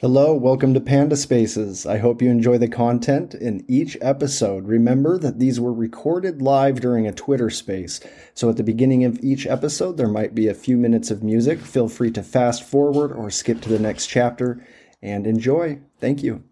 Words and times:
Hello, 0.00 0.34
welcome 0.34 0.74
to 0.74 0.80
Panda 0.80 1.16
Spaces. 1.16 1.86
I 1.86 1.98
hope 1.98 2.20
you 2.20 2.28
enjoy 2.28 2.58
the 2.58 2.66
content 2.66 3.32
in 3.32 3.64
each 3.68 3.96
episode. 4.00 4.66
Remember 4.66 5.16
that 5.18 5.38
these 5.38 5.60
were 5.60 5.72
recorded 5.72 6.42
live 6.42 6.80
during 6.80 7.06
a 7.06 7.12
Twitter 7.12 7.48
space, 7.48 8.00
so 8.34 8.50
at 8.50 8.56
the 8.56 8.64
beginning 8.64 9.04
of 9.04 9.22
each 9.22 9.46
episode, 9.46 9.96
there 9.96 10.08
might 10.08 10.34
be 10.34 10.48
a 10.48 10.54
few 10.54 10.76
minutes 10.76 11.12
of 11.12 11.22
music. 11.22 11.60
Feel 11.60 11.88
free 11.88 12.10
to 12.10 12.24
fast 12.24 12.64
forward 12.64 13.12
or 13.12 13.30
skip 13.30 13.60
to 13.60 13.68
the 13.68 13.78
next 13.78 14.08
chapter 14.08 14.66
and 15.00 15.28
enjoy. 15.28 15.78
Thank 16.00 16.24
you. 16.24 16.42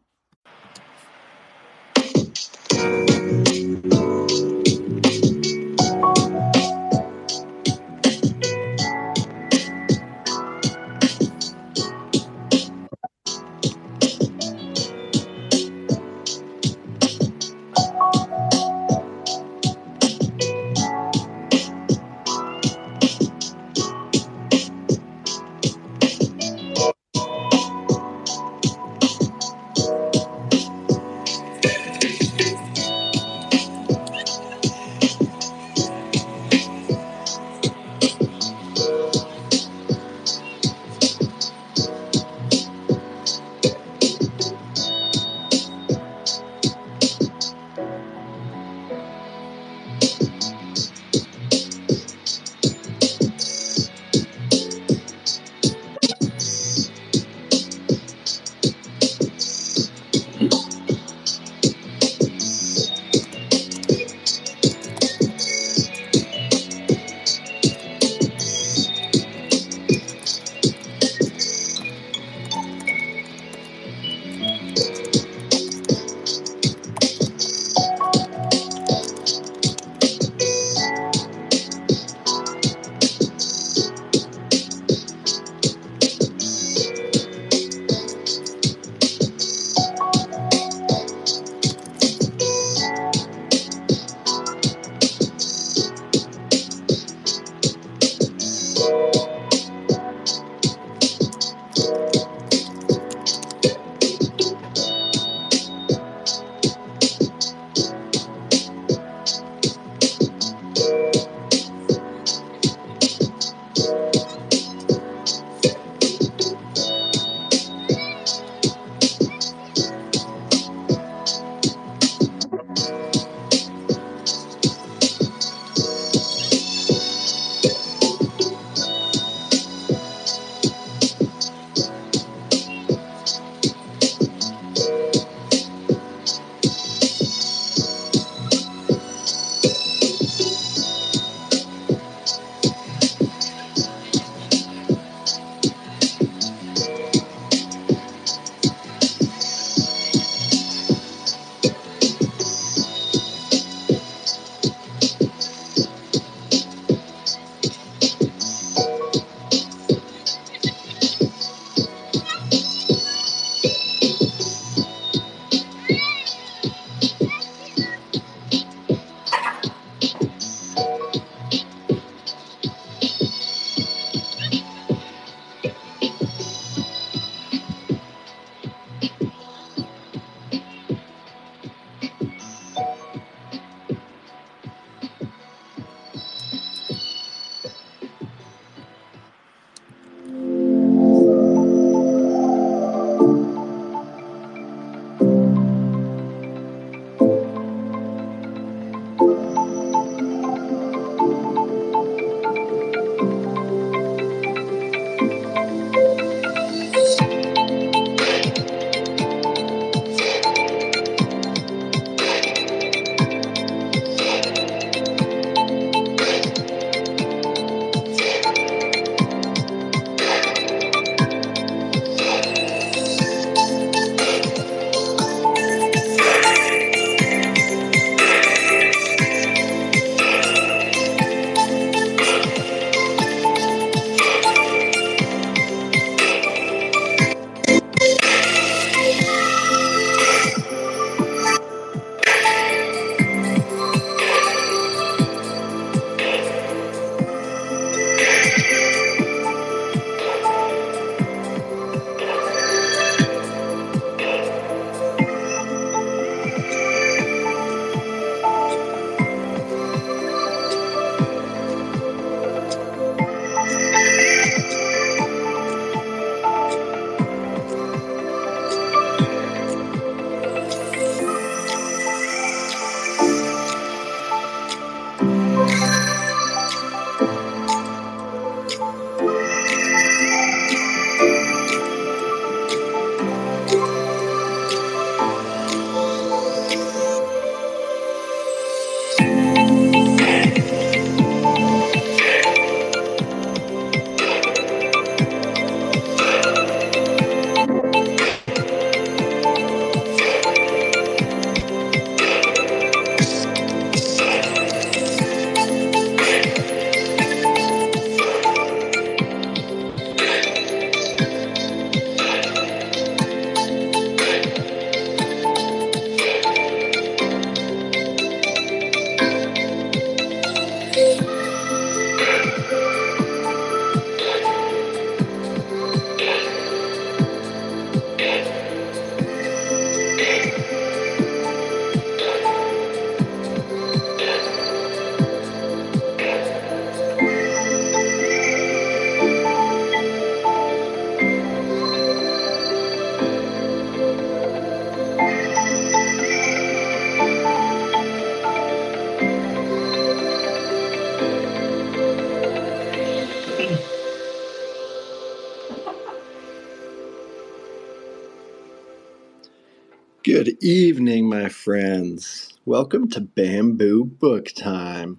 Evening, 360.63 361.29
my 361.29 361.49
friends. 361.49 362.55
Welcome 362.65 363.09
to 363.11 363.21
Bamboo 363.21 364.05
Book 364.05 364.47
Time. 364.57 365.19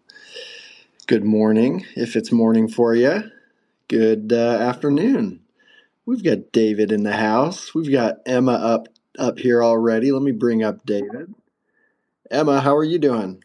Good 1.08 1.26
morning, 1.26 1.86
if 1.98 2.16
it's 2.16 2.32
morning 2.32 2.70
for 2.70 2.96
you. 2.96 3.24
Good 3.90 4.32
uh, 4.34 4.58
afternoon. 4.62 5.42
We've 6.06 6.24
got 6.24 6.52
David 6.54 6.94
in 6.94 7.04
the 7.04 7.14
house. 7.18 7.76
We've 7.76 7.92
got 7.92 8.18
Emma 8.26 8.54
up 8.54 8.88
up 9.20 9.38
here 9.38 9.64
already. 9.64 10.12
Let 10.14 10.24
me 10.24 10.32
bring 10.32 10.64
up 10.64 10.86
David. 10.86 11.34
Emma, 12.32 12.62
how 12.62 12.76
are 12.76 12.84
you 12.86 13.00
doing? 13.00 13.44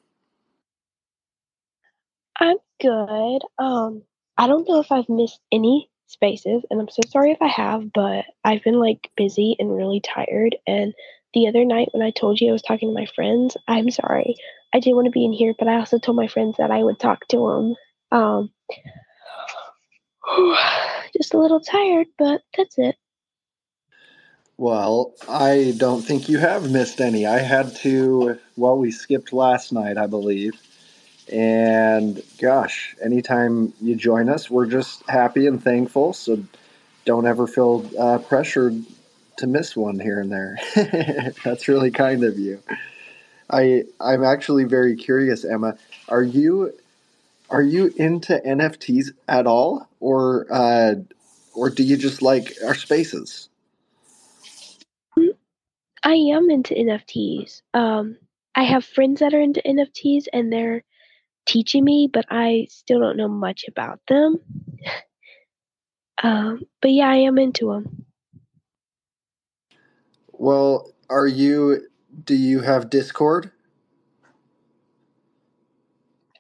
I'm 2.38 2.58
good. 2.80 3.40
Um, 3.58 4.02
I 4.36 4.46
don't 4.46 4.68
know 4.68 4.80
if 4.80 4.92
I've 4.92 5.08
missed 5.08 5.40
any 5.52 5.90
spaces, 6.06 6.64
and 6.70 6.80
I'm 6.80 6.88
so 6.88 7.02
sorry 7.08 7.32
if 7.32 7.42
I 7.42 7.48
have, 7.48 7.92
but 7.92 8.24
I've 8.44 8.62
been 8.62 8.80
like 8.80 9.10
busy 9.16 9.56
and 9.58 9.76
really 9.76 10.00
tired, 10.00 10.56
and 10.66 10.94
the 11.34 11.48
other 11.48 11.64
night 11.64 11.88
when 11.92 12.02
I 12.02 12.10
told 12.10 12.40
you 12.40 12.48
I 12.48 12.52
was 12.52 12.62
talking 12.62 12.88
to 12.88 12.94
my 12.94 13.06
friends, 13.06 13.56
I'm 13.66 13.90
sorry. 13.90 14.36
I 14.72 14.80
didn't 14.80 14.96
want 14.96 15.06
to 15.06 15.10
be 15.10 15.24
in 15.24 15.32
here, 15.32 15.54
but 15.58 15.68
I 15.68 15.76
also 15.76 15.98
told 15.98 16.16
my 16.16 16.28
friends 16.28 16.56
that 16.58 16.70
I 16.70 16.82
would 16.82 16.98
talk 16.98 17.26
to 17.28 17.36
them. 17.38 17.76
Um, 18.10 18.50
just 21.16 21.34
a 21.34 21.38
little 21.38 21.60
tired, 21.60 22.06
but 22.18 22.42
that's 22.56 22.78
it. 22.78 22.96
Well, 24.56 25.14
I 25.28 25.74
don't 25.76 26.02
think 26.02 26.28
you 26.28 26.38
have 26.38 26.70
missed 26.70 27.00
any. 27.00 27.26
I 27.26 27.38
had 27.38 27.76
to, 27.76 28.38
well, 28.56 28.76
we 28.76 28.90
skipped 28.90 29.32
last 29.32 29.72
night, 29.72 29.96
I 29.96 30.06
believe. 30.08 30.60
And 31.30 32.22
gosh, 32.40 32.96
anytime 33.02 33.72
you 33.80 33.94
join 33.94 34.28
us, 34.28 34.50
we're 34.50 34.66
just 34.66 35.08
happy 35.08 35.46
and 35.46 35.62
thankful. 35.62 36.12
So 36.12 36.42
don't 37.04 37.26
ever 37.26 37.46
feel 37.46 37.88
uh, 37.98 38.18
pressured 38.18 38.84
to 39.38 39.46
miss 39.46 39.76
one 39.76 39.98
here 39.98 40.20
and 40.20 40.30
there. 40.30 40.58
That's 41.44 41.68
really 41.68 41.90
kind 41.90 42.24
of 42.24 42.38
you. 42.38 42.62
I 43.50 43.84
I'm 44.00 44.24
actually 44.24 44.64
very 44.64 44.96
curious, 44.96 45.44
Emma. 45.44 45.78
Are 46.08 46.22
you 46.22 46.72
are 47.50 47.62
you 47.62 47.92
into 47.96 48.40
NFTs 48.46 49.12
at 49.26 49.46
all, 49.46 49.88
or 50.00 50.46
uh, 50.50 50.96
or 51.54 51.70
do 51.70 51.82
you 51.82 51.96
just 51.96 52.22
like 52.22 52.52
our 52.64 52.74
spaces? 52.74 53.48
I 56.04 56.14
am 56.14 56.50
into 56.50 56.74
NFTs. 56.74 57.62
Um, 57.74 58.16
I 58.54 58.64
have 58.64 58.84
friends 58.84 59.20
that 59.20 59.34
are 59.34 59.40
into 59.40 59.62
NFTs, 59.66 60.26
and 60.32 60.52
they're 60.52 60.84
teaching 61.46 61.84
me, 61.84 62.08
but 62.12 62.26
I 62.30 62.66
still 62.70 63.00
don't 63.00 63.16
know 63.16 63.28
much 63.28 63.64
about 63.68 64.00
them. 64.08 64.38
um, 66.22 66.62
but 66.82 66.90
yeah, 66.92 67.08
I 67.08 67.16
am 67.16 67.38
into 67.38 67.72
them. 67.72 68.06
Well, 70.38 70.92
are 71.10 71.26
you? 71.26 71.88
Do 72.24 72.34
you 72.34 72.60
have 72.60 72.90
Discord? 72.90 73.50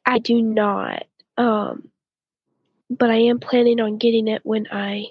I 0.06 0.18
do 0.18 0.40
not. 0.40 1.04
Um, 1.36 1.90
but 2.88 3.10
I 3.10 3.16
am 3.16 3.38
planning 3.40 3.80
on 3.80 3.98
getting 3.98 4.28
it 4.28 4.40
when 4.44 4.66
I 4.72 5.06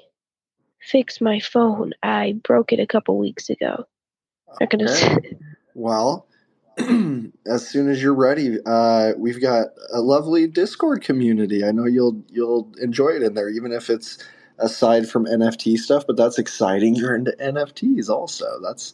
fix 0.81 1.21
my 1.21 1.39
phone. 1.39 1.93
I 2.01 2.39
broke 2.43 2.73
it 2.73 2.79
a 2.79 2.87
couple 2.87 3.17
weeks 3.17 3.49
ago. 3.49 3.85
Okay. 4.61 5.17
well, 5.75 6.27
as 6.77 7.67
soon 7.67 7.89
as 7.89 8.01
you're 8.01 8.15
ready, 8.15 8.57
uh, 8.65 9.11
we've 9.17 9.41
got 9.41 9.67
a 9.91 10.01
lovely 10.01 10.47
Discord 10.47 11.03
community. 11.03 11.63
I 11.63 11.71
know 11.71 11.85
you'll 11.85 12.23
you'll 12.29 12.71
enjoy 12.81 13.09
it 13.09 13.21
in 13.21 13.33
there, 13.33 13.49
even 13.49 13.71
if 13.71 13.89
it's 13.89 14.17
aside 14.59 15.09
from 15.09 15.25
NFT 15.25 15.77
stuff, 15.77 16.05
but 16.07 16.17
that's 16.17 16.39
exciting. 16.39 16.95
You're 16.95 17.15
into 17.15 17.35
NFTs 17.39 18.09
also. 18.09 18.59
That's 18.61 18.93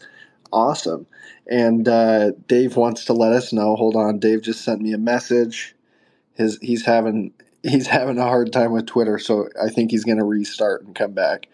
awesome. 0.52 1.08
And 1.48 1.88
uh, 1.88 2.32
Dave 2.48 2.76
wants 2.76 3.06
to 3.06 3.14
let 3.14 3.34
us 3.34 3.52
know. 3.52 3.76
Hold 3.76 3.96
on, 3.96 4.20
Dave 4.20 4.42
just 4.42 4.64
sent 4.64 4.82
me 4.82 4.94
a 4.94 4.98
message. 4.98 5.76
His 6.34 6.58
he's 6.62 6.86
having 6.86 7.34
he's 7.64 7.88
having 7.88 8.18
a 8.18 8.24
hard 8.24 8.52
time 8.52 8.72
with 8.72 8.86
Twitter, 8.86 9.20
so 9.20 9.48
I 9.62 9.70
think 9.70 9.92
he's 9.92 10.04
going 10.04 10.18
to 10.18 10.26
restart 10.26 10.84
and 10.84 10.96
come 10.96 11.14
back. 11.14 11.48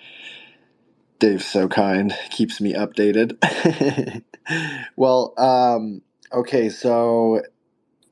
Dave's 1.20 1.46
so 1.46 1.68
kind, 1.68 2.16
keeps 2.30 2.62
me 2.62 2.74
updated. 2.74 3.36
well, 4.96 5.34
um, 5.38 6.02
okay, 6.32 6.70
so 6.70 7.42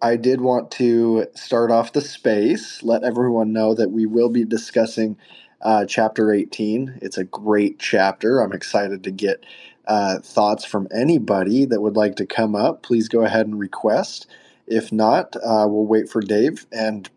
I 0.01 0.17
did 0.17 0.41
want 0.41 0.71
to 0.71 1.27
start 1.33 1.71
off 1.71 1.93
the 1.93 2.01
space, 2.01 2.83
let 2.83 3.03
everyone 3.03 3.53
know 3.53 3.73
that 3.73 3.91
we 3.91 4.05
will 4.05 4.29
be 4.29 4.43
discussing 4.43 5.17
uh, 5.61 5.85
chapter 5.85 6.31
18. 6.31 6.99
It's 7.01 7.17
a 7.17 7.23
great 7.23 7.79
chapter. 7.79 8.39
I'm 8.39 8.53
excited 8.53 9.03
to 9.03 9.11
get 9.11 9.45
uh, 9.87 10.19
thoughts 10.19 10.65
from 10.65 10.87
anybody 10.93 11.65
that 11.65 11.81
would 11.81 11.95
like 11.95 12.15
to 12.17 12.25
come 12.25 12.55
up. 12.55 12.83
Please 12.83 13.07
go 13.07 13.21
ahead 13.21 13.47
and 13.47 13.59
request. 13.59 14.27
If 14.67 14.91
not, 14.91 15.35
uh, 15.37 15.65
we'll 15.69 15.85
wait 15.85 16.09
for 16.09 16.21
Dave. 16.21 16.65
And 16.71 17.09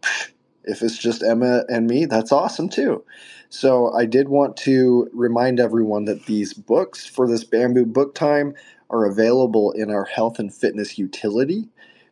if 0.65 0.83
it's 0.83 0.99
just 0.99 1.23
Emma 1.23 1.65
and 1.69 1.87
me, 1.87 2.05
that's 2.07 2.33
awesome 2.33 2.69
too. 2.69 3.05
So 3.49 3.93
I 3.93 4.07
did 4.07 4.29
want 4.29 4.57
to 4.59 5.11
remind 5.13 5.59
everyone 5.59 6.05
that 6.05 6.27
these 6.27 6.55
books 6.55 7.07
for 7.07 7.27
this 7.29 7.43
bamboo 7.43 7.87
book 7.87 8.15
time 8.15 8.55
are 8.91 9.05
available 9.05 9.73
in 9.73 9.91
our 9.91 10.05
health 10.05 10.39
and 10.39 10.55
fitness 10.55 10.99
utility 10.99 11.69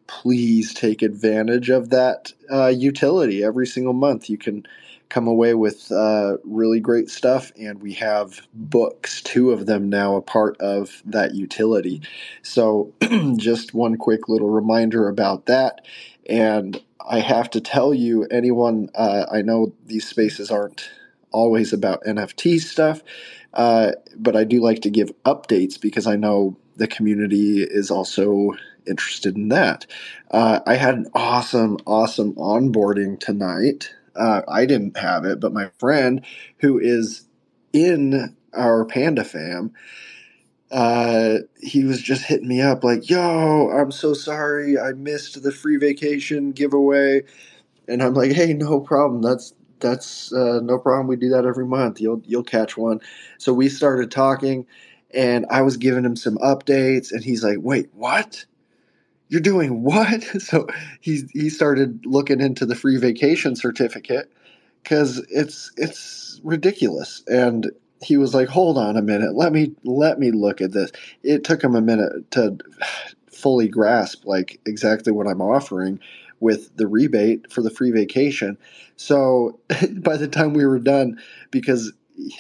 please 0.09 0.75
take 0.75 1.03
advantage 1.03 1.71
of 1.71 1.91
that 1.91 2.33
uh, 2.51 2.69
utility 2.69 3.45
every 3.45 3.67
single 3.67 3.93
month. 3.93 4.29
You 4.29 4.39
can 4.39 4.67
come 5.09 5.27
away 5.27 5.55
with 5.55 5.91
uh, 5.91 6.37
really 6.45 6.81
great 6.81 7.09
stuff. 7.09 7.53
And 7.59 7.81
we 7.81 7.95
have 7.95 8.41
books, 8.55 9.23
two 9.23 9.51
of 9.51 9.67
them 9.67 9.89
now, 9.89 10.17
a 10.17 10.23
part 10.23 10.57
of 10.59 11.03
that 11.07 11.35
utility. 11.35 12.03
So, 12.43 12.93
just 13.37 13.75
one 13.75 13.97
quick 13.97 14.29
little 14.29 14.51
reminder 14.51 15.09
about 15.09 15.47
that. 15.47 15.85
And 16.29 16.83
I 17.09 17.21
have 17.21 17.51
to 17.51 17.61
tell 17.61 17.95
you, 17.95 18.25
anyone, 18.31 18.91
uh, 18.95 19.27
I 19.33 19.43
know 19.43 19.73
these 19.87 20.07
spaces 20.07 20.51
aren't 20.51 20.91
always 21.31 21.73
about 21.73 22.05
NFT 22.05 22.61
stuff, 22.61 23.03
uh, 23.55 23.93
but 24.17 24.37
I 24.37 24.45
do 24.45 24.61
like 24.61 24.83
to 24.83 24.91
give 24.91 25.13
updates 25.25 25.81
because 25.81 26.07
I 26.07 26.17
know 26.17 26.57
the 26.77 26.87
community 26.87 27.63
is 27.63 27.91
also 27.91 28.53
interested 28.87 29.37
in 29.37 29.49
that. 29.49 29.87
Uh, 30.31 30.61
I 30.67 30.75
had 30.75 30.95
an 30.95 31.07
awesome, 31.15 31.79
awesome 31.87 32.35
onboarding 32.35 33.19
tonight 33.19 33.95
uh, 34.19 34.43
I 34.49 34.67
didn't 34.67 34.99
have 34.99 35.25
it, 35.27 35.41
but 35.41 35.55
my 35.55 35.71
friend 35.79 36.25
who 36.61 36.79
is 36.81 37.27
in 37.73 38.37
our 38.55 38.85
Panda 38.87 39.25
fam, 39.25 39.73
uh, 40.71 41.39
he 41.61 41.85
was 41.85 42.03
just 42.03 42.25
hitting 42.25 42.49
me 42.49 42.61
up 42.63 42.85
like, 42.85 43.11
"Yo, 43.11 43.71
I'm 43.71 43.93
so 43.93 44.15
sorry, 44.15 44.79
I 44.79 44.93
missed 44.93 45.43
the 45.43 45.53
free 45.53 45.79
vacation 45.79 46.53
giveaway," 46.53 47.23
and 47.89 48.03
I'm 48.03 48.15
like, 48.15 48.33
"Hey, 48.33 48.55
no 48.55 48.81
problem. 48.81 49.23
That's 49.23 49.55
that's 49.81 50.33
uh, 50.33 50.61
no 50.63 50.79
problem. 50.79 51.09
We 51.09 51.17
do 51.17 51.31
that 51.31 51.47
every 51.47 51.67
month. 51.67 52.01
You'll 52.01 52.23
you'll 52.27 52.45
catch 52.45 52.77
one." 52.77 53.01
So 53.39 53.55
we 53.55 53.69
started 53.71 54.11
talking, 54.11 54.67
and 55.15 55.47
I 55.51 55.63
was 55.63 55.79
giving 55.79 56.05
him 56.05 56.17
some 56.17 56.39
updates, 56.39 57.13
and 57.13 57.25
he's 57.25 57.45
like, 57.45 57.59
"Wait, 57.61 57.91
what?" 57.95 58.47
You're 59.29 59.41
doing 59.41 59.83
what? 59.83 60.25
So 60.41 60.67
he 61.01 61.23
he 61.33 61.51
started 61.51 62.05
looking 62.07 62.41
into 62.41 62.65
the 62.65 62.75
free 62.75 62.97
vacation 62.97 63.57
certificate 63.57 64.33
because 64.83 65.19
it's 65.31 65.71
it's 65.77 66.41
ridiculous. 66.43 67.23
And 67.29 67.71
he 68.03 68.17
was 68.17 68.35
like, 68.35 68.49
"Hold 68.49 68.79
on 68.79 68.97
a 68.97 69.03
minute, 69.03 69.35
let 69.35 69.53
me 69.53 69.75
let 69.85 70.19
me 70.19 70.31
look 70.31 70.61
at 70.61 70.73
this." 70.73 70.91
It 71.23 71.45
took 71.45 71.63
him 71.63 71.75
a 71.75 71.81
minute 71.81 72.31
to 72.33 72.59
fully 73.31 73.69
grasp 73.69 74.25
like 74.25 74.61
exactly 74.67 75.13
what 75.13 75.29
I'm 75.29 75.41
offering 75.41 76.01
with 76.41 76.77
the 76.77 76.87
rebate 76.87 77.51
for 77.53 77.63
the 77.63 77.71
free 77.71 77.91
vacation. 77.91 78.57
So 78.97 79.59
by 79.97 80.17
the 80.17 80.29
time 80.29 80.55
we 80.55 80.67
were 80.67 80.79
done, 80.79 81.21
because 81.51 81.93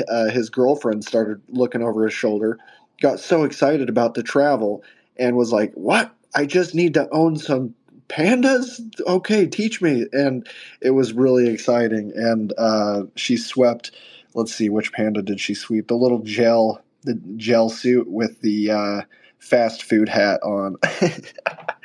uh, 0.08 0.26
his 0.30 0.50
girlfriend 0.50 1.04
started 1.04 1.40
looking 1.48 1.82
over 1.82 2.04
his 2.04 2.14
shoulder, 2.14 2.58
got 3.00 3.20
so 3.20 3.44
excited 3.44 3.88
about 3.88 4.14
the 4.14 4.22
travel 4.22 4.82
and 5.18 5.36
was 5.36 5.52
like, 5.52 5.72
"What? 5.74 6.14
I 6.34 6.46
just 6.46 6.74
need 6.74 6.94
to 6.94 7.08
own 7.10 7.36
some 7.36 7.74
pandas. 8.08 8.80
Okay, 9.06 9.46
teach 9.46 9.80
me. 9.80 10.06
And 10.12 10.46
it 10.80 10.90
was 10.90 11.12
really 11.12 11.48
exciting. 11.48 12.12
And 12.14 12.52
uh, 12.58 13.04
she 13.16 13.36
swept. 13.36 13.92
Let's 14.34 14.54
see, 14.54 14.68
which 14.68 14.92
panda 14.92 15.22
did 15.22 15.40
she 15.40 15.54
sweep? 15.54 15.88
The 15.88 15.94
little 15.94 16.20
gel, 16.20 16.82
the 17.02 17.14
gel 17.36 17.70
suit 17.70 18.08
with 18.08 18.40
the 18.40 18.70
uh, 18.70 19.00
fast 19.38 19.82
food 19.82 20.08
hat 20.08 20.40
on. 20.42 20.76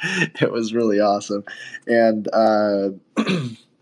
it 0.04 0.52
was 0.52 0.74
really 0.74 1.00
awesome, 1.00 1.44
and 1.88 2.28
uh, 2.34 2.90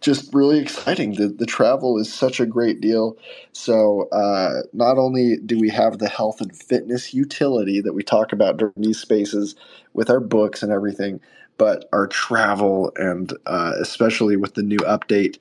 just 0.02 0.34
really 0.34 0.60
exciting. 0.60 1.14
The, 1.14 1.28
the 1.28 1.46
travel 1.46 1.98
is 1.98 2.12
such 2.12 2.40
a 2.40 2.46
great 2.46 2.82
deal. 2.82 3.18
So, 3.54 4.10
uh, 4.12 4.64
not 4.74 4.98
only 4.98 5.38
do 5.38 5.60
we 5.60 5.70
have 5.70 6.00
the 6.00 6.10
health 6.10 6.42
and 6.42 6.56
fitness 6.56 7.14
utility 7.14 7.82
that 7.82 7.94
we 7.94 8.04
talk 8.04 8.34
about 8.34 8.58
during 8.58 8.74
these 8.78 9.00
spaces 9.00 9.56
with 9.94 10.10
our 10.10 10.20
books 10.20 10.64
and 10.64 10.72
everything, 10.72 11.22
but 11.58 11.86
our 11.94 12.08
travel 12.08 12.92
and 12.96 13.34
uh, 13.46 13.74
especially 13.80 14.36
with 14.36 14.56
the 14.56 14.64
new 14.64 14.80
update 14.80 15.38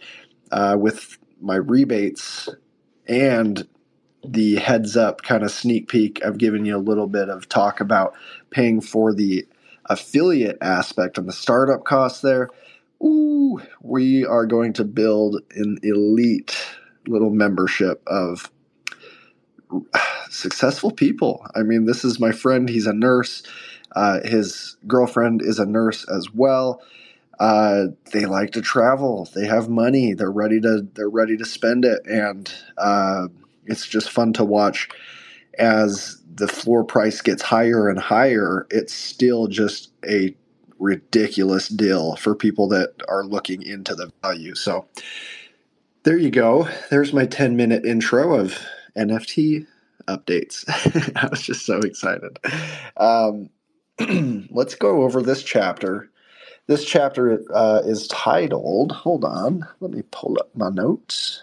uh, 0.53 0.77
with 0.79 1.19
my 1.41 1.57
rebates 1.57 2.49
and 3.09 3.67
the 4.25 4.57
heads 4.57 4.97
up 4.97 5.23
kind 5.23 5.43
of 5.43 5.51
sneak 5.51 5.89
peek, 5.89 6.25
I've 6.25 6.39
given 6.39 6.65
you 6.65 6.77
a 6.77 6.79
little 6.79 7.07
bit 7.07 7.29
of 7.29 7.49
talk 7.49 7.81
about 7.81 8.15
paying 8.51 8.81
for 8.81 9.15
the 9.15 9.47
affiliate 9.87 10.59
aspect 10.61 11.19
and 11.19 11.27
the 11.27 11.33
startup 11.33 11.85
costs 11.85 12.21
there. 12.21 12.51
Ooh, 13.03 13.61
we 13.83 14.27
are 14.27 14.47
going 14.47 14.73
to 14.75 14.85
build 14.85 15.41
an 15.55 15.79
elite 15.83 16.57
little 17.07 17.31
membership 17.31 18.03
of 18.07 18.51
successful 20.31 20.91
people. 20.91 21.47
I 21.55 21.63
mean, 21.63 21.87
this 21.87 22.05
is 22.05 22.21
my 22.21 22.33
friend. 22.33 22.69
He's 22.69 22.87
a 22.87 22.93
nurse. 22.93 23.43
Uh, 23.97 24.21
his 24.25 24.77
girlfriend 24.87 25.43
is 25.43 25.59
a 25.59 25.67
nurse 25.67 26.07
as 26.09 26.33
well. 26.33 26.83
Uh, 27.39 27.87
they 28.13 28.27
like 28.27 28.51
to 28.53 28.61
travel. 28.61 29.29
They 29.35 29.47
have 29.47 29.69
money. 29.69 30.13
They're 30.15 30.31
ready 30.31 30.61
to. 30.61 30.87
They're 30.95 31.09
ready 31.09 31.37
to 31.39 31.45
spend 31.47 31.87
it, 31.87 32.01
and 32.07 32.53
uh, 32.77 33.29
it's 33.65 33.87
just 33.87 34.11
fun 34.11 34.35
to 34.35 34.45
watch 34.45 34.89
as 35.59 36.23
the 36.35 36.49
floor 36.49 36.85
price 36.85 37.23
gets 37.23 37.43
higher 37.43 37.89
and 37.89 37.99
higher. 37.99 38.67
It's 38.71 38.93
still 38.95 39.47
just 39.47 39.93
a 40.07 40.35
ridiculous 40.81 41.69
deal 41.69 42.17
for 42.17 42.35
people 42.35 42.69
that 42.69 42.95
are 43.09 43.25
looking 43.25 43.63
into 43.63 43.95
the 43.95 44.11
value. 44.23 44.55
So 44.55 44.87
there 46.03 46.17
you 46.19 46.31
go. 46.31 46.69
There's 46.91 47.13
my 47.13 47.27
10 47.27 47.57
minute 47.57 47.85
intro 47.85 48.35
of 48.35 48.59
NFT 48.97 49.67
updates. 50.09 50.65
I 51.17 51.29
was 51.29 51.43
just 51.43 51.67
so 51.67 51.79
excited. 51.79 52.39
Um, 52.97 53.51
let's 54.51 54.75
go 54.75 55.03
over 55.03 55.23
this 55.23 55.43
chapter. 55.43 56.11
This 56.67 56.85
chapter 56.85 57.43
uh, 57.53 57.83
is 57.85 58.07
titled, 58.09 58.93
hold 58.93 59.25
on, 59.25 59.67
let 59.81 59.91
me 59.91 60.03
pull 60.11 60.39
up 60.39 60.55
my 60.55 60.71
notes. 60.71 61.43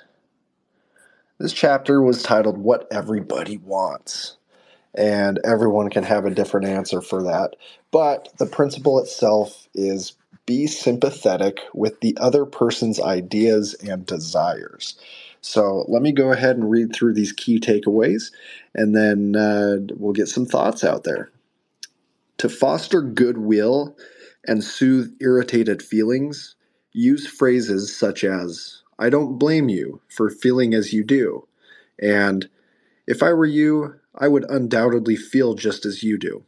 This 1.38 1.54
chapter 1.54 2.02
was 2.02 2.24
titled 2.24 2.58
What 2.58 2.88
Everybody 2.92 3.58
Wants. 3.58 4.37
And 4.96 5.40
everyone 5.44 5.90
can 5.90 6.04
have 6.04 6.26
a 6.26 6.34
different 6.34 6.68
answer 6.68 7.02
for 7.02 7.24
that. 7.24 7.56
But 7.92 8.30
the 8.40 8.46
principle 8.46 9.00
itself 9.00 9.68
is 9.74 10.14
be 10.48 10.66
sympathetic 10.66 11.60
with 11.74 12.00
the 12.00 12.18
other 12.20 12.46
person's 12.46 13.00
ideas 13.00 13.76
and 13.76 14.06
desires. 14.06 14.98
So 15.42 15.86
let 15.88 16.02
me 16.02 16.12
go 16.12 16.32
ahead 16.32 16.56
and 16.58 16.70
read 16.70 16.94
through 16.94 17.14
these 17.14 17.32
key 17.32 17.60
takeaways, 17.60 18.32
and 18.74 18.96
then 18.96 19.36
uh, 19.36 19.78
we'll 19.98 20.14
get 20.14 20.30
some 20.30 20.46
thoughts 20.46 20.84
out 20.84 21.04
there. 21.04 21.30
To 22.40 22.50
foster 22.50 23.02
goodwill 23.02 23.96
and 24.46 24.64
soothe 24.64 25.14
irritated 25.22 25.82
feelings, 25.82 26.56
use 26.94 27.28
phrases 27.28 27.96
such 27.96 28.24
as, 28.24 28.82
I 29.00 29.10
don't 29.10 29.38
blame 29.38 29.70
you 29.70 30.02
for 30.10 30.30
feeling 30.30 30.74
as 30.74 30.94
you 30.94 31.04
do, 31.04 31.48
and 32.02 32.50
if 33.06 33.24
I 33.24 33.32
were 33.34 33.46
you, 33.46 33.96
I 34.18 34.28
would 34.28 34.50
undoubtedly 34.50 35.16
feel 35.16 35.54
just 35.54 35.86
as 35.86 36.04
you 36.04 36.18
do. 36.18 36.44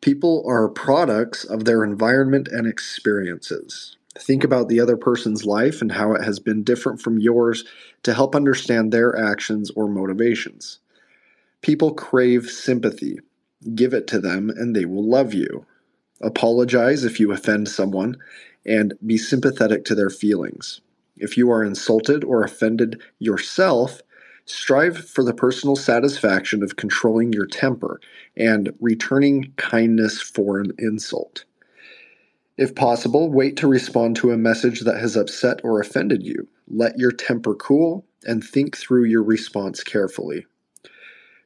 People 0.00 0.42
are 0.46 0.68
products 0.68 1.44
of 1.44 1.64
their 1.64 1.84
environment 1.84 2.48
and 2.48 2.66
experiences. 2.66 3.96
Think 4.18 4.44
about 4.44 4.68
the 4.68 4.80
other 4.80 4.96
person's 4.96 5.44
life 5.44 5.82
and 5.82 5.92
how 5.92 6.12
it 6.14 6.24
has 6.24 6.38
been 6.38 6.64
different 6.64 7.00
from 7.00 7.18
yours 7.18 7.64
to 8.02 8.14
help 8.14 8.34
understand 8.34 8.92
their 8.92 9.16
actions 9.16 9.70
or 9.70 9.88
motivations. 9.88 10.78
People 11.62 11.92
crave 11.92 12.46
sympathy. 12.46 13.20
Give 13.74 13.92
it 13.92 14.06
to 14.08 14.18
them 14.18 14.50
and 14.50 14.74
they 14.74 14.86
will 14.86 15.06
love 15.06 15.34
you. 15.34 15.66
Apologize 16.22 17.04
if 17.04 17.20
you 17.20 17.32
offend 17.32 17.68
someone 17.68 18.16
and 18.64 18.94
be 19.04 19.18
sympathetic 19.18 19.84
to 19.86 19.94
their 19.94 20.10
feelings. 20.10 20.80
If 21.16 21.36
you 21.36 21.50
are 21.50 21.62
insulted 21.62 22.24
or 22.24 22.42
offended 22.42 23.00
yourself, 23.18 24.00
strive 24.50 24.96
for 25.08 25.24
the 25.24 25.34
personal 25.34 25.76
satisfaction 25.76 26.62
of 26.62 26.76
controlling 26.76 27.32
your 27.32 27.46
temper 27.46 28.00
and 28.36 28.72
returning 28.80 29.52
kindness 29.56 30.20
for 30.20 30.58
an 30.58 30.72
insult. 30.78 31.44
If 32.56 32.74
possible, 32.74 33.30
wait 33.30 33.56
to 33.56 33.66
respond 33.66 34.16
to 34.16 34.32
a 34.32 34.36
message 34.36 34.80
that 34.80 35.00
has 35.00 35.16
upset 35.16 35.60
or 35.64 35.80
offended 35.80 36.22
you. 36.22 36.46
Let 36.68 36.98
your 36.98 37.12
temper 37.12 37.54
cool 37.54 38.04
and 38.26 38.44
think 38.44 38.76
through 38.76 39.04
your 39.04 39.22
response 39.22 39.82
carefully. 39.82 40.46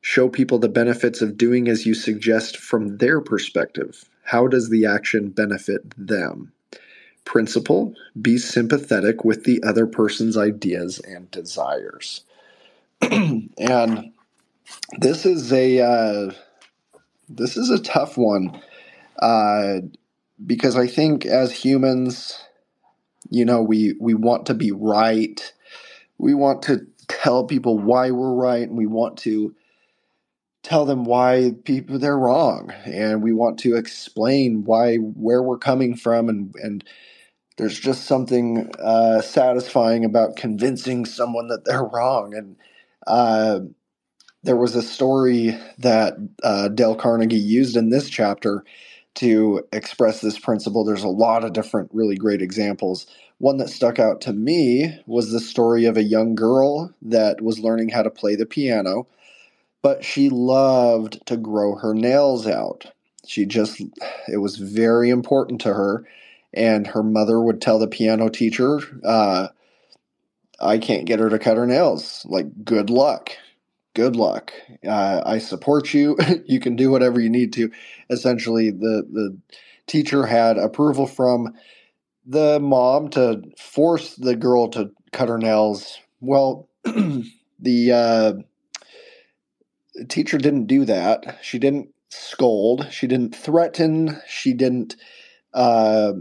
Show 0.01 0.29
people 0.29 0.59
the 0.59 0.69
benefits 0.69 1.23
of 1.23 1.39
doing 1.39 1.69
as 1.69 1.87
you 1.87 1.95
suggest 1.95 2.57
from 2.57 2.99
their 2.99 3.21
perspective. 3.21 4.05
How 4.25 4.49
does 4.49 4.71
the 4.71 4.87
action 4.87 5.31
benefit 5.31 5.95
them? 5.97 6.53
Principle 7.25 7.95
Be 8.21 8.37
sympathetic 8.37 9.25
with 9.25 9.45
the 9.45 9.63
other 9.63 9.87
person's 9.87 10.37
ideas 10.37 10.99
and 10.99 11.31
desires. 11.31 12.25
and 13.59 14.13
this 14.99 15.27
is 15.27 15.53
a 15.53 15.81
uh, 15.81 16.33
this 17.29 17.57
is 17.57 17.71
a 17.71 17.83
tough 17.83 18.17
one. 18.17 18.61
Uh, 19.21 19.81
because 20.45 20.77
I 20.77 20.87
think 20.87 21.27
as 21.27 21.53
humans, 21.53 22.39
you 23.31 23.45
know, 23.45 23.63
we 23.63 23.95
we 24.01 24.15
want 24.15 24.47
to 24.47 24.55
be 24.55 24.73
right. 24.73 25.53
We 26.19 26.35
want 26.35 26.63
to 26.65 26.87
tell 27.09 27.45
people 27.45 27.79
why 27.79 28.11
we're 28.11 28.35
right, 28.35 28.69
and 28.69 28.79
we 28.79 28.87
want 28.87 29.19
to 29.19 29.55
tell 30.63 30.85
them 30.87 31.05
why 31.05 31.53
people 31.65 31.99
they're 31.99 32.19
wrong, 32.19 32.73
and 32.85 33.23
we 33.23 33.33
want 33.33 33.59
to 33.61 33.77
explain 33.77 34.65
why 34.65 34.97
where 34.97 35.43
we're 35.43 35.59
coming 35.59 35.97
from, 35.97 36.29
and 36.29 36.55
and 36.63 36.85
there's 37.57 37.79
just 37.79 38.05
something 38.05 38.73
uh, 38.83 39.21
satisfying 39.23 40.05
about 40.05 40.37
convincing 40.37 41.05
someone 41.07 41.49
that 41.49 41.65
they're 41.65 41.85
wrong, 41.85 42.35
and 42.35 42.57
uh, 43.07 43.61
there 44.43 44.57
was 44.57 44.75
a 44.75 44.83
story 44.83 45.57
that 45.79 46.15
uh, 46.43 46.69
Dale 46.69 46.95
Carnegie 46.95 47.37
used 47.37 47.77
in 47.77 47.91
this 47.91 48.11
chapter 48.11 48.65
to 49.17 49.63
express 49.73 50.21
this 50.21 50.39
principle. 50.39 50.85
There's 50.85 51.05
a 51.05 51.09
lot 51.09 51.45
of 51.45 51.53
different 51.53 51.91
really 51.93 52.17
great 52.17 52.43
examples. 52.43 53.07
One 53.39 53.57
that 53.59 53.71
stuck 53.71 53.99
out 53.99 54.21
to 54.23 54.33
me 54.33 54.99
was 55.07 55.31
the 55.31 55.41
story 55.41 55.87
of 55.87 55.97
a 55.97 56.03
young 56.03 56.35
girl 56.35 56.93
that 57.03 57.41
was 57.41 57.59
learning 57.61 57.91
how 57.91 58.03
to 58.03 58.11
play 58.11 58.35
the 58.35 58.47
piano, 58.47 59.07
but 59.83 60.05
she 60.05 60.29
loved 60.29 61.25
to 61.27 61.37
grow 61.37 61.77
her 61.77 61.95
nails 61.95 62.47
out. 62.47 62.87
She 63.27 63.47
just, 63.47 63.81
it 64.29 64.39
was 64.39 64.57
very 64.57 65.11
important 65.11 65.61
to 65.63 65.73
her. 65.75 66.07
And 66.53 66.87
her 66.87 67.03
mother 67.03 67.41
would 67.41 67.61
tell 67.61 67.79
the 67.81 67.89
piano 67.89 68.29
teacher, 68.29 68.81
uh, 69.05 69.49
I 70.65 70.79
can't 70.79 71.05
get 71.07 71.21
her 71.21 71.29
to 71.29 71.39
cut 71.39 71.57
her 71.57 71.67
nails. 71.67 72.25
Like, 72.29 72.65
good 72.65 72.91
luck 72.91 73.37
good 73.95 74.17
luck. 74.17 74.53
Uh, 74.87 75.23
I 75.25 75.39
support 75.39 75.95
you. 75.95 76.19
you 76.45 76.61
can 76.61 76.77
do 76.77 76.91
whatever 76.91 77.21
you 77.21 77.31
need 77.31 77.53
to. 77.55 77.71
Essentially, 78.11 78.71
the 78.71 79.07
the 79.11 79.39
teacher 79.87 80.27
had 80.27 80.59
approval 80.59 81.07
from 81.07 81.55
the 82.27 82.59
mom 82.61 83.09
to 83.11 83.43
force 83.59 84.17
the 84.17 84.37
girl 84.37 84.69
to 84.69 84.91
cut 85.13 85.29
her 85.29 85.39
nails. 85.39 85.99
Well, 86.21 86.69
the 86.85 87.93
uh, 87.93 88.33
teacher 90.09 90.39
didn't 90.39 90.67
do 90.67 90.85
that. 90.85 91.39
She 91.43 91.59
didn't 91.59 91.91
scold. 92.11 92.89
She 92.91 93.07
didn't 93.07 93.35
threaten. 93.35 94.21
She 94.27 94.53
didn't. 94.53 94.97
Uh, 95.53 96.15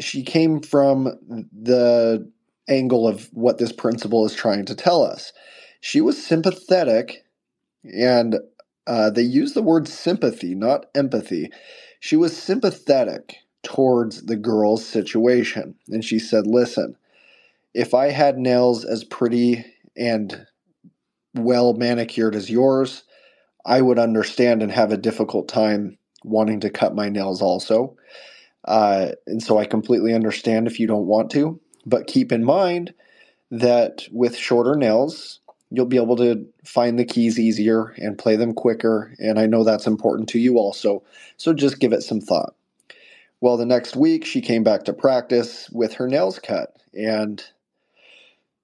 she 0.00 0.24
came 0.24 0.60
from 0.60 1.46
the 1.52 2.30
angle 2.70 3.08
of 3.08 3.28
what 3.32 3.58
this 3.58 3.72
principle 3.72 4.24
is 4.26 4.34
trying 4.34 4.64
to 4.66 4.74
tell 4.74 5.02
us 5.04 5.32
she 5.80 6.00
was 6.00 6.22
sympathetic, 6.22 7.24
and 7.84 8.38
uh, 8.86 9.10
they 9.10 9.22
use 9.22 9.54
the 9.54 9.62
word 9.62 9.88
sympathy, 9.88 10.54
not 10.54 10.86
empathy. 10.94 11.50
She 12.00 12.16
was 12.16 12.36
sympathetic 12.36 13.36
towards 13.62 14.22
the 14.26 14.36
girl's 14.36 14.84
situation. 14.84 15.74
And 15.88 16.04
she 16.04 16.18
said, 16.18 16.46
Listen, 16.46 16.96
if 17.74 17.94
I 17.94 18.10
had 18.10 18.38
nails 18.38 18.84
as 18.84 19.04
pretty 19.04 19.64
and 19.96 20.46
well 21.34 21.74
manicured 21.74 22.34
as 22.34 22.50
yours, 22.50 23.04
I 23.64 23.80
would 23.80 23.98
understand 23.98 24.62
and 24.62 24.72
have 24.72 24.92
a 24.92 24.96
difficult 24.96 25.48
time 25.48 25.98
wanting 26.24 26.60
to 26.60 26.70
cut 26.70 26.94
my 26.94 27.08
nails 27.08 27.40
also. 27.42 27.96
Uh, 28.66 29.12
and 29.26 29.42
so 29.42 29.58
I 29.58 29.64
completely 29.64 30.14
understand 30.14 30.66
if 30.66 30.80
you 30.80 30.86
don't 30.86 31.06
want 31.06 31.30
to. 31.32 31.60
But 31.86 32.06
keep 32.06 32.32
in 32.32 32.44
mind 32.44 32.94
that 33.50 34.06
with 34.12 34.36
shorter 34.36 34.76
nails, 34.76 35.40
you'll 35.70 35.86
be 35.86 35.96
able 35.96 36.16
to 36.16 36.46
find 36.64 36.98
the 36.98 37.04
keys 37.04 37.38
easier 37.38 37.94
and 37.96 38.18
play 38.18 38.36
them 38.36 38.54
quicker. 38.54 39.14
And 39.18 39.38
I 39.38 39.46
know 39.46 39.64
that's 39.64 39.86
important 39.86 40.28
to 40.30 40.38
you 40.38 40.58
also. 40.58 41.02
So 41.36 41.52
just 41.52 41.80
give 41.80 41.92
it 41.92 42.02
some 42.02 42.20
thought. 42.20 42.54
Well, 43.40 43.56
the 43.56 43.66
next 43.66 43.96
week 43.96 44.24
she 44.24 44.40
came 44.40 44.62
back 44.62 44.84
to 44.84 44.92
practice 44.92 45.70
with 45.70 45.94
her 45.94 46.06
nails 46.06 46.38
cut. 46.38 46.76
And 46.92 47.42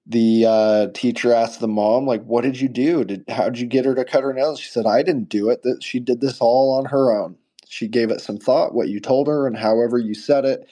the 0.05 0.45
uh, 0.47 0.87
teacher 0.93 1.33
asked 1.33 1.59
the 1.59 1.67
mom, 1.67 2.05
like, 2.05 2.23
what 2.23 2.43
did 2.43 2.59
you 2.59 2.69
do? 2.69 3.03
Did, 3.03 3.25
how 3.27 3.45
did 3.45 3.59
you 3.59 3.67
get 3.67 3.85
her 3.85 3.95
to 3.95 4.05
cut 4.05 4.23
her 4.23 4.33
nails? 4.33 4.59
She 4.59 4.69
said, 4.69 4.85
I 4.85 5.03
didn't 5.03 5.29
do 5.29 5.49
it. 5.49 5.63
That 5.63 5.83
she 5.83 5.99
did 5.99 6.21
this 6.21 6.39
all 6.39 6.77
on 6.77 6.85
her 6.85 7.11
own. 7.11 7.35
She 7.67 7.87
gave 7.87 8.11
it 8.11 8.21
some 8.21 8.37
thought, 8.37 8.73
what 8.73 8.87
you 8.87 9.01
told 9.01 9.27
her, 9.27 9.47
and 9.47 9.57
however 9.57 9.97
you 9.97 10.13
said 10.13 10.45
it. 10.45 10.69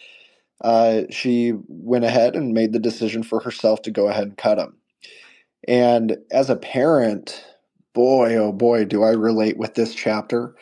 Uh, 0.61 1.03
she 1.09 1.53
went 1.67 2.05
ahead 2.05 2.35
and 2.35 2.53
made 2.53 2.73
the 2.73 2.79
decision 2.79 3.23
for 3.23 3.39
herself 3.41 3.81
to 3.83 3.91
go 3.91 4.07
ahead 4.07 4.23
and 4.23 4.37
cut 4.37 4.57
him. 4.57 4.77
And 5.67 6.17
as 6.31 6.49
a 6.49 6.55
parent, 6.55 7.45
boy, 7.93 8.35
oh 8.35 8.51
boy, 8.51 8.85
do 8.85 9.03
I 9.03 9.11
relate 9.11 9.57
with 9.57 9.73
this 9.75 9.95
chapter. 9.95 10.55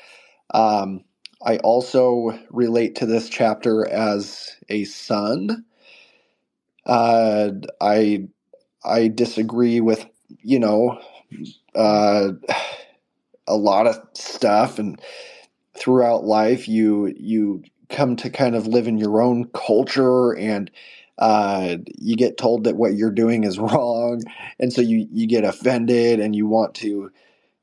Um, 0.54 1.04
I 1.46 1.58
also 1.58 2.38
relate 2.50 2.96
to 2.96 3.06
this 3.06 3.30
chapter 3.30 3.88
as 3.90 4.56
a 4.70 4.86
son. 4.86 5.66
Uh, 6.86 7.52
I 7.82 8.28
I 8.84 9.08
disagree 9.08 9.82
with 9.82 10.06
you 10.42 10.60
know 10.60 11.00
uh, 11.76 12.30
a 13.48 13.56
lot 13.56 13.88
of 13.88 13.98
stuff, 14.14 14.80
and 14.80 15.00
throughout 15.78 16.24
life, 16.26 16.68
you 16.68 17.14
you 17.18 17.64
come 17.90 18.16
to 18.18 18.30
kind 18.30 18.56
of 18.56 18.68
live 18.68 18.88
in 18.88 18.98
your 18.98 19.22
own 19.22 19.46
culture 19.54 20.36
and 20.36 20.70
uh, 21.18 21.78
you 22.00 22.16
get 22.16 22.38
told 22.38 22.64
that 22.64 22.76
what 22.76 22.96
you're 22.96 23.12
doing 23.12 23.44
is 23.44 23.60
wrong, 23.60 24.22
and 24.60 24.74
so 24.74 24.82
you 24.82 25.08
you 25.12 25.28
get 25.28 25.44
offended 25.44 26.20
and 26.20 26.36
you 26.36 26.48
want 26.48 26.76
to 26.76 27.12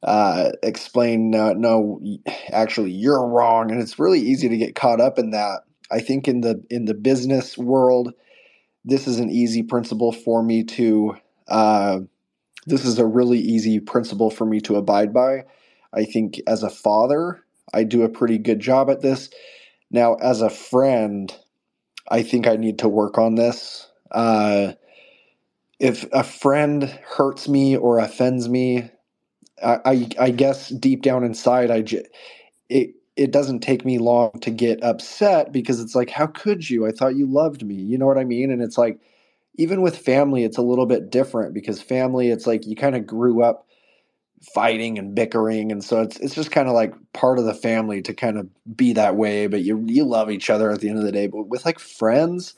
uh, 0.02 0.50
explain 0.62 1.34
uh, 1.34 1.52
no, 1.54 2.00
actually 2.52 2.92
you're 2.92 3.26
wrong, 3.26 3.70
and 3.70 3.80
it's 3.80 3.98
really 3.98 4.20
easy 4.20 4.48
to 4.48 4.56
get 4.56 4.74
caught 4.74 5.00
up 5.00 5.18
in 5.18 5.30
that. 5.30 5.60
I 5.90 6.00
think 6.00 6.28
in 6.28 6.42
the 6.42 6.64
in 6.70 6.84
the 6.84 6.94
business 6.94 7.58
world, 7.58 8.14
this 8.84 9.06
is 9.06 9.18
an 9.18 9.30
easy 9.30 9.62
principle 9.62 10.12
for 10.12 10.42
me 10.42 10.64
to. 10.64 11.16
Uh, 11.48 12.00
this 12.66 12.84
is 12.84 12.98
a 12.98 13.06
really 13.06 13.38
easy 13.40 13.80
principle 13.80 14.30
for 14.30 14.44
me 14.44 14.60
to 14.60 14.76
abide 14.76 15.12
by. 15.12 15.44
I 15.92 16.04
think 16.04 16.40
as 16.46 16.62
a 16.62 16.70
father, 16.70 17.42
I 17.74 17.84
do 17.84 18.02
a 18.02 18.08
pretty 18.08 18.38
good 18.38 18.60
job 18.60 18.90
at 18.90 19.00
this. 19.00 19.30
Now, 19.90 20.14
as 20.16 20.42
a 20.42 20.50
friend, 20.50 21.34
I 22.10 22.22
think 22.22 22.46
I 22.46 22.56
need 22.56 22.80
to 22.80 22.88
work 22.88 23.18
on 23.18 23.36
this. 23.36 23.88
Uh, 24.10 24.72
if 25.80 26.06
a 26.12 26.24
friend 26.24 26.84
hurts 27.06 27.48
me 27.48 27.76
or 27.76 27.98
offends 27.98 28.48
me, 28.48 28.90
I, 29.64 29.78
I, 29.84 30.08
I 30.20 30.30
guess 30.30 30.70
deep 30.70 31.02
down 31.02 31.24
inside, 31.24 31.70
I 31.70 31.82
j- 31.82 32.06
it 32.68 32.90
it 33.16 33.32
doesn't 33.32 33.60
take 33.60 33.84
me 33.84 33.98
long 33.98 34.32
to 34.42 34.50
get 34.50 34.82
upset 34.84 35.52
because 35.52 35.80
it's 35.80 35.94
like, 35.94 36.10
how 36.10 36.26
could 36.26 36.70
you? 36.70 36.86
I 36.86 36.92
thought 36.92 37.16
you 37.16 37.26
loved 37.26 37.64
me. 37.66 37.74
You 37.74 37.98
know 37.98 38.06
what 38.06 38.18
I 38.18 38.24
mean? 38.24 38.50
And 38.50 38.62
it's 38.62 38.78
like, 38.78 39.00
even 39.56 39.82
with 39.82 39.98
family, 39.98 40.44
it's 40.44 40.58
a 40.58 40.62
little 40.62 40.86
bit 40.86 41.10
different 41.10 41.54
because 41.54 41.82
family, 41.82 42.30
it's 42.30 42.46
like 42.46 42.66
you 42.66 42.76
kind 42.76 42.96
of 42.96 43.06
grew 43.06 43.42
up 43.42 43.66
fighting 44.42 44.98
and 44.98 45.14
bickering 45.14 45.70
and 45.70 45.84
so 45.84 46.00
it's 46.00 46.18
it's 46.20 46.34
just 46.34 46.50
kind 46.50 46.68
of 46.68 46.74
like 46.74 46.94
part 47.12 47.38
of 47.38 47.44
the 47.44 47.54
family 47.54 48.00
to 48.00 48.14
kind 48.14 48.38
of 48.38 48.48
be 48.76 48.94
that 48.94 49.16
way 49.16 49.46
but 49.46 49.62
you 49.62 49.84
you 49.86 50.04
love 50.04 50.30
each 50.30 50.48
other 50.48 50.70
at 50.70 50.80
the 50.80 50.88
end 50.88 50.98
of 50.98 51.04
the 51.04 51.12
day 51.12 51.26
but 51.26 51.48
with 51.48 51.64
like 51.66 51.78
friends 51.78 52.54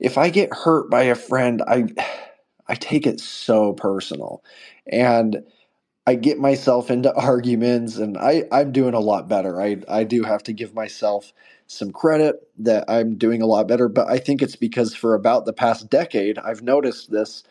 if 0.00 0.18
i 0.18 0.30
get 0.30 0.52
hurt 0.54 0.90
by 0.90 1.04
a 1.04 1.14
friend 1.14 1.62
i 1.68 1.84
i 2.68 2.74
take 2.74 3.06
it 3.06 3.20
so 3.20 3.74
personal 3.74 4.42
and 4.90 5.42
i 6.06 6.14
get 6.14 6.38
myself 6.38 6.90
into 6.90 7.14
arguments 7.16 7.98
and 7.98 8.18
i 8.18 8.44
i'm 8.52 8.72
doing 8.72 8.94
a 8.94 9.00
lot 9.00 9.28
better. 9.28 9.60
I 9.60 9.78
i 9.88 10.04
do 10.04 10.24
have 10.24 10.42
to 10.44 10.52
give 10.54 10.74
myself 10.74 11.32
some 11.68 11.92
credit 11.92 12.36
that 12.58 12.84
i'm 12.88 13.16
doing 13.16 13.42
a 13.42 13.46
lot 13.46 13.68
better 13.68 13.88
but 13.88 14.08
i 14.08 14.18
think 14.18 14.42
it's 14.42 14.56
because 14.56 14.94
for 14.94 15.14
about 15.14 15.46
the 15.46 15.52
past 15.54 15.90
decade 15.90 16.38
i've 16.38 16.62
noticed 16.62 17.10
this 17.10 17.44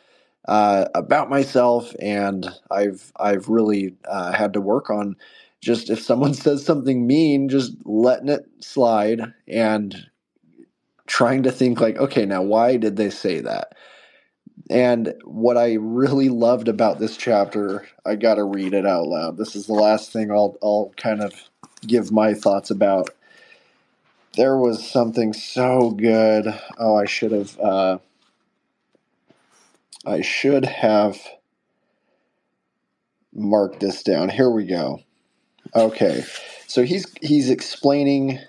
uh, 0.47 0.87
about 0.95 1.29
myself, 1.29 1.93
and 1.99 2.49
I've 2.71 3.11
I've 3.17 3.49
really 3.49 3.95
uh, 4.05 4.33
had 4.33 4.53
to 4.53 4.61
work 4.61 4.89
on 4.89 5.17
just 5.61 5.89
if 5.89 6.01
someone 6.01 6.33
says 6.35 6.65
something 6.65 7.07
mean, 7.07 7.49
just 7.49 7.73
letting 7.85 8.29
it 8.29 8.47
slide 8.61 9.33
and 9.47 9.95
trying 11.07 11.43
to 11.43 11.51
think 11.51 11.81
like, 11.81 11.97
okay, 11.97 12.25
now 12.25 12.41
why 12.41 12.77
did 12.77 12.97
they 12.97 13.09
say 13.09 13.41
that? 13.41 13.73
And 14.69 15.13
what 15.25 15.57
I 15.57 15.73
really 15.75 16.29
loved 16.29 16.67
about 16.69 16.99
this 16.99 17.17
chapter, 17.17 17.87
I 18.05 18.15
got 18.15 18.35
to 18.35 18.43
read 18.43 18.73
it 18.73 18.85
out 18.85 19.07
loud. 19.07 19.37
This 19.37 19.55
is 19.55 19.67
the 19.67 19.73
last 19.73 20.13
thing 20.13 20.31
I'll 20.31 20.57
I'll 20.63 20.93
kind 20.97 21.21
of 21.21 21.33
give 21.87 22.11
my 22.11 22.33
thoughts 22.33 22.71
about. 22.71 23.09
There 24.37 24.57
was 24.57 24.89
something 24.89 25.33
so 25.33 25.91
good. 25.91 26.47
Oh, 26.77 26.95
I 26.95 27.05
should 27.05 27.33
have. 27.33 27.59
Uh, 27.59 27.97
I 30.05 30.21
should 30.21 30.65
have 30.65 31.19
marked 33.33 33.79
this 33.81 34.03
down. 34.03 34.29
Here 34.29 34.49
we 34.49 34.65
go. 34.65 35.01
Okay. 35.75 36.23
So 36.67 36.83
he's 36.83 37.05
he's 37.21 37.49
explaining 37.49 38.39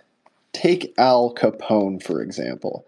take 0.52 0.94
Al 0.98 1.34
Capone 1.34 2.02
for 2.02 2.22
example. 2.22 2.86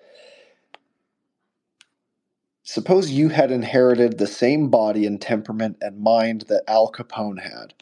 Suppose 2.65 3.11
you 3.11 3.31
had 3.31 3.51
inherited 3.51 4.19
the 4.19 4.27
same 4.27 4.71
body 4.71 5.07
and 5.07 5.21
temperament 5.21 5.79
and 5.83 6.01
mind 6.01 6.43
that 6.49 6.65
Al 6.69 6.93
Capone 6.93 7.43
had. 7.43 7.75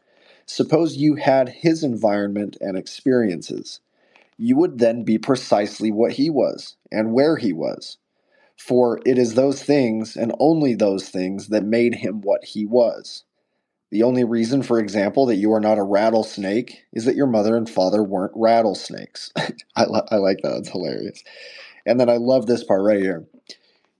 Suppose 0.47 0.97
you 0.97 1.17
had 1.17 1.49
his 1.51 1.85
environment 1.85 2.57
and 2.61 2.77
experiences. 2.77 3.81
You 4.39 4.57
would 4.57 4.79
then 4.79 5.05
be 5.05 5.19
precisely 5.19 5.93
what 5.93 6.13
he 6.13 6.31
was 6.31 6.77
and 6.93 7.13
where 7.13 7.37
he 7.37 7.53
was. 7.53 7.99
For 8.67 9.01
it 9.05 9.19
is 9.19 9.35
those 9.35 9.63
things, 9.63 10.17
and 10.17 10.33
only 10.39 10.75
those 10.75 11.09
things, 11.09 11.49
that 11.49 11.65
made 11.65 11.97
him 11.97 12.21
what 12.21 12.45
he 12.45 12.65
was. 12.65 13.25
The 13.91 14.05
only 14.05 14.25
reason, 14.25 14.63
for 14.63 14.79
example, 14.79 15.27
that 15.27 15.37
you 15.37 15.53
are 15.53 15.61
not 15.61 15.79
a 15.79 15.83
rattlesnake 15.83 16.85
is 16.93 17.05
that 17.07 17.17
your 17.17 17.27
mother 17.27 17.57
and 17.57 17.69
father 17.69 18.03
weren't 18.05 18.33
rattlesnakes. 18.37 19.33
I, 19.77 19.85
li- 19.87 20.09
I 20.11 20.17
like 20.17 20.39
that. 20.43 20.59
It's 20.59 20.71
hilarious. 20.71 21.25
And 21.87 22.01
then 22.01 22.11
I 22.11 22.17
love 22.19 22.47
this 22.47 22.65
part 22.65 22.83
right 22.83 23.01
here. 23.01 23.27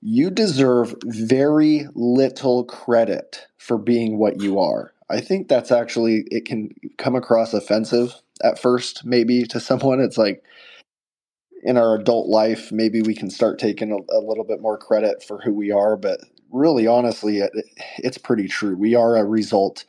You 0.01 0.31
deserve 0.31 0.95
very 1.05 1.89
little 1.95 2.65
credit 2.65 3.47
for 3.59 3.79
being 3.79 4.19
what 4.19 4.41
you 4.41 4.59
are. 4.61 4.93
I 5.11 5.21
think 5.21 5.49
that's 5.49 5.73
actually, 5.73 6.25
it 6.31 6.45
can 6.47 6.71
come 6.99 7.17
across 7.17 7.55
offensive 7.55 8.15
at 8.43 8.59
first, 8.61 9.05
maybe 9.05 9.45
to 9.45 9.61
someone. 9.61 10.01
It's 10.01 10.19
like, 10.19 10.43
in 11.63 11.77
our 11.77 11.95
adult 11.95 12.29
life, 12.29 12.73
maybe 12.73 13.03
we 13.03 13.15
can 13.15 13.31
start 13.31 13.59
taking 13.59 13.93
a, 13.93 13.97
a, 14.15 14.21
little 14.21 14.45
bit 14.45 14.61
more 14.61 14.77
credit 14.77 15.23
for 15.23 15.41
who 15.41 15.55
we 15.55 15.71
are. 15.71 15.97
But 15.97 16.21
really, 16.51 16.87
honestly, 16.87 17.39
it, 17.39 17.53
it's 17.99 18.19
pretty 18.19 18.49
true. 18.49 18.77
We 18.77 18.95
are 18.95 19.17
a 19.17 19.25
result 19.25 19.85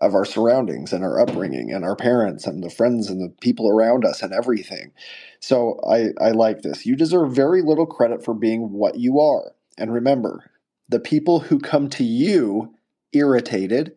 of 0.00 0.14
our 0.14 0.24
surroundings 0.24 0.92
and 0.92 1.04
our 1.04 1.20
upbringing 1.20 1.72
and 1.72 1.84
our 1.84 1.94
parents 1.94 2.46
and 2.46 2.62
the 2.62 2.70
friends 2.70 3.08
and 3.08 3.20
the 3.20 3.32
people 3.40 3.68
around 3.68 4.04
us 4.04 4.20
and 4.22 4.32
everything. 4.32 4.90
So 5.38 5.78
I, 5.88 6.08
I 6.20 6.30
like 6.30 6.62
this. 6.62 6.84
You 6.84 6.96
deserve 6.96 7.32
very 7.32 7.62
little 7.62 7.86
credit 7.86 8.24
for 8.24 8.34
being 8.34 8.72
what 8.72 8.98
you 8.98 9.20
are. 9.20 9.52
And 9.78 9.92
remember, 9.92 10.50
the 10.88 10.98
people 10.98 11.40
who 11.40 11.60
come 11.60 11.88
to 11.90 12.04
you 12.04 12.74
irritated, 13.12 13.94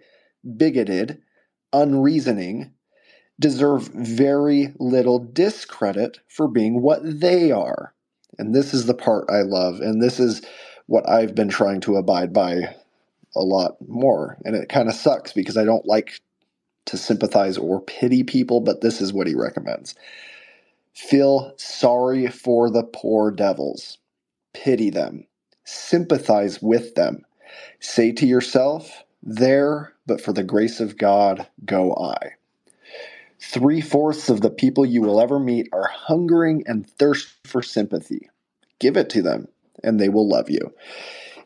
bigoted, 0.57 1.21
unreasoning, 1.73 2.71
deserve 3.39 3.89
very 3.93 4.73
little 4.79 5.19
discredit 5.19 6.19
for 6.27 6.47
being 6.47 6.81
what 6.81 7.01
they 7.03 7.51
are. 7.51 7.93
And 8.37 8.53
this 8.53 8.73
is 8.73 8.85
the 8.85 8.93
part 8.93 9.29
I 9.29 9.41
love. 9.41 9.79
And 9.81 10.01
this 10.01 10.19
is 10.19 10.41
what 10.87 11.07
I've 11.09 11.35
been 11.35 11.49
trying 11.49 11.81
to 11.81 11.97
abide 11.97 12.33
by 12.33 12.75
a 13.35 13.41
lot 13.41 13.77
more. 13.87 14.37
And 14.45 14.55
it 14.55 14.69
kind 14.69 14.87
of 14.87 14.95
sucks 14.95 15.33
because 15.33 15.57
I 15.57 15.65
don't 15.65 15.85
like 15.85 16.21
to 16.85 16.97
sympathize 16.97 17.57
or 17.57 17.81
pity 17.81 18.23
people, 18.23 18.61
but 18.61 18.81
this 18.81 19.01
is 19.01 19.11
what 19.11 19.27
he 19.27 19.35
recommends. 19.35 19.95
Feel 20.93 21.53
sorry 21.57 22.27
for 22.27 22.69
the 22.69 22.83
poor 22.83 23.31
devils, 23.31 23.97
pity 24.53 24.89
them, 24.89 25.25
sympathize 25.65 26.61
with 26.61 26.95
them. 26.95 27.25
Say 27.79 28.11
to 28.13 28.25
yourself, 28.25 29.03
There, 29.23 29.93
but 30.05 30.21
for 30.21 30.31
the 30.31 30.43
grace 30.43 30.79
of 30.79 30.97
God, 30.97 31.47
go 31.65 31.93
I. 31.95 32.33
Three 33.41 33.81
fourths 33.81 34.29
of 34.29 34.41
the 34.41 34.49
people 34.49 34.85
you 34.85 35.01
will 35.01 35.21
ever 35.21 35.39
meet 35.39 35.69
are 35.73 35.87
hungering 35.87 36.63
and 36.67 36.89
thirst 36.89 37.29
for 37.45 37.61
sympathy. 37.61 38.29
Give 38.79 38.97
it 38.97 39.09
to 39.11 39.21
them, 39.21 39.47
and 39.83 39.99
they 39.99 40.09
will 40.09 40.27
love 40.27 40.49
you. 40.49 40.73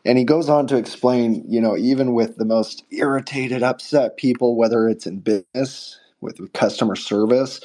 And 0.05 0.17
he 0.17 0.23
goes 0.23 0.49
on 0.49 0.67
to 0.67 0.77
explain, 0.77 1.43
you 1.47 1.61
know, 1.61 1.77
even 1.77 2.13
with 2.13 2.37
the 2.37 2.45
most 2.45 2.83
irritated, 2.91 3.63
upset 3.63 4.17
people, 4.17 4.55
whether 4.55 4.87
it's 4.89 5.07
in 5.07 5.19
business, 5.19 5.99
with 6.21 6.53
customer 6.53 6.95
service, 6.95 7.61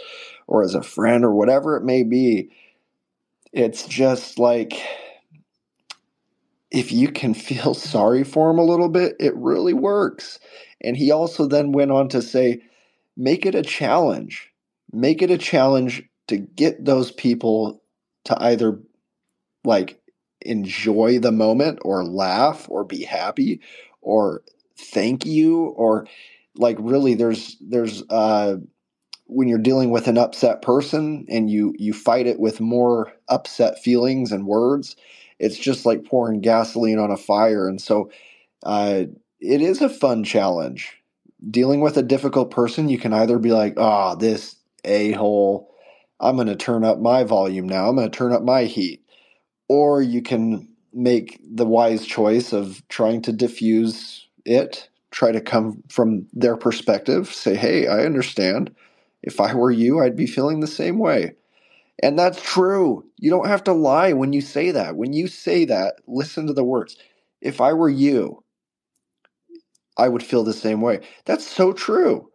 or 0.47 0.63
as 0.63 0.75
a 0.75 0.83
friend, 0.83 1.25
or 1.25 1.33
whatever 1.35 1.77
it 1.77 1.85
may 1.85 2.03
be, 2.03 2.51
it's 3.53 3.87
just 3.87 4.39
like 4.39 4.83
if 6.71 6.93
you 6.93 7.09
can 7.09 7.35
feel 7.35 7.75
sorry 7.77 8.25
for 8.25 8.51
them 8.51 8.59
a 8.59 8.65
little 8.65 8.89
bit, 8.91 9.17
it 9.21 9.37
really 9.37 9.75
works. 9.75 10.39
And 10.83 10.97
he 10.97 11.11
also 11.11 11.47
then 11.47 11.73
went 11.73 11.93
on 11.93 12.09
to 12.11 12.23
say, 12.23 12.63
make 13.17 13.47
it 13.47 13.55
a 13.55 13.63
challenge. 13.63 14.51
Make 14.93 15.23
it 15.23 15.31
a 15.31 15.39
challenge 15.39 16.03
to 16.29 16.39
get 16.39 16.85
those 16.85 17.13
people 17.13 17.83
to 18.25 18.43
either 18.43 18.81
like 19.65 20.01
enjoy 20.43 21.19
the 21.19 21.33
moment 21.33 21.79
or 21.83 22.05
laugh 22.05 22.67
or 22.69 22.85
be 22.85 23.03
happy 23.03 23.61
or 24.03 24.43
thank 24.77 25.25
you 25.25 25.67
or 25.77 26.07
like 26.57 26.77
really 26.81 27.15
there's 27.15 27.57
there's 27.61 28.03
uh 28.11 28.57
when 29.27 29.49
you're 29.49 29.59
dealing 29.59 29.91
with 29.91 30.07
an 30.07 30.19
upset 30.19 30.61
person 30.61 31.25
and 31.31 31.51
you 31.51 31.75
you 31.79 31.93
fight 31.95 32.27
it 32.27 32.39
with 32.39 32.61
more 32.61 33.13
upset 33.29 33.83
feelings 33.83 34.33
and 34.33 34.47
words 34.47 34.97
it's 35.39 35.59
just 35.59 35.87
like 35.87 36.05
pouring 36.05 36.41
gasoline 36.41 36.99
on 36.99 37.11
a 37.11 37.17
fire 37.17 37.67
and 37.67 37.81
so 37.81 38.11
uh 38.65 39.05
it 39.45 39.61
is 39.61 39.83
a 39.83 39.91
fun 39.91 40.25
challenge. 40.25 40.99
Dealing 41.51 41.81
with 41.81 41.97
a 41.97 42.03
difficult 42.03 42.51
person, 42.51 42.89
you 42.89 42.99
can 42.99 43.13
either 43.13 43.39
be 43.39 43.53
like, 43.53 43.75
oh, 43.77 44.17
this 44.17 44.57
a 44.85 45.13
hole, 45.13 45.75
I'm 46.21 46.37
going 46.37 46.49
to 46.49 46.57
turn 46.57 46.85
up 46.85 46.99
my 47.01 47.25
volume 47.25 47.69
now, 47.69 47.89
I'm 47.89 47.97
going 47.97 48.11
to 48.11 48.17
turn 48.17 48.33
up 48.33 48.43
my 48.43 48.65
heat. 48.65 49.05
Or 49.69 50.03
you 50.03 50.23
can 50.23 50.69
make 50.93 51.41
the 51.45 51.67
wise 51.67 52.07
choice 52.07 52.53
of 52.53 52.87
trying 52.89 53.23
to 53.23 53.33
diffuse 53.33 54.29
it, 54.45 54.89
try 55.11 55.33
to 55.33 55.41
come 55.41 55.83
from 55.89 56.27
their 56.33 56.57
perspective, 56.57 57.33
say, 57.33 57.57
hey, 57.57 57.87
I 57.89 58.05
understand. 58.05 58.75
If 59.23 59.41
I 59.41 59.55
were 59.55 59.71
you, 59.73 60.01
I'd 60.01 60.17
be 60.17 60.27
feeling 60.27 60.61
the 60.61 60.67
same 60.69 60.99
way. 60.99 61.35
And 62.03 62.19
that's 62.19 62.43
true. 62.43 63.05
You 63.19 63.31
don't 63.31 63.49
have 63.49 63.65
to 63.65 63.75
lie 63.75 64.13
when 64.13 64.33
you 64.35 64.43
say 64.43 64.73
that. 64.73 64.97
When 64.97 65.13
you 65.15 65.29
say 65.29 65.65
that, 65.67 65.97
listen 66.07 66.47
to 66.49 66.55
the 66.55 66.65
words. 66.65 66.97
If 67.43 67.61
I 67.61 67.75
were 67.75 67.91
you, 67.91 68.44
I 69.97 70.09
would 70.09 70.23
feel 70.23 70.45
the 70.45 70.53
same 70.53 70.81
way. 70.81 71.01
That's 71.25 71.47
so 71.47 71.73
true. 71.73 72.31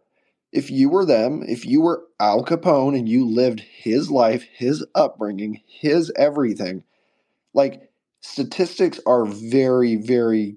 If 0.52 0.70
you 0.70 0.88
were 0.88 1.04
them, 1.04 1.44
if 1.46 1.64
you 1.66 1.80
were 1.80 2.04
Al 2.20 2.44
Capone 2.44 2.98
and 2.98 3.08
you 3.08 3.26
lived 3.26 3.60
his 3.60 4.10
life, 4.10 4.44
his 4.52 4.84
upbringing, 4.94 5.62
his 5.66 6.12
everything, 6.16 6.84
like 7.54 7.90
statistics 8.20 9.00
are 9.06 9.24
very, 9.26 9.96
very 9.96 10.56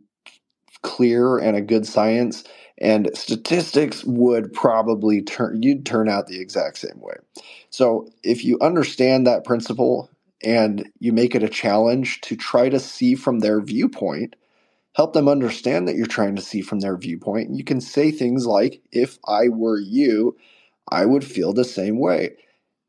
clear 0.81 1.37
and 1.37 1.57
a 1.57 1.61
good 1.61 1.87
science. 1.87 2.43
And 2.79 3.09
statistics 3.15 4.03
would 4.05 4.53
probably 4.53 5.21
turn, 5.21 5.63
you'd 5.63 5.85
turn 5.85 6.09
out 6.09 6.27
the 6.27 6.41
exact 6.41 6.79
same 6.79 6.99
way. 6.99 7.15
So 7.69 8.07
if 8.23 8.43
you 8.45 8.57
understand 8.61 9.27
that 9.27 9.45
principle 9.45 10.09
and 10.43 10.89
you 10.99 11.13
make 11.13 11.35
it 11.35 11.43
a 11.43 11.49
challenge 11.49 12.21
to 12.21 12.35
try 12.35 12.69
to 12.69 12.79
see 12.79 13.15
from 13.15 13.39
their 13.39 13.61
viewpoint, 13.61 14.35
help 14.93 15.13
them 15.13 15.27
understand 15.27 15.87
that 15.87 15.95
you're 15.95 16.05
trying 16.05 16.35
to 16.35 16.41
see 16.41 16.61
from 16.61 16.79
their 16.79 16.97
viewpoint. 16.97 17.55
You 17.55 17.63
can 17.63 17.81
say 17.81 18.11
things 18.11 18.45
like, 18.45 18.81
if 18.91 19.17
I 19.27 19.49
were 19.49 19.79
you, 19.79 20.37
I 20.89 21.05
would 21.05 21.23
feel 21.23 21.53
the 21.53 21.65
same 21.65 21.99
way. 21.99 22.35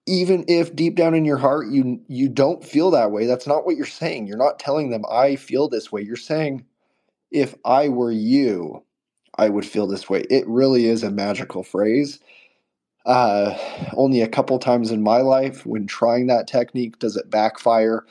Even 0.06 0.44
if 0.48 0.76
deep 0.76 0.96
down 0.96 1.14
in 1.14 1.24
your 1.24 1.38
heart 1.38 1.68
you 1.68 2.00
you 2.08 2.28
don't 2.28 2.64
feel 2.64 2.90
that 2.92 3.12
way, 3.12 3.26
that's 3.26 3.46
not 3.46 3.66
what 3.66 3.76
you're 3.76 3.86
saying. 3.86 4.26
You're 4.26 4.36
not 4.36 4.58
telling 4.58 4.90
them 4.90 5.04
I 5.10 5.36
feel 5.36 5.68
this 5.68 5.92
way. 5.92 6.02
You're 6.02 6.16
saying 6.16 6.66
if 7.30 7.54
I 7.64 7.88
were 7.88 8.12
you, 8.12 8.84
I 9.38 9.48
would 9.48 9.66
feel 9.66 9.86
this 9.86 10.08
way. 10.10 10.24
It 10.30 10.46
really 10.48 10.86
is 10.86 11.02
a 11.02 11.10
magical 11.10 11.62
phrase. 11.62 12.20
Uh, 13.06 13.56
only 13.96 14.22
a 14.22 14.28
couple 14.28 14.58
times 14.58 14.90
in 14.90 15.02
my 15.02 15.18
life 15.18 15.66
when 15.66 15.86
trying 15.86 16.26
that 16.28 16.46
technique 16.46 16.98
does 16.98 17.16
it 17.16 17.30
backfire. 17.30 18.04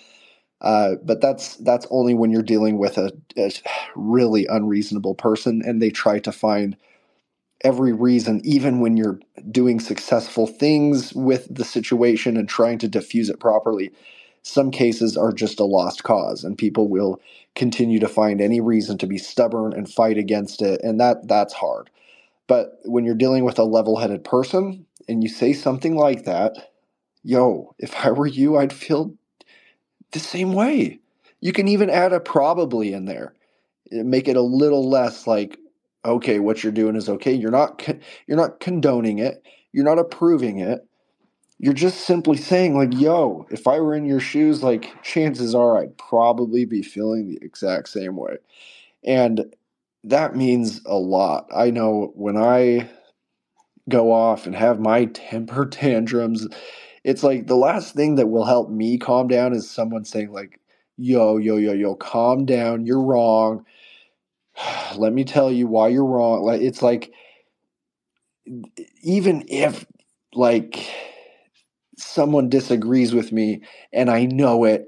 Uh, 0.63 0.95
but 1.04 1.19
that's 1.21 1.58
that's 1.58 1.86
only 1.91 2.13
when 2.13 2.32
you're 2.32 2.41
dealing 2.41 2.78
with 2.78 2.97
a, 2.97 3.12
a, 3.38 3.52
really 3.95 4.47
unreasonable 4.47 5.13
person 5.13 5.62
and 5.65 5.82
they 5.82 5.89
try 5.89 6.19
to 6.19 6.32
find 6.32 6.78
every 7.63 7.93
reason, 7.93 8.41
even 8.43 8.80
when 8.80 8.97
you're 8.97 9.19
doing 9.52 9.80
successful 9.80 10.47
things 10.47 11.13
with 11.13 11.54
the 11.54 11.65
situation 11.65 12.38
and 12.38 12.47
trying 12.47 12.78
to 12.78 12.88
diffuse 12.88 13.30
it 13.30 13.39
properly. 13.39 13.91
Some 14.41 14.71
cases 14.71 15.15
are 15.15 15.32
just 15.32 15.60
a 15.60 15.65
lost 15.65 16.04
cause, 16.04 16.43
and 16.43 16.58
people 16.58 16.89
will 16.89 17.21
continue 17.56 17.99
to 17.99 18.10
find 18.10 18.41
any 18.41 18.60
reason 18.60 18.97
to 18.97 19.08
be 19.08 19.17
stubborn 19.17 19.71
and 19.71 19.89
fight 19.89 20.17
against 20.17 20.62
it, 20.62 20.82
and 20.84 20.99
that 20.99 21.28
that's 21.28 21.54
hard. 21.54 21.89
But 22.47 22.80
when 22.84 23.06
you're 23.06 23.15
dealing 23.15 23.45
with 23.45 23.58
a 23.58 23.63
level-headed 23.63 24.26
person 24.26 24.86
and 25.08 25.23
you 25.23 25.30
say 25.30 25.54
something 25.54 25.95
like 25.95 26.26
that, 26.26 26.71
yo, 27.23 27.73
if 27.80 27.95
I 28.06 28.12
were 28.12 28.28
you, 28.28 28.58
I'd 28.58 28.73
feel 28.73 29.13
the 30.13 30.19
same 30.21 30.54
way. 30.54 31.02
You 31.41 31.54
can 31.54 31.69
even 31.69 31.91
add 31.91 32.13
a 32.13 32.21
probably 32.21 32.93
in 32.93 33.06
there. 33.06 33.36
Eh, 33.91 34.04
make 34.04 34.28
it 34.28 34.38
a 34.38 34.41
little 34.41 34.89
less 34.89 35.28
like 35.28 35.60
okay, 36.06 36.39
what 36.39 36.63
you're 36.63 36.73
doing 36.73 36.95
is 36.95 37.10
okay. 37.10 37.34
You're 37.34 37.52
not 37.52 37.88
you're 38.28 38.38
not 38.38 38.60
condoning 38.60 39.19
it. 39.19 39.43
You're 39.73 39.86
not 39.86 39.99
approving 39.99 40.60
it. 40.60 40.88
You're 41.60 41.73
just 41.73 42.02
simply 42.08 42.38
saying 42.38 42.78
like, 42.78 42.93
"Yo, 42.99 43.47
if 43.52 43.67
I 43.67 43.80
were 43.80 43.95
in 43.95 44.06
your 44.06 44.19
shoes, 44.21 44.63
like 44.63 45.04
chances 45.04 45.56
are 45.56 45.78
I'd 45.80 45.97
probably 45.97 46.65
be 46.65 46.84
feeling 46.84 47.28
the 47.30 47.39
exact 47.43 47.89
same 47.89 48.17
way." 48.17 48.38
And 49.06 49.56
that 50.06 50.36
means 50.36 50.82
a 50.86 50.95
lot. 50.97 51.47
I 51.56 51.71
know 51.71 52.12
when 52.15 52.38
I 52.38 52.89
go 53.89 54.12
off 54.12 54.45
and 54.47 54.56
have 54.56 54.80
my 54.80 55.06
temper 55.06 55.65
tantrums 55.71 56.47
it's 57.04 57.24
like 57.24 57.48
the 57.48 57.56
last 57.58 57.96
thing 57.96 58.16
that 58.16 58.28
will 58.30 58.46
help 58.46 58.70
me 58.70 58.98
calm 58.98 59.28
down 59.28 59.54
is 59.54 59.70
someone 59.70 60.06
saying 60.06 60.32
like 60.32 60.60
yo 60.98 61.38
yo 61.38 61.58
yo 61.58 61.74
yo 61.74 61.96
calm 61.96 62.46
down 62.46 62.86
you're 62.86 63.02
wrong. 63.02 63.66
Let 64.98 65.13
me 65.13 65.24
tell 65.26 65.52
you 65.52 65.68
why 65.68 65.89
you're 65.89 66.06
wrong. 66.06 66.44
Like 66.44 66.62
it's 66.62 66.82
like 66.82 67.13
even 69.04 69.46
if 69.50 69.86
like 70.34 70.88
someone 71.98 72.50
disagrees 72.50 73.13
with 73.13 73.32
me 73.32 73.62
and 73.94 74.10
i 74.10 74.26
know 74.26 74.63
it 74.66 74.88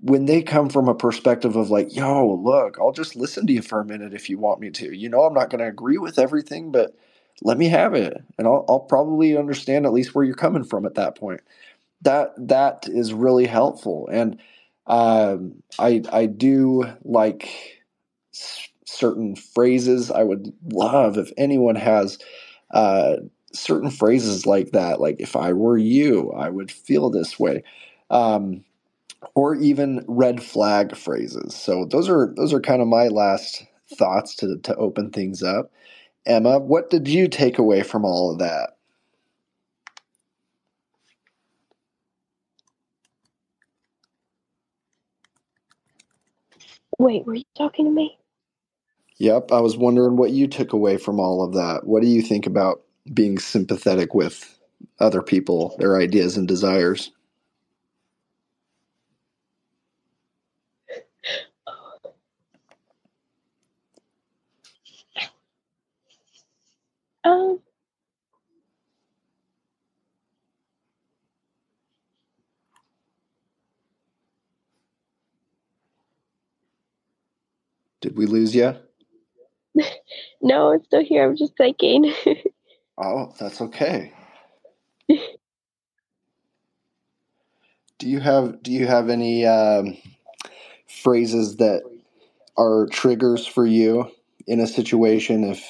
when 0.00 0.26
they 0.26 0.42
come 0.42 0.68
from 0.68 0.88
a 0.88 0.94
perspective 0.94 1.56
of 1.56 1.70
like 1.70 1.94
yo 1.94 2.34
look 2.34 2.78
i'll 2.80 2.92
just 2.92 3.16
listen 3.16 3.46
to 3.46 3.52
you 3.52 3.62
for 3.62 3.80
a 3.80 3.84
minute 3.84 4.14
if 4.14 4.30
you 4.30 4.38
want 4.38 4.60
me 4.60 4.70
to. 4.70 4.96
You 4.96 5.08
know 5.08 5.22
i'm 5.22 5.34
not 5.34 5.50
going 5.50 5.60
to 5.60 5.68
agree 5.68 5.98
with 5.98 6.18
everything 6.18 6.72
but 6.72 6.94
let 7.42 7.58
me 7.58 7.68
have 7.68 7.94
it. 7.94 8.22
And 8.38 8.46
I'll, 8.46 8.64
I'll 8.68 8.80
probably 8.80 9.36
understand 9.36 9.86
at 9.86 9.92
least 9.92 10.14
where 10.14 10.24
you're 10.24 10.34
coming 10.34 10.64
from 10.64 10.86
at 10.86 10.94
that 10.94 11.16
point. 11.18 11.40
That 12.02 12.32
that 12.48 12.86
is 12.88 13.12
really 13.14 13.46
helpful. 13.46 14.08
And 14.12 14.38
um, 14.86 15.62
i 15.78 16.02
i 16.12 16.26
do 16.26 16.84
like 17.04 17.48
s- 18.34 18.68
certain 18.86 19.36
phrases. 19.36 20.10
I 20.10 20.24
would 20.24 20.52
love 20.72 21.18
if 21.18 21.32
anyone 21.38 21.76
has 21.76 22.18
uh, 22.72 23.16
certain 23.52 23.90
phrases 23.90 24.46
like 24.46 24.72
that. 24.72 25.00
Like 25.00 25.16
if 25.20 25.36
i 25.36 25.52
were 25.52 25.78
you 25.78 26.32
i 26.32 26.50
would 26.50 26.70
feel 26.72 27.10
this 27.10 27.38
way. 27.40 27.64
Um, 28.10 28.64
or 29.36 29.56
even 29.56 30.04
red 30.08 30.42
flag 30.44 30.96
phrases. 30.96 31.56
So 31.56 31.86
those 31.86 32.08
are 32.10 32.34
those 32.36 32.54
are 32.54 32.60
kind 32.60 32.82
of 32.82 32.88
my 32.88 33.08
last 33.08 33.64
thoughts 33.98 34.36
to 34.36 34.58
to 34.58 34.76
open 34.76 35.10
things 35.12 35.42
up 35.42 35.72
Emma, 36.26 36.58
what 36.60 36.90
did 36.90 37.08
you 37.08 37.28
take 37.28 37.58
away 37.58 37.82
from 37.82 38.04
all 38.04 38.32
of 38.32 38.40
that? 38.40 38.70
Wait, 46.98 47.26
were 47.26 47.34
you 47.36 47.44
talking 47.56 47.86
to 47.86 47.90
me? 47.92 48.18
Yep, 49.18 49.52
I 49.52 49.60
was 49.60 49.76
wondering 49.78 50.16
what 50.16 50.32
you 50.32 50.48
took 50.48 50.72
away 50.74 50.98
from 50.98 51.20
all 51.20 51.42
of 51.44 51.54
that. 51.54 51.86
What 51.86 52.02
do 52.02 52.08
you 52.08 52.22
think 52.22 52.46
about 52.46 52.82
being 53.14 53.38
sympathetic 53.38 54.14
with 54.14 54.58
other 55.00 55.22
people, 55.22 55.76
their 55.78 55.96
ideas 55.98 56.36
and 56.36 56.48
desires? 56.48 57.12
Um, 67.26 67.60
Did 78.00 78.16
we 78.16 78.26
lose 78.26 78.54
you? 78.54 78.76
no, 80.42 80.72
I'm 80.72 80.84
still 80.84 81.04
here. 81.04 81.28
I'm 81.28 81.36
just 81.36 81.56
thinking. 81.56 82.12
oh, 82.98 83.32
that's 83.40 83.60
okay. 83.60 84.12
do 87.98 88.08
you 88.08 88.20
have 88.20 88.62
Do 88.62 88.72
you 88.72 88.86
have 88.86 89.10
any 89.10 89.46
um, 89.46 89.96
phrases 90.88 91.56
that 91.56 91.82
are 92.56 92.86
triggers 92.86 93.46
for 93.46 93.66
you 93.66 94.10
in 94.46 94.60
a 94.60 94.66
situation 94.66 95.44
if 95.44 95.64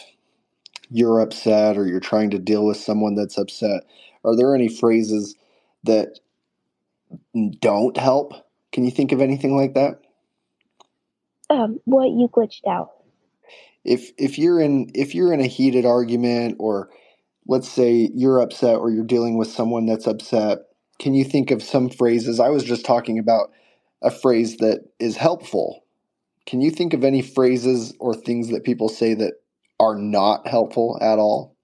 you're 0.90 1.20
upset 1.20 1.76
or 1.76 1.86
you're 1.86 2.00
trying 2.00 2.30
to 2.30 2.38
deal 2.38 2.66
with 2.66 2.76
someone 2.76 3.14
that's 3.14 3.38
upset? 3.38 3.84
Are 4.24 4.36
there 4.36 4.54
any 4.54 4.68
phrases 4.68 5.36
that 5.84 6.18
don't 7.60 7.96
help? 7.96 8.34
Can 8.72 8.84
you 8.84 8.90
think 8.90 9.12
of 9.12 9.20
anything 9.20 9.56
like 9.56 9.74
that? 9.74 10.00
Um, 11.48 11.80
what 11.84 12.08
you 12.08 12.28
glitched 12.28 12.66
out? 12.68 12.90
If 13.84 14.10
if 14.18 14.38
you're 14.38 14.60
in 14.60 14.90
if 14.94 15.14
you're 15.14 15.32
in 15.32 15.40
a 15.40 15.46
heated 15.46 15.86
argument 15.86 16.56
or 16.58 16.90
let's 17.46 17.68
say 17.68 18.10
you're 18.14 18.40
upset 18.40 18.78
or 18.78 18.90
you're 18.90 19.04
dealing 19.04 19.38
with 19.38 19.48
someone 19.48 19.86
that's 19.86 20.06
upset, 20.06 20.58
can 20.98 21.14
you 21.14 21.24
think 21.24 21.50
of 21.50 21.62
some 21.62 21.88
phrases? 21.88 22.40
I 22.40 22.48
was 22.48 22.64
just 22.64 22.84
talking 22.84 23.18
about 23.18 23.50
a 24.02 24.10
phrase 24.10 24.56
that 24.58 24.84
is 24.98 25.16
helpful. 25.16 25.84
Can 26.46 26.60
you 26.60 26.70
think 26.70 26.94
of 26.94 27.04
any 27.04 27.22
phrases 27.22 27.94
or 28.00 28.14
things 28.14 28.48
that 28.50 28.64
people 28.64 28.88
say 28.88 29.14
that 29.14 29.34
are 29.78 29.96
not 29.96 30.46
helpful 30.46 30.98
at 31.00 31.18
all? 31.18 31.56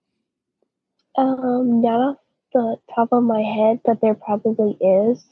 Um, 1.17 1.83
not 1.83 2.01
off 2.01 2.17
the 2.53 2.77
top 2.95 3.09
of 3.13 3.23
my 3.23 3.43
head, 3.43 3.81
but 3.85 4.01
there 4.01 4.15
probably 4.15 4.77
is. 4.81 5.25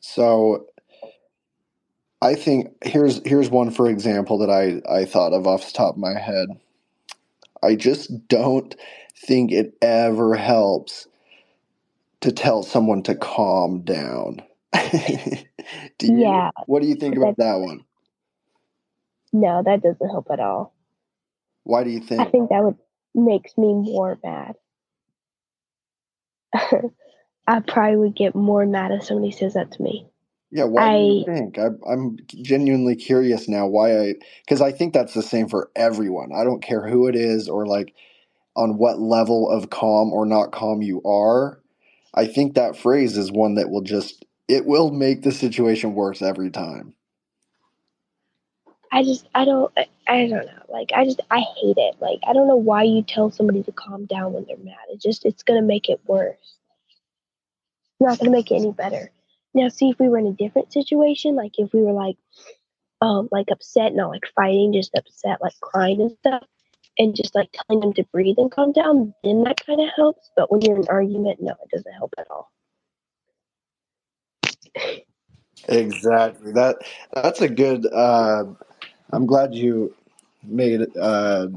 So 0.00 0.66
I 2.22 2.34
think 2.34 2.68
here's 2.82 3.20
here's 3.26 3.50
one 3.50 3.70
for 3.70 3.88
example 3.88 4.38
that 4.38 4.50
I 4.50 4.80
I 4.90 5.04
thought 5.04 5.32
of 5.32 5.46
off 5.46 5.66
the 5.66 5.72
top 5.72 5.94
of 5.94 6.00
my 6.00 6.18
head. 6.18 6.48
I 7.62 7.74
just 7.74 8.28
don't 8.28 8.74
think 9.26 9.52
it 9.52 9.76
ever 9.82 10.34
helps 10.36 11.06
to 12.20 12.32
tell 12.32 12.62
someone 12.62 13.02
to 13.04 13.14
calm 13.14 13.82
down. 13.82 14.42
do 15.98 16.06
you, 16.06 16.14
Yeah, 16.18 16.50
what 16.66 16.82
do 16.82 16.88
you 16.88 16.94
think 16.96 17.16
about 17.16 17.36
that 17.38 17.60
one? 17.60 17.84
No, 19.40 19.62
that 19.64 19.82
doesn't 19.82 20.08
help 20.08 20.28
at 20.32 20.40
all. 20.40 20.74
Why 21.64 21.84
do 21.84 21.90
you 21.90 22.00
think? 22.00 22.20
I 22.20 22.30
think? 22.30 22.50
that 22.50 22.62
would 22.62 22.76
makes 23.14 23.56
me 23.56 23.74
more 23.74 24.18
mad. 24.22 24.54
I 27.46 27.60
probably 27.60 27.96
would 27.96 28.16
get 28.16 28.34
more 28.34 28.66
mad 28.66 28.92
if 28.92 29.04
somebody 29.04 29.30
says 29.32 29.54
that 29.54 29.72
to 29.72 29.82
me. 29.82 30.06
Yeah, 30.50 30.64
why 30.64 30.88
do 30.88 30.94
you 30.96 31.22
I 31.22 31.24
think? 31.24 31.58
I, 31.58 31.68
I'm 31.90 32.16
genuinely 32.28 32.96
curious 32.96 33.48
now 33.48 33.66
why 33.66 33.98
I, 33.98 34.14
because 34.44 34.60
I 34.60 34.72
think 34.72 34.94
that's 34.94 35.14
the 35.14 35.22
same 35.22 35.48
for 35.48 35.70
everyone. 35.76 36.30
I 36.34 36.44
don't 36.44 36.62
care 36.62 36.86
who 36.86 37.08
it 37.08 37.16
is 37.16 37.48
or 37.48 37.66
like 37.66 37.94
on 38.54 38.78
what 38.78 39.00
level 39.00 39.50
of 39.50 39.70
calm 39.70 40.12
or 40.12 40.24
not 40.24 40.52
calm 40.52 40.82
you 40.82 41.02
are. 41.04 41.60
I 42.14 42.26
think 42.26 42.54
that 42.54 42.76
phrase 42.76 43.16
is 43.16 43.30
one 43.30 43.56
that 43.56 43.70
will 43.70 43.82
just, 43.82 44.24
it 44.48 44.66
will 44.66 44.90
make 44.90 45.22
the 45.22 45.32
situation 45.32 45.94
worse 45.94 46.22
every 46.22 46.50
time. 46.50 46.94
I 48.92 49.02
just 49.02 49.26
I 49.34 49.44
don't 49.44 49.72
I, 50.08 50.26
don't 50.28 50.46
know. 50.46 50.62
Like 50.68 50.90
I 50.94 51.04
just 51.04 51.20
I 51.30 51.40
hate 51.40 51.76
it. 51.76 51.96
Like 52.00 52.20
I 52.26 52.32
don't 52.32 52.48
know 52.48 52.56
why 52.56 52.82
you 52.82 53.02
tell 53.02 53.30
somebody 53.30 53.62
to 53.64 53.72
calm 53.72 54.06
down 54.06 54.32
when 54.32 54.44
they're 54.46 54.56
mad. 54.58 54.76
It 54.90 55.00
just 55.00 55.24
it's 55.24 55.42
gonna 55.42 55.62
make 55.62 55.88
it 55.88 56.00
worse. 56.06 56.36
It's 56.40 58.00
not 58.00 58.18
gonna 58.18 58.30
make 58.30 58.50
it 58.50 58.56
any 58.56 58.72
better. 58.72 59.10
Now 59.54 59.68
see 59.68 59.90
if 59.90 59.98
we 59.98 60.08
were 60.08 60.18
in 60.18 60.26
a 60.26 60.32
different 60.32 60.72
situation, 60.72 61.34
like 61.34 61.58
if 61.58 61.72
we 61.72 61.82
were 61.82 61.92
like 61.92 62.16
um 63.00 63.28
like 63.32 63.50
upset, 63.50 63.94
not 63.94 64.10
like 64.10 64.24
fighting, 64.34 64.72
just 64.72 64.94
upset, 64.96 65.40
like 65.42 65.58
crying 65.60 66.00
and 66.00 66.12
stuff, 66.12 66.44
and 66.98 67.14
just 67.14 67.34
like 67.34 67.50
telling 67.52 67.80
them 67.80 67.92
to 67.94 68.04
breathe 68.12 68.36
and 68.38 68.50
calm 68.50 68.72
down, 68.72 69.14
then 69.24 69.42
that 69.44 69.64
kind 69.64 69.80
of 69.80 69.88
helps. 69.96 70.30
But 70.36 70.50
when 70.50 70.62
you're 70.62 70.76
in 70.76 70.82
an 70.82 70.88
argument, 70.88 71.42
no, 71.42 71.52
it 71.52 71.70
doesn't 71.74 71.92
help 71.92 72.14
at 72.18 72.26
all. 72.30 72.52
Exactly. 75.68 76.52
That 76.52 76.76
that's 77.12 77.40
a 77.40 77.48
good. 77.48 77.86
Uh, 77.92 78.44
I'm 79.12 79.26
glad 79.26 79.54
you 79.54 79.94
made 80.44 80.82
a 80.96 81.50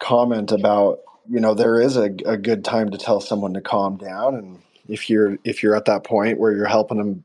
comment 0.00 0.52
about 0.52 1.00
you 1.30 1.40
know 1.40 1.54
there 1.54 1.80
is 1.80 1.96
a, 1.96 2.10
a 2.26 2.36
good 2.36 2.64
time 2.64 2.90
to 2.90 2.98
tell 2.98 3.20
someone 3.20 3.54
to 3.54 3.60
calm 3.60 3.96
down, 3.98 4.34
and 4.36 4.60
if 4.88 5.10
you're 5.10 5.38
if 5.44 5.62
you're 5.62 5.76
at 5.76 5.86
that 5.86 6.04
point 6.04 6.38
where 6.38 6.52
you're 6.54 6.66
helping 6.66 6.98
them 6.98 7.24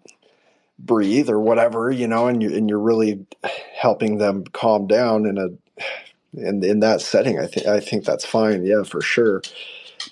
breathe 0.79 1.29
or 1.29 1.39
whatever, 1.39 1.91
you 1.91 2.07
know, 2.07 2.27
and 2.27 2.41
you 2.43 2.55
and 2.55 2.69
you're 2.69 2.79
really 2.79 3.25
helping 3.75 4.17
them 4.19 4.45
calm 4.53 4.87
down 4.87 5.25
in 5.25 5.37
a 5.37 5.49
in 6.39 6.63
in 6.63 6.81
that 6.81 7.01
setting, 7.01 7.39
I 7.39 7.47
think 7.47 7.67
I 7.67 7.79
think 7.79 8.05
that's 8.05 8.25
fine. 8.25 8.65
Yeah, 8.65 8.83
for 8.83 9.01
sure. 9.01 9.41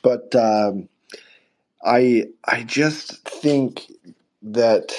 But 0.04 0.36
um, 0.36 0.89
I 1.86 2.25
I 2.45 2.63
just 2.63 3.23
think 3.28 3.91
that 4.43 4.93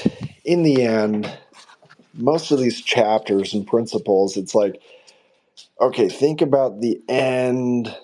in 0.45 0.63
the 0.63 0.83
end, 0.85 1.31
most 2.17 2.51
of 2.51 2.59
these 2.61 2.81
chapters 2.81 3.55
and 3.55 3.67
principles, 3.67 4.37
it's 4.37 4.55
like, 4.55 4.81
okay, 5.81 6.09
think 6.09 6.41
about 6.43 6.81
the 6.81 7.01
end, 7.09 7.97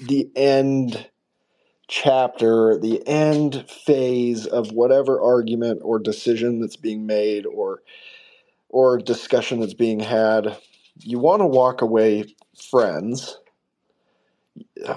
the 0.00 0.30
end 0.36 1.08
chapter, 1.88 2.78
the 2.78 3.06
end 3.06 3.64
phase 3.68 4.46
of 4.46 4.72
whatever 4.72 5.20
argument 5.20 5.80
or 5.82 5.98
decision 5.98 6.60
that's 6.60 6.76
being 6.76 7.06
made 7.06 7.46
or 7.46 7.82
or 8.68 8.98
discussion 8.98 9.60
that's 9.60 9.74
being 9.74 10.00
had. 10.00 10.56
You 11.00 11.18
want 11.18 11.40
to 11.40 11.46
walk 11.46 11.82
away 11.82 12.36
friends. 12.70 13.38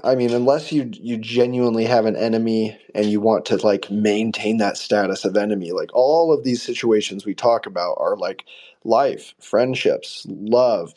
I 0.04 0.16
mean, 0.16 0.34
unless 0.34 0.72
you 0.72 0.90
you 0.94 1.18
genuinely 1.18 1.86
have 1.86 2.06
an 2.06 2.16
enemy 2.16 2.78
and 2.96 3.06
you 3.08 3.20
want 3.20 3.46
to 3.46 3.58
like 3.58 3.92
maintain 3.92 4.58
that 4.58 4.78
status 4.78 5.26
of 5.26 5.38
enemy, 5.38 5.72
like 5.72 5.90
all 5.94 6.34
of 6.34 6.44
these 6.44 6.62
situations 6.62 7.26
we 7.26 7.36
talk 7.36 7.66
about 7.66 7.98
are 8.00 8.16
like 8.18 8.46
life, 8.84 9.34
friendships, 9.40 10.26
love, 10.30 10.94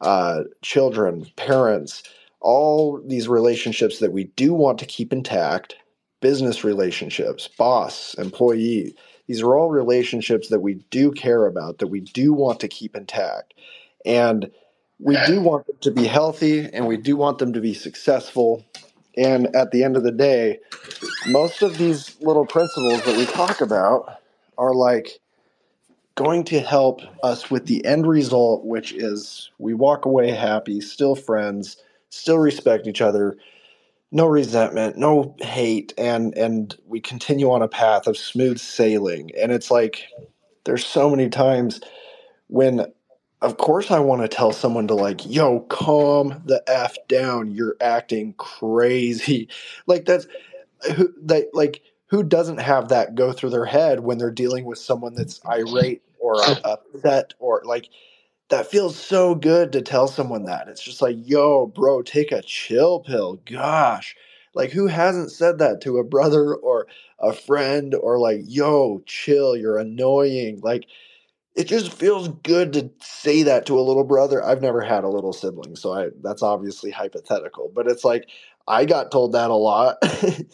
uh, 0.00 0.44
children, 0.62 1.26
parents, 1.36 2.02
all 2.40 3.00
these 3.06 3.28
relationships 3.28 3.98
that 3.98 4.12
we 4.12 4.24
do 4.36 4.54
want 4.54 4.78
to 4.78 4.86
keep 4.86 5.12
intact, 5.12 5.76
business 6.20 6.64
relationships, 6.64 7.48
boss, 7.48 8.14
employee. 8.14 8.94
These 9.26 9.42
are 9.42 9.56
all 9.56 9.70
relationships 9.70 10.48
that 10.48 10.60
we 10.60 10.74
do 10.90 11.10
care 11.10 11.46
about, 11.46 11.78
that 11.78 11.88
we 11.88 12.00
do 12.00 12.32
want 12.32 12.60
to 12.60 12.68
keep 12.68 12.94
intact. 12.94 13.54
And 14.04 14.50
we 14.98 15.16
do 15.26 15.40
want 15.40 15.66
them 15.66 15.76
to 15.82 15.90
be 15.90 16.06
healthy 16.06 16.68
and 16.72 16.86
we 16.86 16.96
do 16.96 17.16
want 17.16 17.38
them 17.38 17.52
to 17.52 17.60
be 17.60 17.74
successful. 17.74 18.64
And 19.16 19.54
at 19.54 19.70
the 19.70 19.82
end 19.84 19.96
of 19.96 20.02
the 20.02 20.12
day, 20.12 20.58
most 21.28 21.62
of 21.62 21.78
these 21.78 22.16
little 22.20 22.46
principles 22.46 23.02
that 23.04 23.16
we 23.16 23.26
talk 23.26 23.60
about 23.60 24.20
are 24.58 24.74
like 24.74 25.20
going 26.14 26.44
to 26.44 26.60
help 26.60 27.00
us 27.22 27.50
with 27.50 27.66
the 27.66 27.84
end 27.84 28.06
result, 28.06 28.64
which 28.64 28.92
is 28.92 29.50
we 29.58 29.74
walk 29.74 30.06
away 30.06 30.30
happy, 30.30 30.80
still 30.80 31.14
friends, 31.14 31.76
still 32.10 32.38
respect 32.38 32.86
each 32.86 33.02
other, 33.02 33.36
no 34.12 34.26
resentment, 34.26 34.96
no 34.96 35.36
hate, 35.40 35.92
and 35.98 36.36
and 36.36 36.76
we 36.86 37.00
continue 37.00 37.50
on 37.50 37.60
a 37.60 37.68
path 37.68 38.06
of 38.06 38.16
smooth 38.16 38.58
sailing. 38.58 39.30
And 39.38 39.52
it's 39.52 39.70
like 39.70 40.06
there's 40.64 40.86
so 40.86 41.10
many 41.10 41.28
times 41.28 41.80
when 42.48 42.86
of 43.42 43.56
course 43.58 43.90
I 43.90 44.00
want 44.00 44.22
to 44.22 44.28
tell 44.28 44.52
someone 44.52 44.88
to 44.88 44.94
like, 44.94 45.26
yo, 45.26 45.60
calm 45.60 46.42
the 46.46 46.62
F 46.68 46.96
down. 47.08 47.52
You're 47.52 47.76
acting 47.80 48.34
crazy. 48.34 49.48
Like 49.86 50.04
that's 50.06 50.26
who 50.96 51.14
that 51.24 51.48
like 51.54 51.82
who 52.08 52.22
doesn't 52.22 52.58
have 52.58 52.88
that 52.90 53.14
go 53.14 53.32
through 53.32 53.50
their 53.50 53.66
head 53.66 54.00
when 54.00 54.18
they're 54.18 54.30
dealing 54.30 54.64
with 54.64 54.78
someone 54.78 55.14
that's 55.14 55.40
irate 55.46 56.02
or 56.20 56.36
upset 56.64 57.34
or 57.40 57.62
like 57.64 57.88
that 58.50 58.68
feels 58.70 58.96
so 58.98 59.34
good 59.34 59.72
to 59.72 59.82
tell 59.82 60.08
someone 60.08 60.44
that. 60.46 60.68
It's 60.68 60.82
just 60.82 61.02
like, 61.02 61.16
yo, 61.20 61.66
bro, 61.66 62.02
take 62.02 62.32
a 62.32 62.42
chill 62.42 63.00
pill. 63.00 63.40
Gosh. 63.46 64.16
Like 64.54 64.72
who 64.72 64.88
hasn't 64.88 65.32
said 65.32 65.58
that 65.60 65.82
to 65.82 65.98
a 65.98 66.04
brother 66.04 66.54
or 66.56 66.88
a 67.20 67.34
friend 67.34 67.94
or 67.96 68.20
like, 68.20 68.42
yo, 68.46 69.02
chill, 69.06 69.56
you're 69.56 69.78
annoying. 69.78 70.60
Like 70.62 70.86
it 71.56 71.66
just 71.68 71.92
feels 71.92 72.28
good 72.28 72.74
to 72.74 72.90
say 73.00 73.42
that 73.44 73.66
to 73.66 73.80
a 73.80 73.82
little 73.82 74.04
brother. 74.04 74.44
I've 74.44 74.62
never 74.62 74.82
had 74.82 75.04
a 75.04 75.08
little 75.08 75.32
sibling, 75.32 75.76
so 75.76 75.92
I 75.94 76.08
that's 76.22 76.42
obviously 76.42 76.90
hypothetical, 76.92 77.72
but 77.74 77.88
it's 77.88 78.04
like 78.04 78.28
I 78.68 78.84
got 78.84 79.10
told 79.12 79.32
that 79.32 79.50
a 79.50 79.56
lot. 79.56 79.96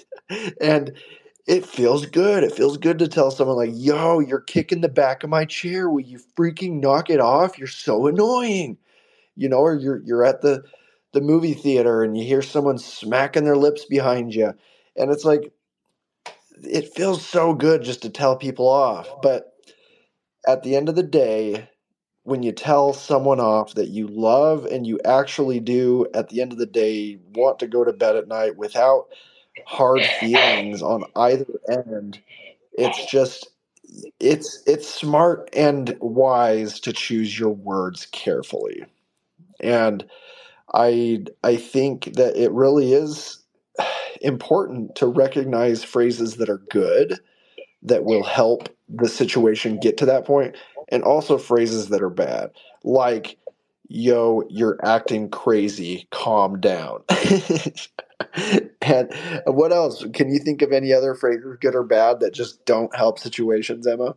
and 0.60 0.94
it 1.46 1.66
feels 1.66 2.06
good. 2.06 2.44
It 2.44 2.52
feels 2.54 2.78
good 2.78 3.00
to 3.00 3.08
tell 3.08 3.32
someone 3.32 3.56
like, 3.56 3.72
"Yo, 3.74 4.20
you're 4.20 4.40
kicking 4.40 4.80
the 4.80 4.88
back 4.88 5.24
of 5.24 5.30
my 5.30 5.44
chair. 5.44 5.90
Will 5.90 6.00
you 6.02 6.20
freaking 6.38 6.80
knock 6.80 7.10
it 7.10 7.20
off? 7.20 7.58
You're 7.58 7.68
so 7.68 8.06
annoying." 8.06 8.78
You 9.36 9.48
know, 9.48 9.58
or 9.58 9.76
you're 9.76 10.02
you're 10.04 10.24
at 10.24 10.42
the 10.42 10.64
the 11.12 11.20
movie 11.22 11.54
theater 11.54 12.02
and 12.02 12.16
you 12.16 12.24
hear 12.24 12.42
someone 12.42 12.78
smacking 12.78 13.44
their 13.44 13.56
lips 13.56 13.84
behind 13.86 14.34
you. 14.34 14.54
And 14.96 15.10
it's 15.10 15.24
like 15.24 15.52
it 16.64 16.94
feels 16.94 17.26
so 17.26 17.54
good 17.54 17.82
just 17.82 18.02
to 18.02 18.10
tell 18.10 18.36
people 18.36 18.68
off. 18.68 19.08
But 19.22 19.51
at 20.46 20.62
the 20.62 20.76
end 20.76 20.88
of 20.88 20.94
the 20.96 21.02
day, 21.02 21.68
when 22.24 22.42
you 22.42 22.52
tell 22.52 22.92
someone 22.92 23.40
off 23.40 23.74
that 23.74 23.88
you 23.88 24.06
love 24.06 24.64
and 24.66 24.86
you 24.86 25.00
actually 25.04 25.60
do, 25.60 26.06
at 26.14 26.28
the 26.28 26.40
end 26.40 26.52
of 26.52 26.58
the 26.58 26.66
day, 26.66 27.18
want 27.34 27.58
to 27.58 27.66
go 27.66 27.84
to 27.84 27.92
bed 27.92 28.16
at 28.16 28.28
night 28.28 28.56
without 28.56 29.06
hard 29.66 30.02
feelings 30.20 30.82
on 30.82 31.04
either 31.16 31.46
end, 31.70 32.20
it's 32.72 33.10
just 33.10 33.48
it's 34.20 34.62
it's 34.66 34.88
smart 34.88 35.50
and 35.52 35.96
wise 36.00 36.80
to 36.80 36.92
choose 36.92 37.38
your 37.38 37.50
words 37.50 38.06
carefully. 38.06 38.84
And 39.60 40.04
I 40.74 41.24
I 41.42 41.56
think 41.56 42.14
that 42.14 42.36
it 42.36 42.52
really 42.52 42.92
is 42.92 43.42
important 44.22 44.94
to 44.96 45.06
recognize 45.06 45.84
phrases 45.84 46.36
that 46.36 46.48
are 46.48 46.62
good 46.70 47.20
that 47.82 48.04
will 48.04 48.24
help 48.24 48.68
the 48.88 49.08
situation 49.08 49.78
get 49.80 49.96
to 49.98 50.06
that 50.06 50.24
point 50.24 50.56
and 50.90 51.02
also 51.02 51.38
phrases 51.38 51.88
that 51.88 52.02
are 52.02 52.10
bad 52.10 52.50
like 52.84 53.38
yo 53.88 54.42
you're 54.48 54.78
acting 54.84 55.28
crazy 55.28 56.06
calm 56.10 56.60
down. 56.60 57.02
And 58.80 59.12
what 59.46 59.72
else? 59.72 60.04
Can 60.12 60.32
you 60.32 60.38
think 60.38 60.62
of 60.62 60.72
any 60.72 60.92
other 60.92 61.14
phrases 61.14 61.56
good 61.60 61.74
or 61.74 61.84
bad 61.84 62.20
that 62.20 62.34
just 62.34 62.64
don't 62.64 62.94
help 62.94 63.18
situations 63.18 63.86
emma 63.86 64.14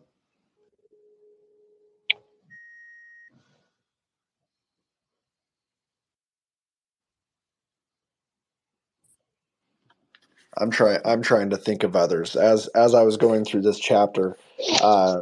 i'm 10.58 10.72
trying 10.72 11.00
i'm 11.06 11.22
trying 11.22 11.50
to 11.50 11.58
think 11.58 11.84
of 11.84 11.96
others 11.96 12.36
as 12.36 12.68
as 12.70 12.94
i 12.94 13.02
was 13.02 13.18
going 13.18 13.46
through 13.46 13.62
this 13.62 13.80
chapter 13.80 14.38
uh 14.82 15.22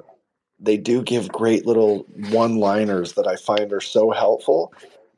they 0.63 0.78
do 0.78 1.04
give 1.04 1.28
great 1.30 1.65
little 1.65 2.06
one 2.32 2.58
liners 2.58 3.13
that 3.13 3.28
I 3.28 3.36
find 3.36 3.74
are 3.74 3.82
so 3.82 4.12
helpful. 4.12 4.74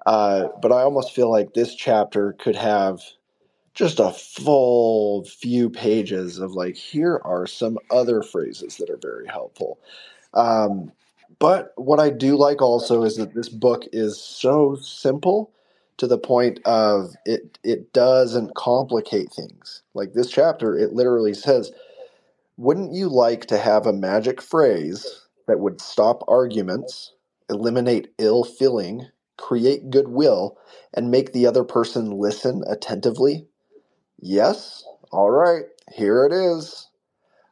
Uh, 0.06 0.47
but 0.62 0.71
I 0.71 0.82
almost 0.82 1.13
feel 1.13 1.32
like 1.32 1.54
this 1.54 1.75
chapter 1.75 2.34
could 2.34 2.56
have 2.56 3.01
just 3.73 3.99
a 3.99 4.12
full 4.12 5.23
few 5.25 5.69
pages 5.69 6.39
of 6.39 6.54
like, 6.54 6.75
here 6.75 7.21
are 7.23 7.45
some 7.45 7.78
other 7.91 8.23
phrases 8.23 8.78
that 8.78 8.89
are 8.89 8.99
very 9.01 9.28
helpful. 9.28 9.80
Um, 10.34 10.91
but 11.39 11.73
what 11.75 11.99
I 11.99 12.10
do 12.10 12.38
like 12.38 12.62
also 12.62 13.04
is 13.04 13.17
that 13.17 13.34
this 13.34 13.49
book 13.49 13.84
is 13.91 14.19
so 14.19 14.75
simple 14.75 15.51
to 15.97 16.08
the 16.08 16.17
point 16.17 16.60
of 16.65 17.15
it 17.25 17.60
it 17.63 17.93
doesn't 17.93 18.55
complicate 18.55 19.31
things. 19.34 19.84
Like 19.93 20.13
this 20.13 20.29
chapter, 20.29 20.77
it 20.77 20.93
literally 20.93 21.34
says, 21.34 21.71
"Wouldn't 22.58 22.93
you 22.93 23.10
like 23.10 23.45
to 23.47 23.58
have 23.58 23.88
a 23.88 23.93
magic 23.93 24.41
phrase 24.41 25.27
that 25.47 25.60
would 25.60 25.81
stop 25.81 26.23
arguments, 26.27 27.13
eliminate 27.49 28.13
ill 28.17 28.43
feeling, 28.43 29.08
create 29.38 29.89
goodwill, 29.89 30.58
and 30.93 31.12
make 31.12 31.34
the 31.34 31.47
other 31.47 31.63
person 31.63 32.12
listen 32.19 32.63
attentively?" 32.67 33.47
Yes? 34.19 34.84
All 35.12 35.31
right, 35.31 35.65
here 35.93 36.25
it 36.25 36.34
is. 36.34 36.89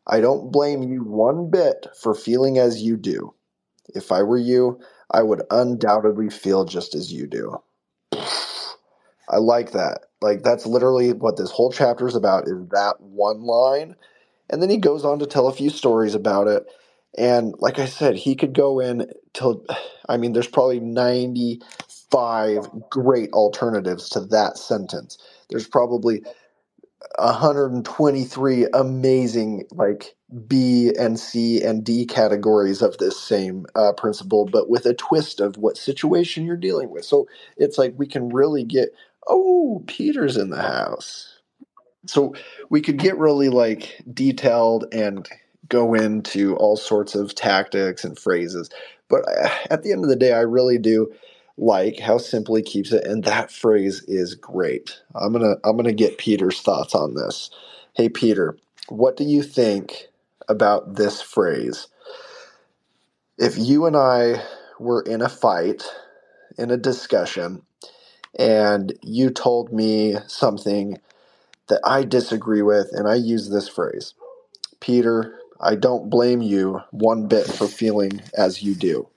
I 0.05 0.19
don't 0.19 0.51
blame 0.51 0.83
you 0.83 1.03
one 1.03 1.49
bit 1.49 1.87
for 2.01 2.13
feeling 2.13 2.57
as 2.57 2.81
you 2.81 2.97
do. 2.97 3.33
If 3.89 4.11
I 4.11 4.23
were 4.23 4.37
you, 4.37 4.79
I 5.11 5.23
would 5.23 5.43
undoubtedly 5.51 6.29
feel 6.29 6.65
just 6.65 6.95
as 6.95 7.13
you 7.13 7.27
do. 7.27 7.61
I 9.29 9.37
like 9.37 9.71
that. 9.71 10.01
Like 10.21 10.43
that's 10.43 10.65
literally 10.65 11.13
what 11.13 11.37
this 11.37 11.51
whole 11.51 11.71
chapter 11.71 12.07
is 12.07 12.15
about 12.15 12.47
is 12.47 12.67
that 12.69 12.95
one 12.99 13.41
line. 13.43 13.95
And 14.49 14.61
then 14.61 14.69
he 14.69 14.77
goes 14.77 15.05
on 15.05 15.19
to 15.19 15.25
tell 15.25 15.47
a 15.47 15.53
few 15.53 15.69
stories 15.69 16.15
about 16.15 16.47
it. 16.47 16.65
And 17.17 17.55
like 17.59 17.79
I 17.79 17.85
said, 17.85 18.15
he 18.15 18.35
could 18.35 18.53
go 18.53 18.79
in 18.79 19.07
till 19.33 19.65
I 20.09 20.17
mean 20.17 20.33
there's 20.33 20.47
probably 20.47 20.79
95 20.79 22.69
great 22.89 23.31
alternatives 23.31 24.09
to 24.09 24.21
that 24.21 24.57
sentence. 24.57 25.17
There's 25.49 25.67
probably 25.67 26.23
123 27.19 28.67
amazing 28.73 29.65
like 29.71 30.15
B 30.47 30.93
and 30.99 31.19
C 31.19 31.61
and 31.63 31.83
D 31.83 32.05
categories 32.05 32.81
of 32.81 32.97
this 32.97 33.19
same 33.19 33.65
uh, 33.75 33.93
principle, 33.93 34.45
but 34.45 34.69
with 34.69 34.85
a 34.85 34.93
twist 34.95 35.39
of 35.39 35.57
what 35.57 35.77
situation 35.77 36.45
you're 36.45 36.57
dealing 36.57 36.89
with. 36.89 37.05
So 37.05 37.27
it's 37.57 37.77
like 37.77 37.93
we 37.97 38.07
can 38.07 38.29
really 38.29 38.63
get, 38.63 38.89
oh, 39.27 39.83
Peter's 39.87 40.37
in 40.37 40.49
the 40.49 40.61
house. 40.61 41.39
So 42.07 42.35
we 42.69 42.81
could 42.81 42.97
get 42.97 43.17
really 43.17 43.49
like 43.49 44.03
detailed 44.13 44.85
and 44.91 45.27
go 45.69 45.93
into 45.93 46.55
all 46.57 46.77
sorts 46.77 47.15
of 47.15 47.35
tactics 47.35 48.03
and 48.03 48.17
phrases. 48.19 48.69
But 49.09 49.23
uh, 49.27 49.49
at 49.69 49.83
the 49.83 49.91
end 49.91 50.03
of 50.03 50.09
the 50.09 50.15
day, 50.15 50.33
I 50.33 50.41
really 50.41 50.77
do 50.77 51.11
like 51.57 51.99
how 51.99 52.17
simply 52.19 52.61
keeps 52.63 52.91
it 52.93 53.05
and 53.05 53.23
that 53.25 53.51
phrase 53.51 54.03
is 54.07 54.35
great. 54.35 55.01
I'm 55.15 55.33
gonna 55.33 55.55
i'm 55.65 55.77
gonna 55.77 55.93
get 55.93 56.19
peter's 56.19 56.61
thoughts 56.61 56.95
on 56.95 57.15
this. 57.15 57.51
Hey 57.95 58.09
peter 58.09 58.57
what 58.89 59.17
do 59.17 59.23
you 59.25 59.43
think 59.43 60.07
about 60.49 60.95
this 60.97 61.21
phrase? 61.21 61.87
If 63.37 63.57
you 63.57 63.85
and 63.87 63.97
i 63.97 64.43
were 64.79 65.01
in 65.03 65.21
a 65.21 65.29
fight 65.29 65.83
in 66.57 66.71
a 66.71 66.77
discussion 66.77 67.63
and 68.39 68.93
you 69.03 69.29
told 69.31 69.73
me 69.73 70.15
something 70.27 70.99
that 71.69 71.81
i 71.85 72.03
disagree 72.03 72.61
with 72.63 72.89
and 72.93 73.07
i 73.07 73.15
use 73.15 73.49
this 73.49 73.69
phrase 73.69 74.15
peter 74.81 75.39
i 75.61 75.75
don't 75.75 76.09
blame 76.09 76.41
you 76.41 76.81
one 76.91 77.27
bit 77.27 77.45
for 77.47 77.67
feeling 77.67 78.21
as 78.37 78.63
you 78.63 78.75
do. 78.75 79.07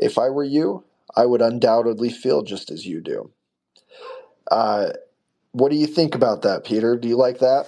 If 0.00 0.18
i 0.18 0.28
were 0.30 0.44
you 0.44 0.84
I 1.16 1.26
would 1.26 1.42
undoubtedly 1.42 2.10
feel 2.10 2.42
just 2.42 2.70
as 2.70 2.86
you 2.86 3.00
do. 3.00 3.32
Uh, 4.50 4.90
what 5.52 5.70
do 5.70 5.76
you 5.76 5.86
think 5.86 6.14
about 6.14 6.42
that, 6.42 6.64
Peter? 6.64 6.96
Do 6.96 7.08
you 7.08 7.16
like 7.16 7.40
that? 7.40 7.66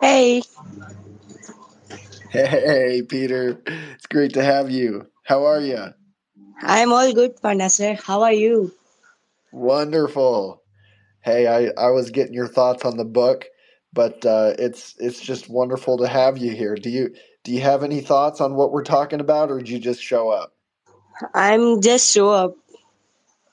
Hey. 0.00 0.42
Hey, 2.30 3.02
Peter. 3.08 3.60
It's 3.66 4.06
great 4.06 4.34
to 4.34 4.44
have 4.44 4.70
you. 4.70 5.06
How 5.24 5.46
are 5.46 5.60
you? 5.60 5.94
I'm 6.62 6.92
all 6.92 7.12
good, 7.12 7.40
Panda. 7.42 7.68
How 8.02 8.22
are 8.22 8.32
you? 8.32 8.72
Wonderful. 9.52 10.62
Hey, 11.22 11.46
I, 11.46 11.72
I 11.82 11.90
was 11.90 12.10
getting 12.10 12.34
your 12.34 12.48
thoughts 12.48 12.84
on 12.84 12.96
the 12.96 13.04
book, 13.04 13.46
but 13.92 14.24
uh, 14.26 14.54
it's 14.58 14.94
it's 14.98 15.20
just 15.20 15.48
wonderful 15.50 15.98
to 15.98 16.08
have 16.08 16.38
you 16.38 16.52
here. 16.52 16.76
Do 16.76 16.90
you 16.90 17.14
do 17.44 17.52
you 17.52 17.60
have 17.60 17.84
any 17.84 18.00
thoughts 18.00 18.40
on 18.40 18.54
what 18.54 18.72
we're 18.72 18.82
talking 18.82 19.20
about, 19.20 19.50
or 19.50 19.58
did 19.58 19.68
you 19.68 19.78
just 19.78 20.02
show 20.02 20.30
up? 20.30 20.54
I'm 21.34 21.80
just 21.80 22.12
show 22.12 22.30
up. 22.30 22.56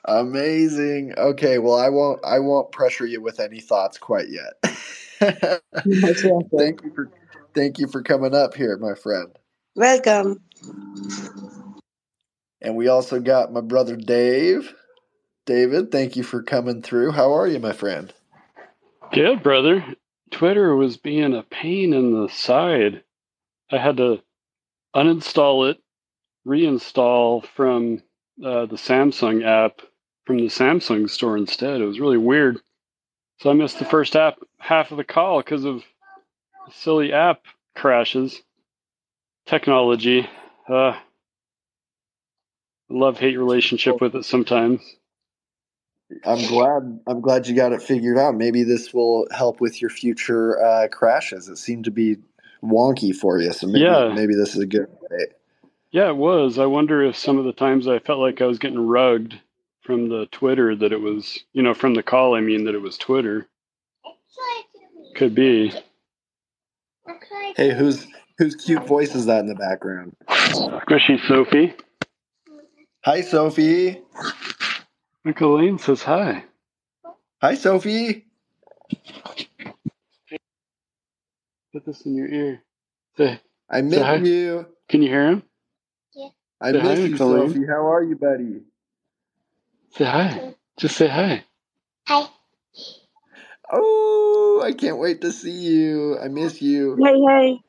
Amazing. 0.06 1.13
Okay, 1.17 1.60
well, 1.60 1.75
I 1.75 1.89
won't. 1.89 2.19
I 2.25 2.39
won't 2.39 2.71
pressure 2.71 3.06
you 3.06 3.21
with 3.21 3.39
any 3.39 3.60
thoughts 3.60 3.97
quite 3.99 4.30
yet. 4.30 4.54
thank 6.58 6.84
you 6.84 6.91
for 6.95 7.12
thank 7.54 7.77
you 7.77 7.88
for 7.88 8.01
coming 8.01 8.34
up 8.34 8.56
here, 8.56 8.77
my 8.77 8.95
friend. 8.95 9.38
Welcome. 9.75 10.41
And 12.62 12.75
we 12.75 12.88
also 12.88 13.19
got 13.19 13.54
my 13.54 13.62
brother 13.62 13.95
Dave. 13.95 14.73
David, 15.45 15.91
thank 15.91 16.15
you 16.15 16.23
for 16.23 16.41
coming 16.41 16.82
through. 16.82 17.12
How 17.12 17.34
are 17.34 17.47
you, 17.47 17.60
my 17.60 17.73
friend? 17.73 18.13
Good, 19.12 19.43
brother. 19.43 19.84
Twitter 20.32 20.75
was 20.75 20.97
being 20.97 21.36
a 21.36 21.43
pain 21.43 21.93
in 21.93 22.13
the 22.13 22.30
side. 22.30 23.03
I 23.72 23.78
had 23.78 23.97
to 23.97 24.22
uninstall 24.95 25.72
it, 25.72 25.80
reinstall 26.45 27.45
from 27.45 28.03
uh, 28.43 28.65
the 28.65 28.76
Samsung 28.76 29.45
app 29.45 29.82
from 30.26 30.38
the 30.38 30.47
Samsung 30.47 31.09
store 31.09 31.38
instead. 31.38 31.82
It 31.82 31.86
was 31.86 31.99
really 31.99 32.17
weird. 32.17 32.59
So 33.39 33.49
I 33.49 33.53
missed 33.53 33.80
the 33.80 33.86
first 33.86 34.15
app, 34.15 34.39
half 34.59 34.91
of 34.91 34.97
the 34.97 35.03
call 35.03 35.39
because 35.39 35.65
of 35.65 35.84
silly 36.72 37.13
app 37.13 37.41
crashes. 37.76 38.41
Technology. 39.47 40.30
Uh, 40.67 40.95
love 42.89 43.17
hate 43.17 43.38
relationship 43.38 43.99
with 43.99 44.15
it 44.15 44.26
sometimes. 44.26 44.82
I'm 46.26 46.45
glad. 46.47 46.99
I'm 47.07 47.22
glad 47.22 47.47
you 47.47 47.55
got 47.55 47.72
it 47.72 47.82
figured 47.82 48.17
out. 48.17 48.36
Maybe 48.36 48.63
this 48.63 48.93
will 48.93 49.28
help 49.32 49.61
with 49.61 49.82
your 49.82 49.89
future 49.89 50.61
uh, 50.61 50.88
crashes. 50.89 51.47
It 51.47 51.57
seemed 51.57 51.86
to 51.86 51.91
be 51.91 52.17
wonky 52.64 53.16
for 53.16 53.39
you. 53.39 53.51
So 53.53 53.68
maybe, 53.68 53.86
yeah. 53.86 54.12
maybe 54.14 54.36
this 54.36 54.55
is 54.55 54.62
a 54.62 54.66
good 54.66 54.88
way. 55.09 55.28
Yeah, 55.91 56.09
it 56.09 56.18
was. 56.18 56.57
I 56.57 56.66
wonder 56.66 57.03
if 57.03 57.18
some 57.18 57.38
of 57.38 57.45
the 57.45 57.51
times 57.51 57.88
I 57.88 57.99
felt 57.99 58.20
like 58.20 58.41
I 58.41 58.45
was 58.45 58.59
getting 58.59 58.80
rugged 58.80 59.39
from 59.82 60.09
the 60.09 60.28
Twitter 60.32 60.76
that 60.76 60.93
it 60.93 61.01
was, 61.01 61.43
you 61.53 61.62
know, 61.62 61.74
from 61.74 61.95
the 61.95 62.03
call, 62.03 62.36
I 62.36 62.41
mean, 62.41 62.66
that 62.66 62.76
it 62.76 62.82
was 62.82 62.97
Twitter. 62.97 63.47
Could 65.16 65.36
be. 65.36 65.74
Hey, 67.57 67.74
who's 67.74 68.07
whose 68.38 68.55
cute 68.55 68.88
voice 68.88 69.14
is 69.16 69.26
that 69.26 69.41
in 69.41 69.47
the 69.47 69.55
background? 69.55 70.16
Squishy 70.30 71.20
Sophie. 71.28 71.74
Hi, 73.03 73.22
Sophie. 73.22 74.01
Uncle 75.26 75.57
Lane 75.57 75.78
says 75.78 76.01
hi. 76.01 76.45
Hi, 77.41 77.55
Sophie. 77.55 78.26
Put 81.74 81.86
this 81.86 82.05
in 82.05 82.15
your 82.15 82.28
ear. 82.28 82.63
Say, 83.17 83.39
I 83.69 83.82
miss 83.82 83.99
say 83.99 84.19
you. 84.22 84.67
Can 84.89 85.01
you 85.01 85.09
hear 85.09 85.28
him? 85.30 85.43
Yeah. 86.15 86.30
I 86.61 86.72
say 86.72 86.78
miss 86.82 86.99
hi, 86.99 87.05
you, 87.05 87.17
Sophie. 87.17 87.65
How 87.67 87.91
are 87.91 88.03
you, 88.03 88.15
buddy? 88.17 88.61
Say 89.95 90.05
hi. 90.05 90.55
Just 90.78 90.97
say 90.97 91.07
hi. 91.07 91.43
Hi. 92.07 92.28
Oh, 93.72 94.61
I 94.65 94.74
can't 94.74 94.97
wait 94.99 95.22
to 95.22 95.32
see 95.32 95.51
you. 95.51 96.17
I 96.19 96.28
miss 96.28 96.61
you. 96.61 96.97
Hey, 97.01 97.22
hey. 97.22 97.59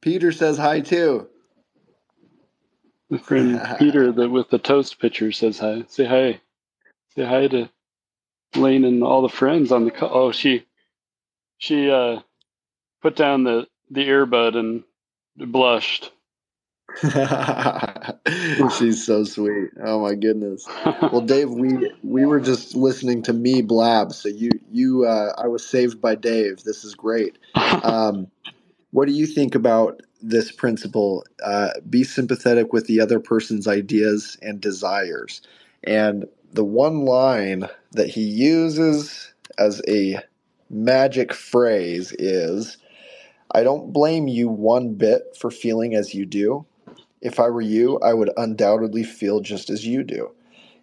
Peter 0.00 0.32
says 0.32 0.58
hi 0.58 0.80
too. 0.80 1.28
My 3.10 3.18
friend 3.18 3.60
Peter, 3.78 4.12
the, 4.12 4.28
with 4.28 4.50
the 4.50 4.58
toast 4.58 4.98
pitcher, 4.98 5.32
says 5.32 5.58
hi. 5.58 5.84
Say 5.88 6.04
hi. 6.04 6.40
Say 7.14 7.24
hi 7.24 7.46
to 7.48 7.70
Lane 8.56 8.84
and 8.84 9.04
all 9.04 9.22
the 9.22 9.28
friends 9.28 9.70
on 9.72 9.84
the 9.84 9.92
call. 9.92 10.10
Oh, 10.12 10.32
she, 10.32 10.66
she, 11.58 11.90
uh, 11.90 12.20
put 13.02 13.16
down 13.16 13.44
the 13.44 13.66
the 13.90 14.08
earbud 14.08 14.56
and 14.56 14.84
blushed. 15.36 16.12
She's 18.78 19.04
so 19.04 19.24
sweet. 19.24 19.70
Oh 19.84 20.00
my 20.00 20.14
goodness. 20.14 20.66
Well, 21.12 21.20
Dave, 21.20 21.50
we 21.50 21.90
we 22.02 22.24
were 22.24 22.40
just 22.40 22.74
listening 22.74 23.22
to 23.24 23.32
me 23.32 23.60
blab. 23.60 24.12
So 24.12 24.28
you 24.28 24.50
you 24.70 25.04
uh, 25.04 25.32
I 25.36 25.46
was 25.46 25.66
saved 25.66 26.00
by 26.00 26.14
Dave. 26.14 26.64
This 26.64 26.84
is 26.84 26.94
great. 26.94 27.38
Um, 27.82 28.28
what 28.92 29.08
do 29.08 29.14
you 29.14 29.26
think 29.26 29.54
about 29.54 30.02
this 30.20 30.52
principle? 30.52 31.24
Uh, 31.42 31.70
be 31.88 32.04
sympathetic 32.04 32.72
with 32.72 32.86
the 32.86 33.00
other 33.00 33.18
person's 33.18 33.66
ideas 33.66 34.36
and 34.42 34.60
desires. 34.60 35.40
And 35.84 36.26
the 36.52 36.64
one 36.64 37.04
line 37.04 37.68
that 37.92 38.08
he 38.08 38.20
uses 38.20 39.32
as 39.58 39.82
a 39.88 40.18
magic 40.70 41.32
phrase 41.32 42.12
is 42.18 42.76
I 43.52 43.62
don't 43.62 43.92
blame 43.92 44.28
you 44.28 44.48
one 44.48 44.94
bit 44.94 45.36
for 45.38 45.50
feeling 45.50 45.94
as 45.94 46.14
you 46.14 46.26
do. 46.26 46.66
If 47.20 47.38
I 47.38 47.48
were 47.50 47.60
you, 47.60 47.98
I 48.00 48.14
would 48.14 48.30
undoubtedly 48.36 49.04
feel 49.04 49.40
just 49.40 49.70
as 49.70 49.86
you 49.86 50.02
do. 50.02 50.32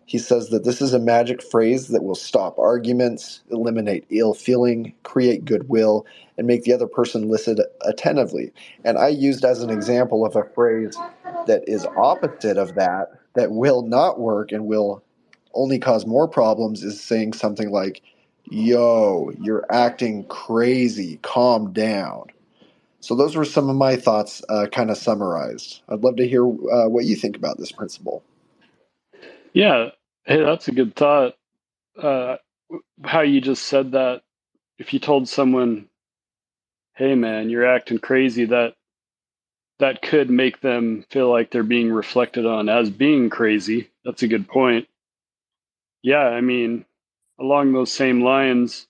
He 0.06 0.18
says 0.18 0.50
that 0.50 0.64
this 0.64 0.82
is 0.82 0.94
a 0.94 1.00
magic 1.00 1.42
phrase 1.42 1.90
that 1.90 2.04
will 2.04 2.16
stop 2.16 2.58
arguments, 2.58 3.42
eliminate 3.52 4.06
ill 4.10 4.34
feeling, 4.34 4.94
create 5.04 5.46
goodwill, 5.46 6.06
and 6.38 6.48
make 6.48 6.64
the 6.64 6.74
other 6.74 6.88
person 6.88 7.30
listen 7.30 7.60
attentively. 7.82 8.52
And 8.84 8.98
I 8.98 9.10
used 9.10 9.46
as 9.46 9.62
an 9.62 9.70
example 9.70 10.26
of 10.26 10.36
a 10.36 10.46
phrase 10.56 10.98
that 11.46 11.64
is 11.68 11.86
opposite 11.96 12.58
of 12.58 12.76
that, 12.76 13.12
that 13.36 13.52
will 13.52 13.84
not 13.84 14.20
work 14.20 14.52
and 14.52 14.66
will 14.66 15.04
only 15.54 15.78
cause 15.78 16.08
more 16.08 16.28
problems, 16.28 16.84
is 16.84 17.00
saying 17.00 17.34
something 17.34 17.70
like, 17.70 18.02
Yo, 18.46 19.32
you're 19.40 19.66
acting 19.70 20.24
crazy, 20.26 21.20
calm 21.22 21.72
down. 21.72 22.26
So, 23.02 23.16
those 23.16 23.36
were 23.36 23.46
some 23.46 23.70
of 23.70 23.76
my 23.76 23.96
thoughts, 23.96 24.44
uh, 24.50 24.68
kind 24.72 24.92
of 24.92 24.98
summarized. 24.98 25.82
I'd 25.90 26.02
love 26.04 26.18
to 26.18 26.28
hear 26.28 26.46
uh, 26.46 26.90
what 26.90 27.06
you 27.06 27.16
think 27.16 27.38
about 27.38 27.58
this 27.58 27.72
principle. 27.72 28.24
Yeah, 29.54 29.92
Hey, 30.26 30.44
that's 30.44 30.68
a 30.68 30.72
good 30.74 30.96
thought. 30.96 31.36
Uh, 31.98 32.38
how 33.04 33.22
you 33.22 33.42
just 33.42 33.64
said 33.64 33.94
that. 33.94 34.22
If 34.78 34.94
you 34.94 35.00
told 35.00 35.28
someone, 35.28 35.90
"Hey, 36.96 37.16
man, 37.16 37.50
you're 37.50 37.66
acting 37.66 38.00
crazy," 38.00 38.46
that 38.46 38.76
that 39.80 40.04
could 40.04 40.30
make 40.30 40.62
them 40.62 41.04
feel 41.10 41.32
like 41.32 41.52
they're 41.52 41.64
being 41.64 41.92
reflected 41.92 42.46
on 42.46 42.70
as 42.70 42.92
being 42.92 43.32
crazy. 43.32 43.90
That's 44.06 44.24
a 44.24 44.28
good 44.28 44.48
point. 44.48 44.88
Yeah, 46.04 46.26
I 46.28 46.42
mean, 46.42 46.86
along 47.40 47.74
those 47.74 47.94
same 47.94 48.22
lines, 48.22 48.88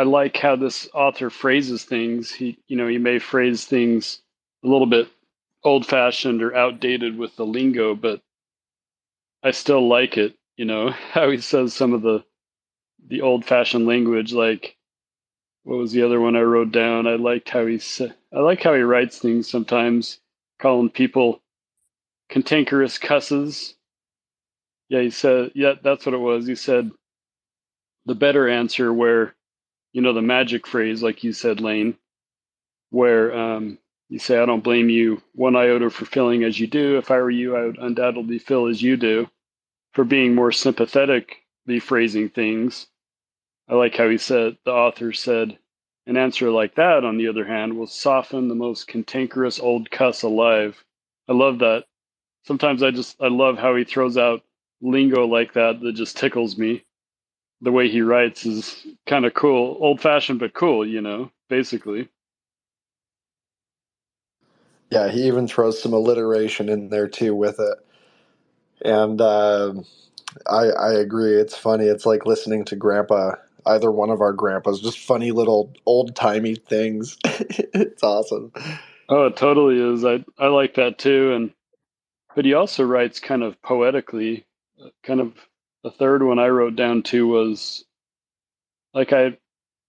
I 0.00 0.04
like 0.04 0.38
how 0.38 0.56
this 0.56 0.88
author 0.94 1.28
phrases 1.28 1.84
things. 1.84 2.32
He, 2.32 2.58
you 2.68 2.78
know, 2.78 2.88
he 2.88 2.96
may 2.96 3.18
phrase 3.18 3.66
things 3.66 4.22
a 4.64 4.66
little 4.66 4.86
bit 4.86 5.10
old 5.62 5.84
fashioned 5.84 6.42
or 6.42 6.56
outdated 6.56 7.18
with 7.18 7.36
the 7.36 7.44
lingo, 7.44 7.94
but 7.94 8.22
I 9.42 9.50
still 9.50 9.86
like 9.86 10.16
it. 10.16 10.38
You 10.56 10.64
know 10.64 10.88
how 11.12 11.30
he 11.30 11.36
says 11.36 11.74
some 11.74 11.92
of 11.92 12.00
the 12.00 12.24
the 13.08 13.20
old 13.20 13.44
fashioned 13.44 13.86
language, 13.86 14.32
like 14.32 14.74
what 15.64 15.76
was 15.76 15.92
the 15.92 16.02
other 16.02 16.18
one 16.18 16.34
I 16.34 16.40
wrote 16.40 16.72
down? 16.72 17.06
I 17.06 17.16
liked 17.16 17.50
how 17.50 17.66
he 17.66 17.76
said. 17.76 18.14
I 18.34 18.38
like 18.40 18.62
how 18.62 18.72
he 18.72 18.80
writes 18.80 19.18
things 19.18 19.50
sometimes, 19.50 20.18
calling 20.58 20.88
people 20.88 21.42
cantankerous 22.30 22.96
cusses. 22.96 23.74
Yeah, 24.88 25.02
he 25.02 25.10
said. 25.10 25.50
Yeah, 25.54 25.74
that's 25.82 26.06
what 26.06 26.14
it 26.14 26.18
was. 26.18 26.46
He 26.46 26.54
said 26.54 26.90
the 28.06 28.14
better 28.14 28.48
answer, 28.48 28.94
where 28.94 29.34
you 29.92 30.02
know 30.02 30.12
the 30.12 30.22
magic 30.22 30.66
phrase, 30.66 31.02
like 31.02 31.24
you 31.24 31.32
said, 31.32 31.60
Lane, 31.60 31.96
where 32.90 33.34
um, 33.34 33.78
you 34.08 34.18
say, 34.18 34.38
I 34.38 34.46
don't 34.46 34.64
blame 34.64 34.88
you 34.88 35.22
one 35.34 35.56
iota 35.56 35.90
for 35.90 36.04
feeling 36.04 36.44
as 36.44 36.58
you 36.58 36.66
do. 36.66 36.98
If 36.98 37.10
I 37.10 37.16
were 37.18 37.30
you, 37.30 37.56
I 37.56 37.64
would 37.64 37.78
undoubtedly 37.78 38.38
feel 38.38 38.66
as 38.66 38.82
you 38.82 38.96
do 38.96 39.28
for 39.92 40.04
being 40.04 40.34
more 40.34 40.52
sympathetically 40.52 41.80
phrasing 41.80 42.28
things. 42.28 42.86
I 43.68 43.74
like 43.74 43.96
how 43.96 44.08
he 44.08 44.18
said, 44.18 44.58
the 44.64 44.72
author 44.72 45.12
said, 45.12 45.58
an 46.06 46.16
answer 46.16 46.50
like 46.50 46.74
that, 46.74 47.04
on 47.04 47.18
the 47.18 47.28
other 47.28 47.44
hand, 47.44 47.76
will 47.78 47.86
soften 47.86 48.48
the 48.48 48.54
most 48.54 48.88
cantankerous 48.88 49.60
old 49.60 49.90
cuss 49.90 50.22
alive. 50.22 50.82
I 51.28 51.32
love 51.32 51.60
that. 51.60 51.84
Sometimes 52.44 52.82
I 52.82 52.90
just, 52.90 53.16
I 53.20 53.28
love 53.28 53.58
how 53.58 53.76
he 53.76 53.84
throws 53.84 54.16
out 54.16 54.42
lingo 54.80 55.26
like 55.26 55.52
that 55.52 55.80
that 55.80 55.92
just 55.92 56.16
tickles 56.16 56.58
me. 56.58 56.84
The 57.62 57.72
way 57.72 57.88
he 57.88 58.02
writes 58.02 58.46
is 58.46 58.86
kind 59.06 59.24
of 59.24 59.34
cool, 59.34 59.76
old 59.80 60.00
fashioned, 60.00 60.40
but 60.40 60.54
cool, 60.54 60.86
you 60.86 61.00
know, 61.00 61.30
basically. 61.48 62.08
Yeah, 64.90 65.08
he 65.08 65.26
even 65.26 65.46
throws 65.46 65.80
some 65.82 65.92
alliteration 65.92 66.68
in 66.68 66.88
there 66.88 67.08
too 67.08 67.34
with 67.34 67.60
it. 67.60 67.78
And 68.82 69.20
uh, 69.20 69.74
I, 70.48 70.66
I 70.70 70.92
agree. 70.94 71.34
It's 71.34 71.56
funny. 71.56 71.86
It's 71.86 72.06
like 72.06 72.26
listening 72.26 72.64
to 72.66 72.76
Grandpa, 72.76 73.32
either 73.66 73.90
one 73.90 74.10
of 74.10 74.20
our 74.20 74.32
grandpas, 74.32 74.80
just 74.80 74.98
funny 74.98 75.32
little 75.32 75.72
old 75.86 76.16
timey 76.16 76.54
things. 76.56 77.18
it's 77.24 78.02
awesome. 78.02 78.52
Oh, 79.08 79.26
it 79.26 79.36
totally 79.36 79.80
is. 79.80 80.04
I 80.04 80.24
I 80.38 80.48
like 80.48 80.74
that 80.74 80.98
too. 80.98 81.32
And 81.34 81.52
but 82.34 82.44
he 82.44 82.54
also 82.54 82.84
writes 82.84 83.20
kind 83.20 83.42
of 83.42 83.60
poetically. 83.62 84.46
Kind 85.04 85.20
of 85.20 85.34
the 85.82 85.90
third 85.90 86.22
one 86.22 86.38
I 86.38 86.48
wrote 86.48 86.76
down 86.76 87.02
too 87.02 87.26
was 87.26 87.84
like 88.94 89.12
I 89.12 89.36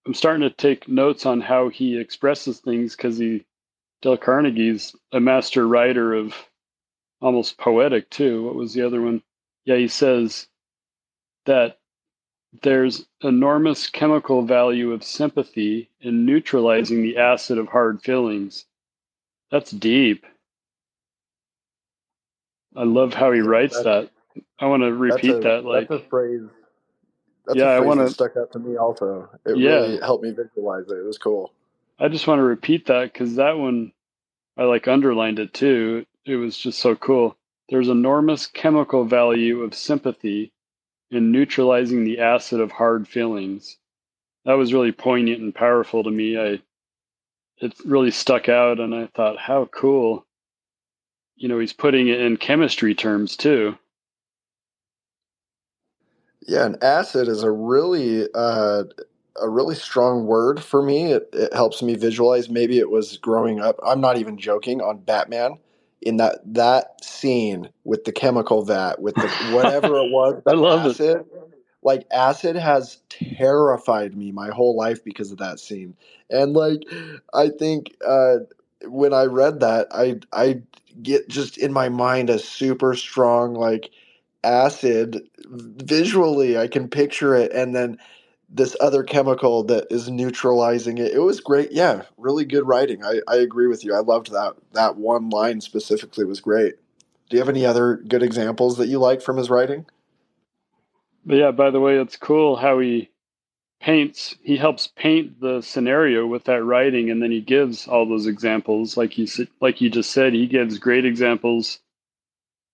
I'm 0.06 0.14
starting 0.14 0.42
to 0.42 0.56
take 0.56 0.88
notes 0.88 1.26
on 1.26 1.42
how 1.42 1.70
he 1.70 2.00
expresses 2.00 2.60
things 2.60 2.96
because 2.96 3.18
he 3.18 3.46
Dale 4.02 4.18
Carnegie's 4.18 4.96
a 5.12 5.20
master 5.20 5.68
writer 5.68 6.14
of 6.14 6.34
almost 7.22 7.58
poetic 7.58 8.10
too. 8.10 8.44
What 8.46 8.56
was 8.56 8.74
the 8.74 8.82
other 8.82 9.02
one? 9.02 9.22
Yeah, 9.66 9.76
he 9.76 9.88
says 9.88 10.48
that 11.46 11.78
there's 12.64 13.06
enormous 13.22 13.89
chemical 13.89 14.42
value 14.42 14.92
of 14.92 15.04
sympathy 15.04 15.89
in 16.02 16.26
neutralizing 16.26 17.04
the 17.04 17.18
acid 17.18 17.58
of 17.58 17.68
hard 17.68 18.02
feelings. 18.02 18.66
That's 19.52 19.72
deep. 19.72 20.26
I 22.76 22.84
love 22.84 23.14
how 23.14 23.32
he 23.32 23.42
writes 23.42 23.82
that. 23.84 24.10
I 24.60 24.66
want 24.66 24.84
to 24.84 24.94
repeat 24.94 25.36
a, 25.36 25.40
that. 25.40 25.66
Like 25.66 25.90
that's 25.90 26.04
a 26.04 26.10
phrase. 26.10 26.42
That's 27.46 27.58
yeah, 27.58 27.74
a 27.74 27.78
phrase 27.78 27.84
I 27.84 27.88
want 27.88 28.00
to 28.00 28.10
stuck 28.14 28.38
out 28.38 28.52
to 28.54 28.60
me. 28.60 28.78
Also, 28.78 29.30
it 29.46 29.58
yeah. 29.58 29.70
really 29.72 30.00
helped 30.00 30.24
me 30.24 30.32
visualize 30.32 30.88
it. 30.90 30.98
It 30.98 31.06
was 31.06 31.18
cool. 31.18 31.54
I 32.00 32.08
just 32.08 32.28
want 32.28 32.40
to 32.40 32.44
repeat 32.44 32.88
that 32.88 33.14
because 33.14 33.36
that 33.36 33.58
one, 33.58 33.92
I 34.58 34.64
like 34.64 34.88
underlined 34.88 35.40
it 35.40 35.54
too. 35.54 36.06
It 36.26 36.36
was 36.36 36.58
just 36.58 36.80
so 36.80 36.96
cool. 36.96 37.38
There's 37.70 37.90
enormous 37.90 38.48
chemical 38.48 39.06
value 39.06 39.62
of 39.62 39.74
sympathy 39.74 40.52
in 41.10 41.32
neutralizing 41.32 42.04
the 42.04 42.20
acid 42.20 42.60
of 42.60 42.72
hard 42.72 43.08
feelings. 43.08 43.78
That 44.46 44.54
was 44.54 44.74
really 44.74 44.92
poignant 44.92 45.42
and 45.42 45.54
powerful 45.54 46.04
to 46.04 46.12
me. 46.12 46.38
I 46.38 46.62
it 47.58 47.74
really 47.86 48.12
stuck 48.12 48.50
out 48.50 48.80
and 48.80 48.94
I 48.94 49.08
thought 49.08 49.38
how 49.38 49.66
cool. 49.66 50.26
You 51.36 51.48
know, 51.48 51.60
he's 51.60 51.74
putting 51.74 52.08
it 52.08 52.20
in 52.20 52.38
chemistry 52.38 52.96
terms 52.96 53.36
too. 53.36 53.78
Yeah, 56.48 56.66
and 56.66 56.84
acid 56.84 57.28
is 57.28 57.44
a 57.44 57.52
really 57.52 58.28
uh, 58.34 58.84
a 59.42 59.50
really 59.50 59.76
strong 59.76 60.26
word 60.26 60.64
for 60.64 60.82
me. 60.82 61.14
It, 61.14 61.30
it 61.34 61.54
helps 61.54 61.82
me 61.82 61.96
visualize. 61.96 62.50
Maybe 62.50 62.80
it 62.80 62.89
was 62.89 63.18
growing 63.18 63.62
up. 63.62 63.80
I'm 63.86 64.02
not 64.02 64.18
even 64.18 64.38
joking 64.38 64.82
on 64.82 65.00
Batman 65.00 65.60
in 66.02 66.18
that 66.18 66.39
that 66.46 67.04
scene 67.04 67.70
with 67.84 68.06
the 68.06 68.12
chemical 68.12 68.64
vat 68.64 69.02
with 69.02 69.16
the 69.16 69.28
whatever 69.54 69.98
it 69.98 70.10
was. 70.12 70.42
I 70.48 70.54
love 70.54 70.86
acid, 70.88 71.18
it. 71.18 71.28
Like 71.84 72.08
acid 72.12 72.56
has 72.56 73.00
terrified 73.10 74.16
me 74.18 74.32
my 74.32 74.50
whole 74.50 74.76
life 74.76 75.04
because 75.04 75.32
of 75.32 75.38
that 75.38 75.60
scene. 75.60 75.96
And 76.30 76.54
like 76.54 76.82
I 77.34 77.50
think 77.50 77.96
uh, 78.06 78.38
when 78.86 79.14
I 79.14 79.26
read 79.26 79.60
that, 79.60 79.88
I 79.92 80.20
I 80.34 80.62
get 81.02 81.30
just 81.30 81.58
in 81.58 81.72
my 81.72 81.89
mind 81.89 82.30
a 82.30 82.39
super 82.39 82.96
strong 82.96 83.54
like 83.54 83.92
acid 84.44 85.28
visually. 85.52 86.58
I 86.58 86.68
can 86.68 86.88
picture 86.88 87.36
it, 87.36 87.52
and 87.52 87.76
then 87.76 87.97
this 88.49 88.76
other 88.82 89.04
chemical 89.04 89.64
that 89.64 89.88
is 89.89 90.10
neutralizing 90.10 90.97
it. 90.97 91.14
It 91.14 91.20
was 91.20 91.39
great. 91.39 91.72
Yeah, 91.72 92.04
really 92.18 92.45
good 92.45 92.68
writing. 92.68 93.04
I, 93.04 93.22
I 93.28 93.38
agree 93.38 93.68
with 93.68 93.86
you. 93.86 93.95
I 93.95 93.99
loved 93.99 94.32
that. 94.32 94.54
That 94.74 94.97
one 94.97 95.30
line 95.30 95.62
specifically 95.62 96.26
was 96.26 96.41
great. 96.41 96.76
Do 97.30 97.38
you 97.38 97.39
have 97.39 97.49
any 97.49 97.66
other 97.66 97.95
good 98.08 98.24
examples 98.24 98.78
that 98.78 98.88
you 98.88 98.99
like 98.99 99.22
from 99.22 99.38
his 99.38 99.49
writing? 99.49 99.86
Yeah, 101.26 101.52
by 101.52 101.70
the 101.70 101.80
way, 101.80 101.97
it's 101.97 102.18
cool 102.18 102.58
how 102.58 102.80
he 102.80 103.10
paints, 103.80 104.36
he 104.43 104.58
helps 104.58 104.88
paint 104.88 105.39
the 105.39 105.62
scenario 105.62 106.28
with 106.28 106.43
that 106.45 106.64
writing 106.64 107.10
and 107.10 107.22
then 107.22 107.32
he 107.32 107.41
gives 107.41 107.88
all 107.88 108.08
those 108.08 108.28
examples 108.28 108.95
like 108.95 109.18
you 109.18 109.28
like 109.60 109.82
you 109.82 109.89
just 109.89 110.12
said, 110.12 110.34
he 110.34 110.45
gives 110.45 110.78
great 110.78 111.06
examples. 111.06 111.80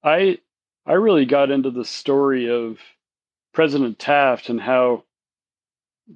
I 0.03 0.39
I 0.87 0.93
really 0.93 1.25
got 1.25 1.51
into 1.51 1.69
the 1.69 1.83
story 1.83 2.49
of 2.49 2.79
President 3.53 3.99
Taft 3.99 4.47
and 4.47 4.61
how 4.61 5.03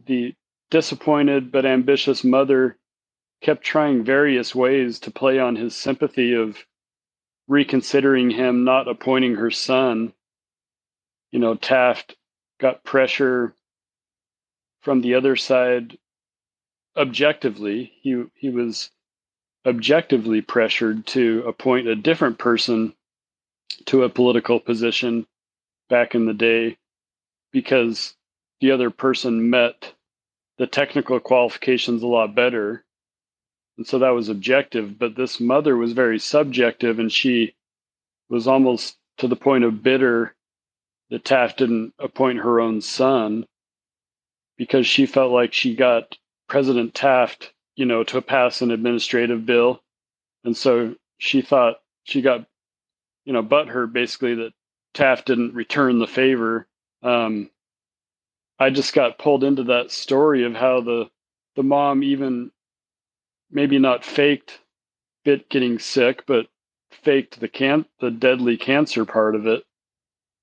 the 0.05 0.33
disappointed 0.69 1.51
but 1.51 1.65
ambitious 1.65 2.23
mother 2.23 2.77
kept 3.41 3.63
trying 3.65 4.05
various 4.05 4.55
ways 4.55 4.99
to 5.01 5.11
play 5.11 5.39
on 5.39 5.57
his 5.57 5.75
sympathy 5.75 6.33
of 6.35 6.65
reconsidering 7.49 8.29
him 8.29 8.63
not 8.63 8.87
appointing 8.87 9.35
her 9.35 9.51
son. 9.51 10.13
You 11.31 11.39
know, 11.39 11.55
Taft 11.55 12.15
got 12.57 12.85
pressure 12.85 13.53
from 14.79 15.01
the 15.01 15.15
other 15.15 15.35
side 15.35 15.97
objectively. 16.95 17.91
He 18.01 18.23
he 18.35 18.49
was 18.49 18.89
objectively 19.65 20.41
pressured 20.41 21.05
to 21.07 21.43
appoint 21.45 21.87
a 21.87 21.95
different 21.95 22.37
person 22.37 22.95
to 23.85 24.03
a 24.03 24.09
political 24.09 24.59
position 24.59 25.25
back 25.89 26.15
in 26.15 26.25
the 26.25 26.33
day 26.33 26.77
because 27.51 28.15
the 28.59 28.71
other 28.71 28.89
person 28.89 29.49
met 29.49 29.93
the 30.57 30.67
technical 30.67 31.19
qualifications 31.19 32.03
a 32.03 32.07
lot 32.07 32.35
better. 32.35 32.83
And 33.77 33.87
so 33.87 33.99
that 33.99 34.09
was 34.09 34.29
objective. 34.29 34.97
But 34.99 35.15
this 35.15 35.39
mother 35.39 35.75
was 35.75 35.93
very 35.93 36.19
subjective 36.19 36.99
and 36.99 37.11
she 37.11 37.55
was 38.29 38.47
almost 38.47 38.97
to 39.17 39.27
the 39.27 39.35
point 39.35 39.63
of 39.63 39.83
bitter 39.83 40.35
that 41.09 41.25
Taft 41.25 41.57
didn't 41.57 41.93
appoint 41.99 42.39
her 42.39 42.59
own 42.61 42.81
son 42.81 43.45
because 44.57 44.87
she 44.87 45.05
felt 45.05 45.31
like 45.31 45.53
she 45.53 45.75
got 45.75 46.17
President 46.47 46.93
Taft, 46.93 47.53
you 47.75 47.85
know, 47.85 48.03
to 48.03 48.21
pass 48.21 48.61
an 48.61 48.71
administrative 48.71 49.45
bill. 49.45 49.81
And 50.43 50.55
so 50.55 50.95
she 51.17 51.41
thought 51.41 51.81
she 52.03 52.21
got, 52.21 52.45
you 53.25 53.33
know, 53.33 53.43
butthurt 53.43 53.93
basically 53.93 54.35
that 54.35 54.53
Taft 54.93 55.27
didn't 55.27 55.53
return 55.53 55.99
the 55.99 56.07
favor. 56.07 56.67
Um, 57.01 57.49
I 58.59 58.69
just 58.69 58.93
got 58.93 59.17
pulled 59.17 59.43
into 59.43 59.63
that 59.65 59.91
story 59.91 60.43
of 60.43 60.53
how 60.53 60.81
the 60.81 61.09
the 61.55 61.63
mom 61.63 62.03
even 62.03 62.51
maybe 63.49 63.79
not 63.79 64.05
faked 64.05 64.59
bit 65.23 65.49
getting 65.49 65.79
sick, 65.79 66.25
but 66.25 66.47
faked 66.91 67.39
the 67.39 67.47
can 67.47 67.85
the 67.99 68.11
deadly 68.11 68.57
cancer 68.57 69.05
part 69.05 69.35
of 69.35 69.47
it. 69.47 69.63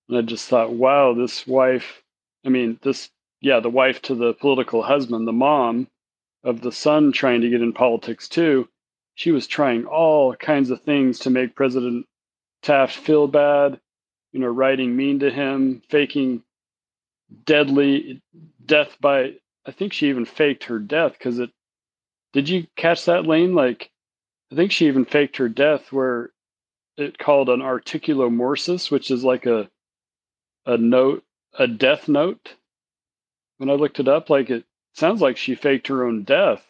And 0.09 0.19
I 0.19 0.23
just 0.23 0.49
thought, 0.49 0.73
wow, 0.73 1.15
this 1.15 1.47
wife, 1.47 2.03
I 2.45 2.49
mean, 2.49 2.79
this 2.83 3.11
yeah, 3.41 3.61
the 3.61 3.71
wife 3.71 4.03
to 4.03 4.15
the 4.15 4.35
political 4.35 4.83
husband, 4.83 5.29
the 5.29 5.33
mom 5.33 5.89
of 6.43 6.61
the 6.61 6.73
son 6.73 7.13
trying 7.13 7.41
to 7.43 7.51
get 7.51 7.63
in 7.63 7.73
politics 7.73 8.29
too, 8.29 8.69
she 9.15 9.31
was 9.31 9.47
trying 9.47 9.85
all 9.85 10.35
kinds 10.35 10.71
of 10.71 10.83
things 10.83 11.19
to 11.21 11.31
make 11.31 11.55
President 11.55 12.07
Taft 12.69 12.97
feel 12.97 13.27
bad, 13.27 13.81
you 14.31 14.41
know, 14.41 14.49
writing 14.49 14.95
mean 14.95 15.21
to 15.21 15.31
him, 15.31 15.81
faking 15.89 16.43
deadly 17.47 18.21
death 18.63 18.95
by 19.01 19.37
I 19.65 19.73
think 19.73 19.95
she 19.95 20.11
even 20.11 20.27
faked 20.27 20.65
her 20.65 20.79
death 20.79 21.13
because 21.13 21.39
it 21.39 21.49
did 22.35 22.51
you 22.51 22.67
catch 22.77 23.07
that 23.07 23.25
lane? 23.25 23.55
Like 23.55 23.91
I 24.53 24.55
think 24.55 24.73
she 24.73 24.87
even 24.87 25.07
faked 25.07 25.39
her 25.39 25.49
death 25.49 25.91
where 25.93 26.29
it 26.99 27.19
called 27.19 27.49
an 27.49 27.61
articulomorsis, 27.61 28.91
which 28.91 29.11
is 29.11 29.25
like 29.25 29.47
a 29.47 29.71
a 30.67 30.77
note 30.77 31.25
a 31.59 31.67
death 31.67 32.07
note. 32.07 32.55
When 33.57 33.71
I 33.71 33.77
looked 33.77 33.99
it 33.99 34.09
up, 34.09 34.29
like 34.29 34.51
it 34.51 34.67
sounds 34.93 35.23
like 35.23 35.39
she 35.39 35.55
faked 35.55 35.87
her 35.87 36.05
own 36.07 36.25
death. 36.25 36.63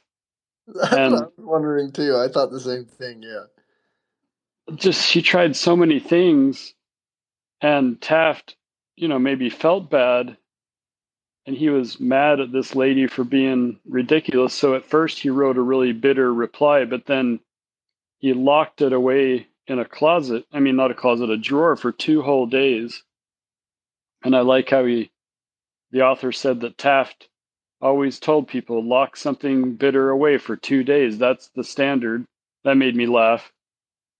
And 0.92 1.16
I 1.16 1.22
was 1.22 1.32
wondering 1.38 1.90
too. 1.90 2.16
I 2.16 2.28
thought 2.28 2.52
the 2.52 2.60
same 2.60 2.84
thing, 2.84 3.20
yeah. 3.24 3.46
Just 4.74 5.06
she 5.08 5.22
tried 5.22 5.56
so 5.56 5.76
many 5.76 6.00
things 6.00 6.74
and 7.60 8.00
Taft, 8.00 8.56
you 8.96 9.08
know, 9.08 9.18
maybe 9.18 9.50
felt 9.50 9.90
bad 9.90 10.36
and 11.48 11.56
he 11.56 11.70
was 11.70 11.98
mad 11.98 12.40
at 12.40 12.52
this 12.52 12.76
lady 12.76 13.06
for 13.06 13.24
being 13.24 13.80
ridiculous. 13.88 14.52
So 14.52 14.74
at 14.74 14.84
first 14.84 15.18
he 15.18 15.30
wrote 15.30 15.56
a 15.56 15.62
really 15.62 15.92
bitter 15.92 16.32
reply, 16.32 16.84
but 16.84 17.06
then 17.06 17.40
he 18.18 18.34
locked 18.34 18.82
it 18.82 18.92
away 18.92 19.48
in 19.66 19.78
a 19.78 19.86
closet. 19.86 20.44
I 20.52 20.60
mean, 20.60 20.76
not 20.76 20.90
a 20.90 20.94
closet, 20.94 21.30
a 21.30 21.38
drawer 21.38 21.74
for 21.74 21.90
two 21.90 22.20
whole 22.20 22.44
days. 22.46 23.02
And 24.22 24.36
I 24.36 24.40
like 24.40 24.68
how 24.68 24.84
he, 24.84 25.10
the 25.90 26.02
author 26.02 26.32
said 26.32 26.60
that 26.60 26.76
Taft 26.76 27.30
always 27.80 28.18
told 28.18 28.48
people 28.48 28.84
lock 28.84 29.16
something 29.16 29.74
bitter 29.74 30.10
away 30.10 30.36
for 30.36 30.54
two 30.54 30.84
days. 30.84 31.16
That's 31.16 31.48
the 31.54 31.64
standard. 31.64 32.26
That 32.64 32.74
made 32.74 32.94
me 32.94 33.06
laugh. 33.06 33.50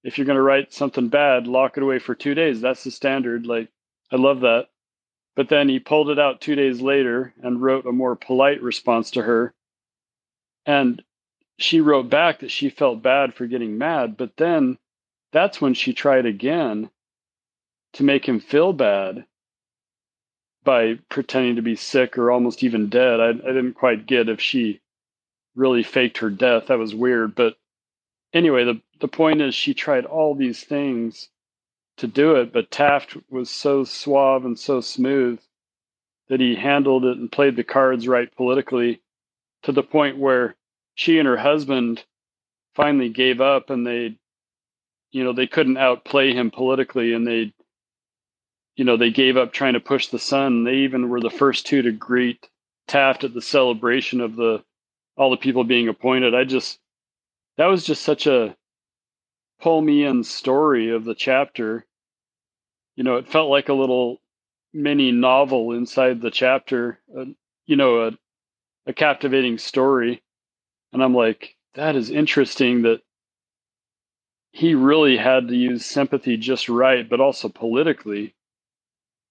If 0.09 0.17
you're 0.17 0.25
going 0.25 0.37
to 0.37 0.43
write 0.43 0.73
something 0.73 1.09
bad, 1.11 1.47
lock 1.47 1.77
it 1.77 1.83
away 1.83 1.99
for 1.99 2.15
two 2.15 2.35
days. 2.35 2.63
That's 2.63 2.83
the 2.83 2.91
standard. 2.91 3.45
Like, 3.45 3.69
I 4.11 4.17
love 4.17 4.41
that. 4.41 4.69
But 5.37 5.51
then 5.51 5.69
he 5.69 5.81
pulled 5.81 6.09
it 6.09 6.19
out 6.19 6.41
two 6.41 6.55
days 6.55 6.81
later 6.81 7.35
and 7.43 7.61
wrote 7.61 7.85
a 7.85 7.93
more 7.93 8.17
polite 8.17 8.63
response 8.63 9.11
to 9.11 9.23
her. 9.23 9.53
And 10.65 11.03
she 11.59 11.83
wrote 11.83 12.09
back 12.09 12.39
that 12.39 12.51
she 12.51 12.71
felt 12.71 13.03
bad 13.03 13.35
for 13.35 13.47
getting 13.47 13.77
mad. 13.77 14.17
But 14.17 14.35
then 14.39 14.79
that's 15.31 15.61
when 15.61 15.75
she 15.75 15.93
tried 15.93 16.25
again 16.25 16.89
to 17.93 18.03
make 18.03 18.27
him 18.27 18.41
feel 18.41 18.73
bad 18.73 19.27
by 20.65 20.95
pretending 21.11 21.57
to 21.57 21.63
be 21.63 21.77
sick 21.77 22.17
or 22.17 22.31
almost 22.31 22.65
even 22.65 22.89
dead. 22.89 23.21
I, 23.21 23.29
I 23.29 23.33
didn't 23.33 23.75
quite 23.75 24.07
get 24.07 24.31
if 24.31 24.41
she 24.41 24.81
really 25.55 25.83
faked 25.83 26.17
her 26.17 26.31
death. 26.31 26.69
That 26.69 26.79
was 26.79 26.95
weird. 26.95 27.35
But 27.35 27.59
anyway, 28.33 28.65
the, 28.65 28.81
the 29.01 29.09
point 29.09 29.41
is 29.41 29.55
she 29.55 29.75
tried 29.75 30.05
all 30.05 30.35
these 30.35 30.63
things 30.63 31.29
to 31.99 32.07
do 32.07 32.37
it, 32.37 32.53
but 32.53 32.71
Taft 32.71 33.17
was 33.31 33.51
so 33.51 33.85
suave 33.85 34.45
and 34.45 34.59
so 34.59 34.81
smooth 34.81 35.41
that 36.29 36.41
he 36.41 36.55
handled 36.55 37.05
it 37.05 37.17
and 37.19 37.33
played 37.33 37.57
the 37.57 37.65
cards 37.65 38.07
right 38.07 38.35
politically 38.37 39.01
to 39.63 39.73
the 39.73 39.83
point 39.83 40.19
where 40.19 40.57
she 40.95 41.19
and 41.19 41.27
her 41.27 41.37
husband 41.37 42.05
finally 42.75 43.09
gave 43.09 43.41
up 43.41 43.71
and 43.71 43.87
they 43.87 44.17
you 45.11 45.25
know 45.25 45.33
they 45.33 45.47
couldn't 45.47 45.79
outplay 45.79 46.33
him 46.33 46.51
politically 46.51 47.13
and 47.13 47.27
they 47.27 47.53
you 48.77 48.85
know 48.85 48.97
they 48.97 49.11
gave 49.11 49.37
up 49.37 49.53
trying 49.53 49.73
to 49.75 49.81
push 49.81 50.09
the 50.09 50.19
son. 50.19 50.65
They 50.65 50.77
even 50.77 51.09
were 51.09 51.21
the 51.21 51.31
first 51.31 51.67
two 51.67 51.83
to 51.83 51.93
greet 51.93 52.49
taft 52.87 53.25
at 53.25 53.35
the 53.35 53.43
celebration 53.43 54.21
of 54.21 54.37
the 54.37 54.63
all 55.17 55.31
the 55.31 55.37
people 55.37 55.65
being 55.65 55.89
appointed. 55.89 56.35
I 56.35 56.45
just 56.45 56.79
that 57.59 57.67
was 57.67 57.85
just 57.85 58.03
such 58.05 58.27
a 58.27 58.57
pull 59.61 59.83
me 59.83 60.05
in 60.05 60.25
story 60.25 60.91
of 60.91 61.05
the 61.05 61.17
chapter 61.17 61.85
you 62.97 63.05
know, 63.05 63.17
it 63.17 63.29
felt 63.29 63.49
like 63.49 63.69
a 63.69 63.75
little 63.75 64.21
mini 64.75 65.13
novel 65.13 65.73
inside 65.73 66.21
the 66.21 66.33
chapter, 66.33 66.99
uh, 67.17 67.27
you 67.65 67.77
know, 67.77 68.09
a, 68.09 68.13
a 68.89 68.93
captivating 68.93 69.57
story. 69.57 70.21
And 70.93 71.03
I'm 71.03 71.15
like, 71.15 71.57
that 71.75 71.95
is 71.95 72.11
interesting 72.11 72.83
that 72.83 73.01
he 74.53 74.75
really 74.75 75.17
had 75.17 75.49
to 75.49 75.57
use 75.57 75.87
sympathy 75.87 76.37
just 76.37 76.69
right, 76.69 77.09
but 77.09 77.21
also 77.21 77.49
politically. 77.49 78.35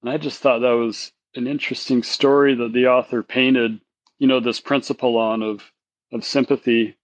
And 0.01 0.09
I 0.09 0.17
just 0.17 0.41
thought 0.41 0.59
that 0.59 0.71
was 0.71 1.11
an 1.35 1.47
interesting 1.47 2.03
story 2.03 2.55
that 2.55 2.71
the 2.71 2.87
author 2.87 3.21
painted, 3.21 3.81
you 4.19 4.27
know, 4.27 4.39
this 4.39 4.61
principle 4.61 5.17
on 5.17 5.43
of 5.43 5.71
of 6.13 6.23
sympathy. 6.23 6.97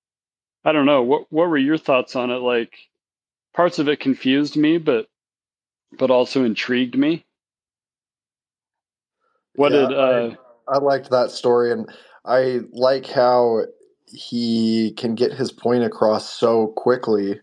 I 0.66 0.72
don't 0.72 0.86
know. 0.86 1.01
What 1.01 1.32
what 1.32 1.49
were 1.49 1.57
your 1.57 1.78
thoughts 1.78 2.16
on 2.16 2.32
it? 2.32 2.38
Like 2.38 2.78
parts 3.53 3.80
of 3.80 3.88
it 3.89 3.99
confused 3.99 4.55
me, 4.55 4.78
but 4.78 5.07
but 5.97 6.11
also 6.11 6.43
intrigued 6.43 6.97
me. 6.97 7.26
What 9.55 9.72
yeah, 9.72 9.88
did 9.88 9.97
uh, 9.97 10.36
I, 10.68 10.76
I 10.76 10.78
liked 10.80 11.09
that 11.11 11.32
story, 11.32 11.72
and 11.72 11.89
I 12.26 12.61
like 12.72 13.07
how 13.07 13.64
he 14.07 14.93
can 14.97 15.16
get 15.16 15.34
his 15.34 15.51
point 15.51 15.84
across 15.84 16.30
so 16.30 16.68
quickly, 16.68 17.41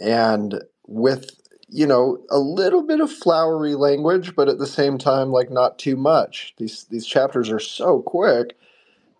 and 0.00 0.62
with 0.86 1.30
you 1.68 1.86
know 1.86 2.18
a 2.30 2.38
little 2.38 2.82
bit 2.82 3.00
of 3.00 3.10
flowery 3.10 3.74
language, 3.74 4.36
but 4.36 4.48
at 4.48 4.58
the 4.58 4.66
same 4.66 4.98
time, 4.98 5.30
like 5.30 5.50
not 5.50 5.78
too 5.78 5.96
much. 5.96 6.54
These 6.58 6.84
these 6.84 7.06
chapters 7.06 7.50
are 7.50 7.60
so 7.60 8.02
quick. 8.02 8.56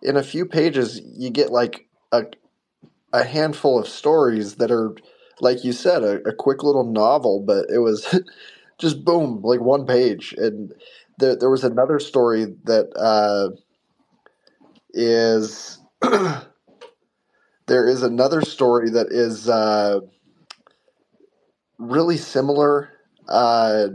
In 0.03 0.17
a 0.17 0.23
few 0.23 0.45
pages, 0.45 1.01
you 1.01 1.29
get 1.29 1.51
like 1.51 1.87
a 2.11 2.25
a 3.13 3.23
handful 3.23 3.79
of 3.79 3.87
stories 3.87 4.55
that 4.55 4.71
are 4.71 4.95
like 5.41 5.63
you 5.63 5.73
said, 5.73 6.03
a, 6.03 6.17
a, 6.27 6.33
quick 6.33 6.63
little 6.63 6.85
novel, 6.85 7.43
but 7.45 7.65
it 7.69 7.79
was 7.79 8.15
just 8.79 9.03
boom, 9.03 9.41
like 9.43 9.59
one 9.59 9.85
page. 9.85 10.33
And 10.37 10.71
there, 11.17 11.35
there 11.35 11.49
was 11.49 11.63
another 11.63 11.99
story 11.99 12.45
that 12.63 12.95
uh, 12.95 13.49
is 14.93 15.79
there 16.01 17.87
is 17.87 18.03
another 18.03 18.41
story 18.41 18.91
that 18.91 19.07
is 19.11 19.49
uh, 19.49 19.99
really 21.79 22.17
similar. 22.17 22.89
Uh, 23.27 23.87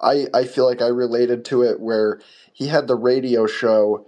I 0.00 0.26
I 0.32 0.44
feel 0.44 0.66
like 0.66 0.82
I 0.82 0.88
related 0.88 1.44
to 1.46 1.62
it 1.62 1.80
where 1.80 2.20
he 2.52 2.68
had 2.68 2.86
the 2.86 2.96
radio 2.96 3.46
show 3.46 4.06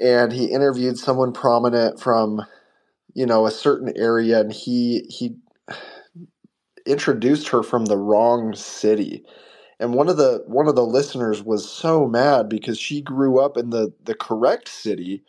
and 0.00 0.32
he 0.32 0.46
interviewed 0.46 0.98
someone 0.98 1.32
prominent 1.32 2.00
from 2.00 2.42
you 3.14 3.26
know 3.26 3.46
a 3.46 3.50
certain 3.50 3.92
area 3.96 4.40
and 4.40 4.52
he 4.52 5.06
he 5.08 5.36
introduced 6.86 7.48
her 7.48 7.62
from 7.62 7.86
the 7.86 7.96
wrong 7.96 8.54
city. 8.54 9.24
And 9.78 9.94
one 9.94 10.08
of 10.08 10.16
the 10.16 10.42
one 10.46 10.68
of 10.68 10.74
the 10.74 10.84
listeners 10.84 11.42
was 11.42 11.70
so 11.70 12.06
mad 12.06 12.48
because 12.48 12.78
she 12.78 13.00
grew 13.00 13.40
up 13.40 13.56
in 13.56 13.70
the 13.70 13.92
the 14.04 14.14
correct 14.14 14.68
city 14.68 15.22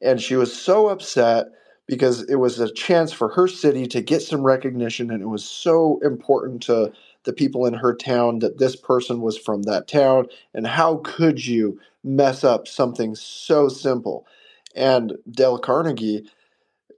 and 0.00 0.20
she 0.20 0.36
was 0.36 0.58
so 0.58 0.88
upset 0.88 1.46
because 1.86 2.22
it 2.24 2.36
was 2.36 2.58
a 2.60 2.72
chance 2.72 3.12
for 3.12 3.28
her 3.28 3.48
city 3.48 3.86
to 3.86 4.00
get 4.00 4.22
some 4.22 4.42
recognition 4.42 5.10
and 5.10 5.22
it 5.22 5.26
was 5.26 5.44
so 5.44 5.98
important 6.02 6.62
to 6.62 6.92
the 7.24 7.32
people 7.32 7.66
in 7.66 7.74
her 7.74 7.94
town 7.94 8.38
that 8.40 8.58
this 8.58 8.76
person 8.76 9.20
was 9.20 9.36
from 9.38 9.62
that 9.62 9.88
town 9.88 10.26
and 10.54 10.66
how 10.66 10.96
could 11.04 11.44
you 11.44 11.78
mess 12.04 12.44
up 12.44 12.66
something 12.66 13.14
so 13.14 13.68
simple? 13.68 14.26
And 14.74 15.14
dale 15.30 15.58
carnegie 15.58 16.26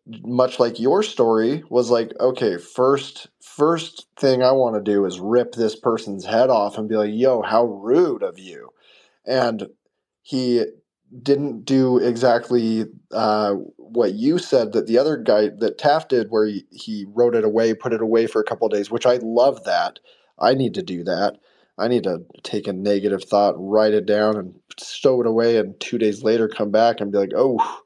much 0.07 0.61
like 0.61 0.79
your 0.79 1.03
story 1.03 1.63
was 1.71 1.91
like 1.91 2.13
okay 2.21 2.59
first 2.59 3.29
first 3.41 4.07
thing 4.17 4.43
i 4.43 4.53
want 4.53 4.75
to 4.75 4.93
do 4.93 5.07
is 5.07 5.19
rip 5.19 5.53
this 5.53 5.77
person's 5.77 6.27
head 6.27 6.51
off 6.51 6.77
and 6.77 6.89
be 6.89 6.97
like 6.97 7.11
yo 7.13 7.41
how 7.41 7.65
rude 7.65 8.23
of 8.23 8.39
you 8.39 8.69
and 9.27 9.69
he 10.23 10.65
didn't 11.23 11.65
do 11.65 11.99
exactly 11.99 12.87
uh, 13.13 13.55
what 13.77 14.15
you 14.15 14.39
said 14.39 14.73
that 14.73 14.87
the 14.87 14.99
other 14.99 15.17
guy 15.17 15.49
that 15.59 15.79
Taft 15.79 16.09
did, 16.11 16.31
where 16.31 16.47
he, 16.47 16.65
he 16.71 17.07
wrote 17.09 17.35
it 17.35 17.45
away, 17.45 17.75
put 17.75 17.93
it 17.93 18.01
away 18.01 18.27
for 18.27 18.41
a 18.41 18.45
couple 18.45 18.69
days, 18.69 18.91
which 18.91 19.07
I 19.07 19.19
love 19.23 19.65
that. 19.65 20.01
I 20.39 20.55
need 20.55 20.75
to 20.75 20.83
do 20.83 21.05
that. 21.05 21.39
I 21.79 21.89
need 21.89 22.05
to 22.05 22.25
take 22.43 22.67
a 22.67 22.73
negative 22.73 23.25
thought, 23.25 23.55
write 23.57 23.95
it 23.95 24.07
down, 24.07 24.37
and 24.37 24.55
stow 24.79 25.21
it 25.21 25.27
away, 25.27 25.59
and 25.59 25.79
two 25.81 25.99
days 25.99 26.23
later 26.23 26.49
come 26.49 26.71
back 26.71 27.01
and 27.01 27.13
be 27.13 27.19
like, 27.19 27.33
oh. 27.37 27.81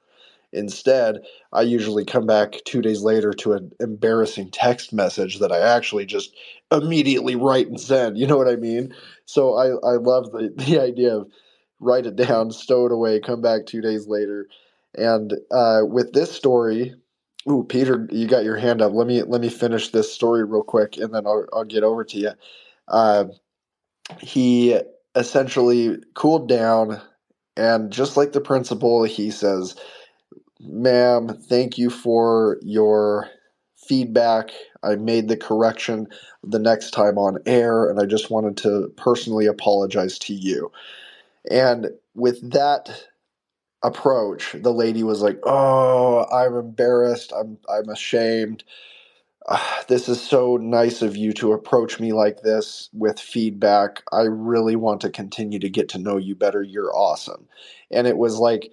Instead, 0.53 1.18
I 1.53 1.62
usually 1.62 2.05
come 2.05 2.26
back 2.26 2.57
two 2.64 2.80
days 2.80 3.03
later 3.03 3.32
to 3.34 3.53
an 3.53 3.72
embarrassing 3.80 4.51
text 4.51 4.92
message 4.92 5.38
that 5.40 5.53
I 5.53 5.59
actually 5.59 6.07
just 6.07 6.34
immediately 6.72 7.36
write 7.36 7.68
and 7.68 7.80
send. 7.80 8.16
You 8.18 8.26
know 8.26 8.36
what 8.36 8.49
I 8.49 8.57
mean? 8.57 8.94
So 9.26 9.55
I, 9.57 9.66
I 9.86 9.96
love 9.96 10.32
the, 10.32 10.53
the 10.57 10.80
idea 10.80 11.16
of 11.16 11.28
write 11.80 12.07
it 12.07 12.16
down, 12.16 12.51
stow 12.51 12.86
it 12.86 12.92
away, 12.92 13.20
come 13.20 13.40
back 13.40 13.66
two 13.66 13.80
days 13.80 14.07
later. 14.07 14.49
And 14.96 15.34
uh, 15.51 15.82
with 15.84 16.12
this 16.12 16.32
story, 16.32 16.94
ooh, 17.49 17.64
Peter, 17.68 18.09
you 18.11 18.26
got 18.26 18.44
your 18.44 18.57
hand 18.57 18.82
up. 18.82 18.92
Let 18.92 19.07
me 19.07 19.22
let 19.22 19.40
me 19.40 19.49
finish 19.49 19.90
this 19.90 20.12
story 20.12 20.44
real 20.44 20.62
quick, 20.62 20.96
and 20.96 21.14
then 21.14 21.26
I'll, 21.26 21.46
I'll 21.53 21.64
get 21.64 21.84
over 21.84 22.05
to 22.05 22.18
you. 22.18 22.30
Uh, 22.88 23.26
he 24.20 24.80
essentially 25.14 25.99
cooled 26.14 26.49
down, 26.49 27.01
and 27.57 27.92
just 27.92 28.16
like 28.16 28.32
the 28.32 28.40
principle, 28.40 29.05
he 29.05 29.30
says, 29.30 29.76
"Ma'am, 30.61 31.28
thank 31.28 31.78
you 31.78 31.90
for 31.90 32.59
your." 32.62 33.28
feedback. 33.76 34.52
I 34.82 34.96
made 34.96 35.28
the 35.28 35.36
correction 35.36 36.09
the 36.44 36.59
next 36.61 36.92
time 36.92 37.18
on 37.18 37.38
air, 37.46 37.88
and 37.90 38.00
I 38.00 38.06
just 38.06 38.30
wanted 38.30 38.56
to 38.59 38.92
personally 38.96 39.46
apologize 39.46 40.18
to 40.20 40.34
you. 40.34 40.72
And 41.50 41.88
with 42.14 42.52
that 42.52 43.06
approach, 43.84 44.56
the 44.61 44.72
lady 44.72 45.02
was 45.04 45.22
like, 45.22 45.40
"Oh, 45.44 46.26
I'm 46.32 46.56
embarrassed. 46.56 47.32
I'm 47.36 47.59
I'm 47.68 47.88
ashamed. 47.90 48.64
Uh, 49.48 49.61
this 49.88 50.09
is 50.09 50.22
so 50.22 50.56
nice 50.59 51.02
of 51.02 51.16
you 51.16 51.32
to 51.34 51.52
approach 51.52 52.00
me 52.00 52.12
like 52.12 52.42
this 52.42 52.90
with 52.94 53.20
feedback. 53.20 54.02
I 54.12 54.22
really 54.22 54.76
want 54.76 55.00
to 55.02 55.11
continue 55.11 55.59
to 55.61 55.70
get 55.70 55.88
to 55.90 55.98
know 55.98 56.16
you 56.18 56.34
better. 56.36 56.62
You're 56.62 56.96
awesome." 56.96 57.48
And 57.90 58.06
it 58.06 58.18
was 58.18 58.38
like 58.38 58.72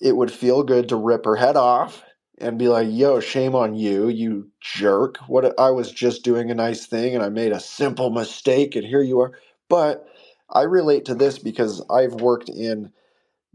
it 0.00 0.16
would 0.16 0.30
feel 0.32 0.62
good 0.62 0.88
to 0.90 0.96
rip 0.96 1.24
her 1.24 1.36
head 1.36 1.56
off 1.56 2.04
and 2.38 2.58
be 2.58 2.68
like, 2.68 2.88
"Yo, 2.90 3.20
shame 3.20 3.54
on 3.54 3.74
you, 3.74 4.08
you 4.08 4.50
jerk. 4.60 5.18
What 5.28 5.58
I 5.58 5.70
was 5.70 5.90
just 5.90 6.24
doing 6.24 6.50
a 6.50 6.54
nice 6.54 6.86
thing 6.86 7.14
and 7.14 7.24
I 7.24 7.28
made 7.30 7.52
a 7.52 7.60
simple 7.60 8.10
mistake 8.10 8.76
and 8.76 8.86
here 8.86 9.02
you 9.02 9.20
are." 9.20 9.32
But 9.68 10.06
I 10.50 10.62
relate 10.62 11.04
to 11.06 11.14
this 11.14 11.38
because 11.38 11.84
I've 11.90 12.14
worked 12.14 12.48
in 12.48 12.92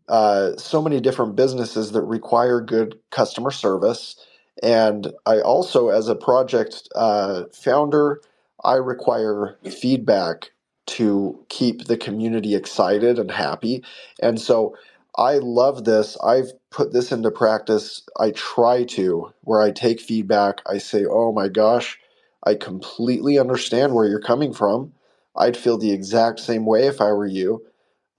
uh, 0.08 0.56
so 0.58 0.82
many 0.82 1.00
different 1.00 1.36
businesses 1.36 1.92
that 1.92 2.04
require 2.04 2.62
good 2.62 3.00
customer 3.12 3.52
service. 3.52 4.16
And 4.62 5.12
I 5.26 5.40
also, 5.40 5.90
as 5.90 6.08
a 6.08 6.16
project 6.16 6.88
uh, 6.96 7.44
founder, 7.54 8.22
I 8.64 8.76
require 8.76 9.58
feedback 9.70 10.52
to 10.88 11.44
keep 11.50 11.86
the 11.86 11.98
community 11.98 12.56
excited 12.56 13.18
and 13.18 13.32
happy. 13.32 13.84
And 14.22 14.40
so 14.40 14.76
I 15.18 15.40
love 15.40 15.86
this. 15.86 16.18
I've 16.24 16.54
put 16.72 16.94
this 16.94 17.12
into 17.14 17.32
practice. 17.32 18.04
I 18.20 18.32
try 18.32 18.86
to, 18.86 19.34
where 19.42 19.62
I 19.62 19.72
take 19.72 20.02
feedback, 20.02 20.62
I 20.68 20.80
say, 20.80 21.06
oh 21.10 21.34
my 21.34 21.50
gosh, 21.50 22.00
I 22.46 22.56
completely 22.56 23.40
understand 23.40 23.94
where 23.96 24.08
you're 24.08 24.22
coming 24.22 24.54
from. 24.54 24.94
I'd 25.38 25.58
feel 25.58 25.78
the 25.78 25.94
exact 25.94 26.42
same 26.42 26.66
way 26.66 26.88
if 26.88 27.02
I 27.02 27.14
were 27.14 27.28
you. 27.28 27.64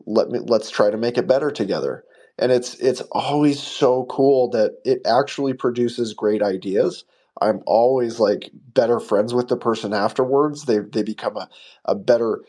Let 0.07 0.31
me 0.31 0.41
let's 0.41 0.71
try 0.71 0.91
to 0.91 0.97
make 0.97 1.19
it 1.19 1.29
better 1.29 1.51
together. 1.51 2.05
And 2.39 2.53
it's 2.53 2.75
it's 2.77 3.03
always 3.13 3.61
so 3.63 4.05
cool 4.07 4.51
that 4.51 4.79
it 4.85 5.01
actually 5.07 5.55
produces 5.55 6.15
great 6.15 6.43
ideas. 6.43 7.05
I'm 7.41 7.63
always 7.67 8.21
like 8.21 8.51
better 8.55 9.01
friends 9.01 9.35
with 9.35 9.49
the 9.49 9.57
person 9.57 9.93
afterwards. 9.95 10.65
They 10.65 10.79
they 10.81 11.03
become 11.03 11.37
a, 11.37 11.49
a 11.85 11.95
better 11.95 12.41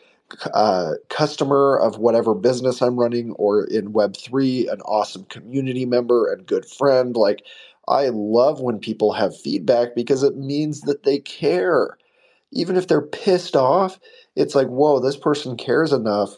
uh, 0.54 0.92
customer 1.10 1.78
of 1.78 1.98
whatever 1.98 2.34
business 2.34 2.82
I'm 2.82 2.98
running, 3.00 3.32
or 3.32 3.64
in 3.64 3.92
Web3, 3.92 4.72
an 4.72 4.80
awesome 4.82 5.24
community 5.26 5.86
member 5.86 6.32
and 6.32 6.46
good 6.46 6.66
friend. 6.66 7.16
Like, 7.16 7.44
I 7.88 8.08
love 8.10 8.60
when 8.60 8.78
people 8.80 9.12
have 9.14 9.38
feedback 9.38 9.94
because 9.96 10.22
it 10.22 10.36
means 10.36 10.82
that 10.82 11.04
they 11.04 11.20
care. 11.20 11.98
Even 12.52 12.76
if 12.76 12.88
they're 12.88 13.02
pissed 13.02 13.56
off, 13.56 14.00
it's 14.36 14.54
like, 14.54 14.68
whoa, 14.68 15.00
this 15.00 15.16
person 15.18 15.56
cares 15.56 15.92
enough 15.92 16.30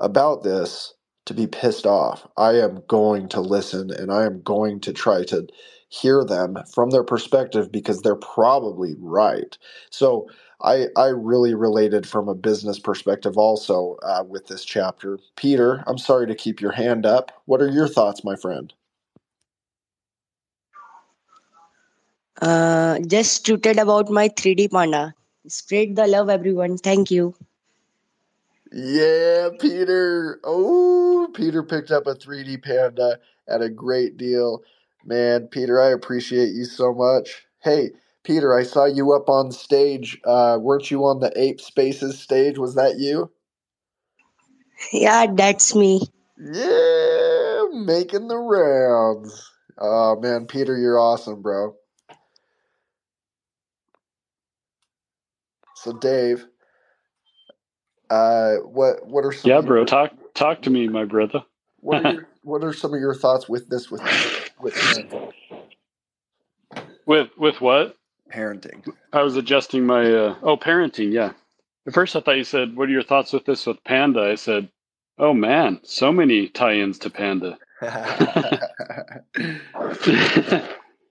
about 0.00 0.44
this 0.44 0.94
to 1.26 1.34
be 1.34 1.48
pissed 1.48 1.86
off. 1.86 2.28
I 2.38 2.52
am 2.60 2.84
going 2.88 3.30
to 3.30 3.42
listen 3.42 3.90
and 3.92 4.12
I 4.12 4.26
am 4.26 4.42
going 4.42 4.80
to 4.82 4.94
try 4.94 5.24
to 5.26 5.48
hear 5.90 6.24
them 6.24 6.58
from 6.74 6.90
their 6.90 7.04
perspective 7.04 7.72
because 7.72 8.02
they're 8.02 8.16
probably 8.16 8.96
right. 9.00 9.58
So 9.90 10.28
I, 10.62 10.86
I 10.96 11.06
really 11.08 11.54
related 11.54 12.06
from 12.06 12.28
a 12.28 12.34
business 12.34 12.78
perspective 12.78 13.38
also 13.38 13.96
uh, 14.02 14.24
with 14.26 14.48
this 14.48 14.64
chapter. 14.64 15.18
Peter, 15.36 15.84
I'm 15.86 15.98
sorry 15.98 16.26
to 16.26 16.34
keep 16.34 16.60
your 16.60 16.72
hand 16.72 17.06
up. 17.06 17.30
What 17.46 17.62
are 17.62 17.68
your 17.68 17.88
thoughts, 17.88 18.24
my 18.24 18.36
friend? 18.36 18.72
Uh, 22.40 22.98
just 23.00 23.46
tweeted 23.46 23.80
about 23.80 24.10
my 24.10 24.28
3D 24.28 24.70
panda. 24.70 25.14
Spread 25.48 25.96
the 25.96 26.06
love, 26.06 26.28
everyone. 26.28 26.78
Thank 26.78 27.10
you. 27.10 27.34
Yeah, 28.72 29.50
Peter. 29.58 30.40
Oh, 30.44 31.30
Peter 31.34 31.62
picked 31.62 31.90
up 31.90 32.06
a 32.06 32.14
3D 32.14 32.62
panda 32.62 33.18
at 33.48 33.62
a 33.62 33.70
great 33.70 34.16
deal. 34.16 34.62
Man, 35.04 35.48
Peter, 35.48 35.80
I 35.80 35.90
appreciate 35.90 36.50
you 36.50 36.64
so 36.64 36.92
much. 36.92 37.46
Hey, 37.60 37.92
Peter, 38.24 38.56
I 38.58 38.64
saw 38.64 38.84
you 38.86 39.12
up 39.12 39.28
on 39.28 39.52
stage. 39.52 40.20
Uh, 40.24 40.58
weren't 40.60 40.90
you 40.90 41.04
on 41.06 41.20
the 41.20 41.32
Ape 41.40 41.60
Spaces 41.60 42.20
stage? 42.20 42.58
Was 42.58 42.74
that 42.76 42.98
you? 42.98 43.30
Yeah, 44.92 45.26
that's 45.34 45.74
me. 45.74 46.02
Yeah, 46.38 47.64
making 47.72 48.28
the 48.28 48.38
rounds. 48.38 49.50
Oh, 49.78 50.18
man, 50.20 50.46
Peter, 50.46 50.76
you're 50.78 50.98
awesome, 51.00 51.42
bro. 51.42 51.74
So, 55.76 55.92
Dave, 55.94 56.46
uh, 58.10 58.56
what 58.56 59.06
what 59.06 59.24
are 59.24 59.32
some? 59.32 59.52
Yeah, 59.52 59.60
bro, 59.62 59.84
talk 59.84 60.12
talk 60.34 60.62
to 60.62 60.70
me, 60.70 60.88
my 60.88 61.04
brother. 61.04 61.44
what 61.80 61.98
are 61.98 62.04
your, 62.04 62.28
what 62.42 62.64
are 62.64 62.72
some 62.74 62.94
of 62.94 63.00
your 63.00 63.14
thoughts 63.14 63.48
with 63.48 63.68
this 63.70 63.90
with 63.90 64.02
with? 64.60 64.74
With 67.06 67.30
with 67.38 67.60
what? 67.60 67.97
Parenting? 68.28 68.86
I 69.12 69.22
was 69.22 69.36
adjusting 69.36 69.86
my 69.86 70.12
uh, 70.12 70.36
oh 70.42 70.56
parenting. 70.56 71.12
Yeah. 71.12 71.32
At 71.86 71.94
first, 71.94 72.14
I 72.16 72.20
thought 72.20 72.36
you 72.36 72.44
said, 72.44 72.76
"What 72.76 72.88
are 72.88 72.92
your 72.92 73.02
thoughts 73.02 73.32
with 73.32 73.44
this 73.44 73.66
with 73.66 73.82
Panda?" 73.84 74.20
I 74.20 74.34
said, 74.34 74.68
"Oh 75.18 75.32
man, 75.32 75.80
so 75.84 76.12
many 76.12 76.48
tie-ins 76.48 76.98
to 77.00 77.10
Panda." 77.10 77.58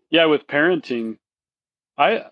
yeah, 0.10 0.26
with 0.26 0.48
parenting, 0.48 1.18
I 1.98 2.26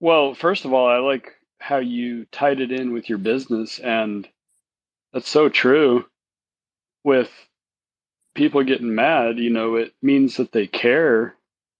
well, 0.00 0.34
first 0.34 0.64
of 0.64 0.72
all, 0.72 0.86
I 0.88 0.98
like 0.98 1.32
how 1.58 1.78
you 1.78 2.26
tied 2.26 2.60
it 2.60 2.70
in 2.70 2.92
with 2.92 3.08
your 3.08 3.18
business, 3.18 3.78
and 3.78 4.28
that's 5.12 5.28
so 5.28 5.48
true. 5.48 6.06
With 7.04 7.30
people 8.34 8.62
getting 8.62 8.94
mad, 8.94 9.38
you 9.38 9.50
know, 9.50 9.76
it 9.76 9.94
means 10.02 10.36
that 10.36 10.52
they 10.52 10.66
care 10.66 11.34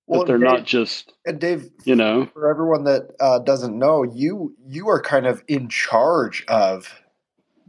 well, 0.08 0.20
that 0.20 0.26
they're 0.26 0.38
Dave, 0.38 0.48
not 0.48 0.64
just 0.64 1.12
and 1.26 1.38
Dave, 1.38 1.70
you 1.84 1.94
know, 1.94 2.26
for 2.32 2.48
everyone 2.48 2.84
that 2.84 3.10
uh, 3.20 3.38
doesn't 3.40 3.78
know, 3.78 4.02
you 4.02 4.56
you 4.66 4.88
are 4.88 5.00
kind 5.00 5.26
of 5.26 5.42
in 5.48 5.68
charge 5.68 6.44
of. 6.48 7.00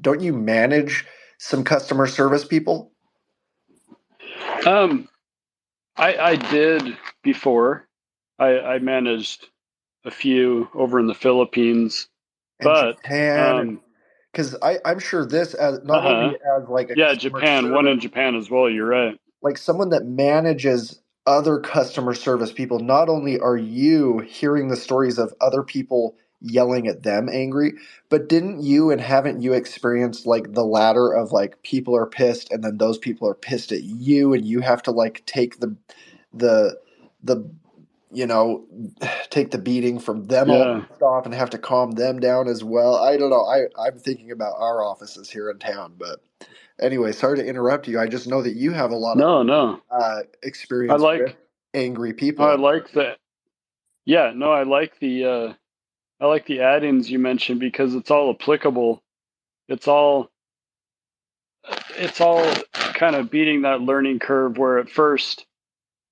Don't 0.02 0.22
you 0.22 0.32
manage 0.32 1.06
some 1.38 1.66
customer 1.66 2.08
service 2.08 2.46
people? 2.46 2.94
Um, 4.66 5.10
I 5.98 6.16
I 6.16 6.36
did 6.38 6.98
before. 7.22 7.88
I 8.40 8.60
I 8.60 8.80
managed 8.80 9.48
a 10.06 10.12
few 10.12 10.70
over 10.74 11.00
in 11.00 11.08
the 11.08 11.14
Philippines, 11.14 12.08
and 12.62 12.66
but 12.66 12.96
Japan, 12.96 13.80
because 14.32 14.56
um, 14.62 14.78
I'm 14.86 15.00
sure 15.00 15.26
this 15.26 15.54
as 15.54 15.84
not 15.84 16.06
uh-huh. 16.06 16.10
only 16.10 16.36
as 16.36 16.70
like 16.70 16.92
yeah 16.96 17.14
Japan, 17.16 17.74
one 17.74 17.88
in 17.88 18.00
Japan 18.00 18.36
as 18.36 18.50
well. 18.50 18.70
You're 18.70 18.88
right. 18.88 19.20
Like 19.42 19.58
someone 19.58 19.90
that 19.90 20.06
manages 20.06 21.02
other 21.30 21.62
customer 21.62 22.16
service 22.16 22.54
people, 22.54 22.82
not 22.82 23.10
only 23.10 23.40
are 23.40 23.58
you 23.58 24.20
hearing 24.22 24.70
the 24.70 24.78
stories 24.78 25.20
of 25.20 25.34
other 25.42 25.64
people 25.64 26.18
yelling 26.42 26.88
at 26.90 27.04
them 27.04 27.30
angry, 27.32 27.74
but 28.10 28.30
didn't 28.30 28.64
you 28.64 28.92
and 28.92 29.02
haven't 29.02 29.44
you 29.44 29.54
experienced 29.54 30.28
like 30.28 30.54
the 30.54 30.66
latter 30.66 31.14
of 31.14 31.32
like 31.34 31.64
people 31.64 31.96
are 31.96 32.08
pissed 32.08 32.52
and 32.52 32.66
then 32.66 32.80
those 32.80 33.00
people 33.00 33.30
are 33.30 33.36
pissed 33.36 33.72
at 33.74 33.84
you 33.84 34.34
and 34.34 34.46
you 34.46 34.62
have 34.62 34.84
to 34.84 34.92
like 34.92 35.24
take 35.28 35.62
the 35.62 35.78
the 36.34 36.78
the 37.24 37.50
you 38.12 38.28
know, 38.28 38.66
take 39.32 39.52
the 39.52 39.58
beating 39.60 40.00
from 40.00 40.26
them 40.26 40.50
Yeah. 40.50 40.52
all 40.52 40.86
off 41.02 41.26
and 41.26 41.36
have 41.36 41.52
to 41.52 41.60
calm 41.60 41.92
them 41.94 42.20
down 42.20 42.48
as 42.50 42.64
well. 42.64 42.96
I 42.98 43.18
don't 43.18 43.32
know. 43.32 43.46
I 43.46 43.66
I'm 43.80 44.00
thinking 44.00 44.32
about 44.32 44.56
our 44.60 44.84
offices 44.84 45.30
here 45.30 45.50
in 45.52 45.60
town, 45.60 45.96
but 45.98 46.22
anyway, 46.82 47.12
sorry 47.12 47.38
to 47.38 47.46
interrupt 47.46 47.88
you. 47.88 48.00
I 48.00 48.08
just 48.08 48.28
know 48.28 48.42
that 48.42 48.56
you 48.56 48.72
have 48.72 48.92
a 48.92 48.96
lot 48.96 49.14
of 49.14 49.18
No, 49.20 49.44
no. 49.44 49.82
uh, 49.92 50.22
experience 50.44 50.92
I 50.94 50.98
like- 50.98 51.22
with 51.22 51.36
angry 51.74 52.14
people. 52.14 52.46
I 52.46 52.56
like 52.56 52.92
that. 52.94 53.18
Yeah, 54.06 54.32
no, 54.36 54.52
I 54.52 54.64
like 54.64 54.98
the 55.00 55.26
uh, 55.26 55.54
I 56.20 56.26
like 56.26 56.46
the 56.48 56.62
add-ins 56.62 57.10
you 57.12 57.20
mentioned 57.20 57.60
because 57.60 57.94
it's 57.96 58.10
all 58.10 58.32
applicable. 58.32 59.04
It's 59.68 59.88
all 59.88 60.32
it's 61.98 62.20
all 62.22 62.44
kind 62.74 63.16
of 63.16 63.30
beating 63.30 63.62
that 63.64 63.82
learning 63.82 64.20
curve 64.20 64.58
where 64.58 64.80
at 64.80 64.90
first 64.90 65.46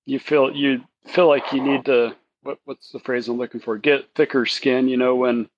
you 0.05 0.19
feel 0.19 0.55
you 0.55 0.81
feel 1.07 1.27
like 1.27 1.51
you 1.53 1.63
need 1.63 1.85
to 1.85 2.15
what 2.43 2.59
what's 2.65 2.91
the 2.91 2.99
phrase 2.99 3.27
I'm 3.27 3.37
looking 3.37 3.61
for? 3.61 3.77
Get 3.77 4.07
thicker 4.15 4.45
skin, 4.45 4.87
you 4.87 4.97
know, 4.97 5.15
when 5.15 5.49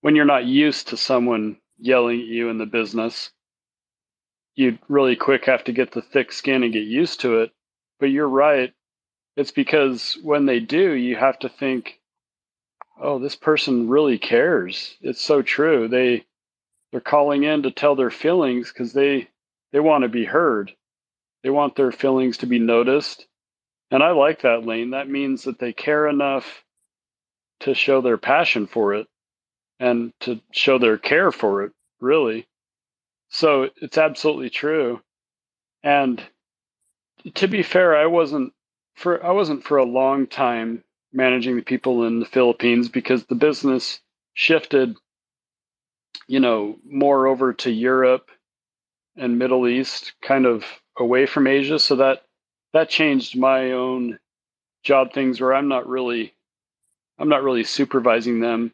when 0.00 0.16
you're 0.16 0.24
not 0.24 0.44
used 0.44 0.88
to 0.88 0.96
someone 0.96 1.56
yelling 1.78 2.20
at 2.20 2.26
you 2.26 2.48
in 2.48 2.58
the 2.58 2.66
business. 2.66 3.30
You 4.56 4.78
really 4.88 5.16
quick 5.16 5.44
have 5.44 5.64
to 5.64 5.72
get 5.72 5.92
the 5.92 6.02
thick 6.02 6.32
skin 6.32 6.62
and 6.62 6.72
get 6.72 6.84
used 6.84 7.20
to 7.20 7.40
it. 7.40 7.52
But 8.00 8.06
you're 8.06 8.28
right. 8.28 8.72
It's 9.36 9.50
because 9.50 10.18
when 10.22 10.46
they 10.46 10.60
do, 10.60 10.92
you 10.92 11.16
have 11.16 11.38
to 11.40 11.48
think, 11.48 12.00
oh, 13.00 13.18
this 13.18 13.36
person 13.36 13.88
really 13.88 14.18
cares. 14.18 14.96
It's 15.02 15.20
so 15.20 15.42
true. 15.42 15.88
They 15.88 16.24
they're 16.90 17.00
calling 17.00 17.42
in 17.42 17.64
to 17.64 17.70
tell 17.70 17.96
their 17.96 18.10
feelings 18.10 18.72
because 18.72 18.92
they 18.92 19.28
they 19.72 19.80
want 19.80 20.02
to 20.02 20.08
be 20.08 20.24
heard. 20.24 20.74
They 21.42 21.50
want 21.50 21.76
their 21.76 21.92
feelings 21.92 22.38
to 22.38 22.46
be 22.46 22.58
noticed. 22.58 23.26
And 23.90 24.02
I 24.02 24.12
like 24.12 24.42
that 24.42 24.64
lane. 24.64 24.90
That 24.90 25.08
means 25.08 25.44
that 25.44 25.58
they 25.58 25.72
care 25.72 26.08
enough 26.08 26.64
to 27.60 27.74
show 27.74 28.00
their 28.00 28.18
passion 28.18 28.66
for 28.66 28.94
it 28.94 29.06
and 29.78 30.12
to 30.20 30.40
show 30.50 30.78
their 30.78 30.98
care 30.98 31.30
for 31.30 31.62
it, 31.62 31.72
really. 32.00 32.46
So 33.28 33.70
it's 33.80 33.98
absolutely 33.98 34.50
true. 34.50 35.00
And 35.82 36.22
to 37.34 37.48
be 37.48 37.62
fair, 37.62 37.96
I 37.96 38.06
wasn't 38.06 38.52
for 38.94 39.24
I 39.24 39.30
wasn't 39.32 39.64
for 39.64 39.78
a 39.78 39.84
long 39.84 40.26
time 40.26 40.84
managing 41.12 41.56
the 41.56 41.62
people 41.62 42.04
in 42.04 42.20
the 42.20 42.26
Philippines 42.26 42.88
because 42.88 43.24
the 43.24 43.34
business 43.34 44.00
shifted, 44.34 44.96
you 46.28 46.40
know, 46.40 46.76
more 46.84 47.26
over 47.26 47.52
to 47.54 47.70
Europe 47.70 48.30
and 49.16 49.38
Middle 49.38 49.66
East, 49.66 50.12
kind 50.22 50.46
of 50.46 50.64
away 50.98 51.26
from 51.26 51.46
Asia. 51.46 51.78
So 51.78 51.96
that 51.96 52.22
that 52.72 52.88
changed 52.90 53.38
my 53.38 53.72
own 53.72 54.18
job 54.82 55.12
things 55.12 55.40
where 55.40 55.54
I'm 55.54 55.68
not 55.68 55.88
really 55.88 56.34
I'm 57.18 57.28
not 57.28 57.42
really 57.42 57.64
supervising 57.64 58.40
them 58.40 58.72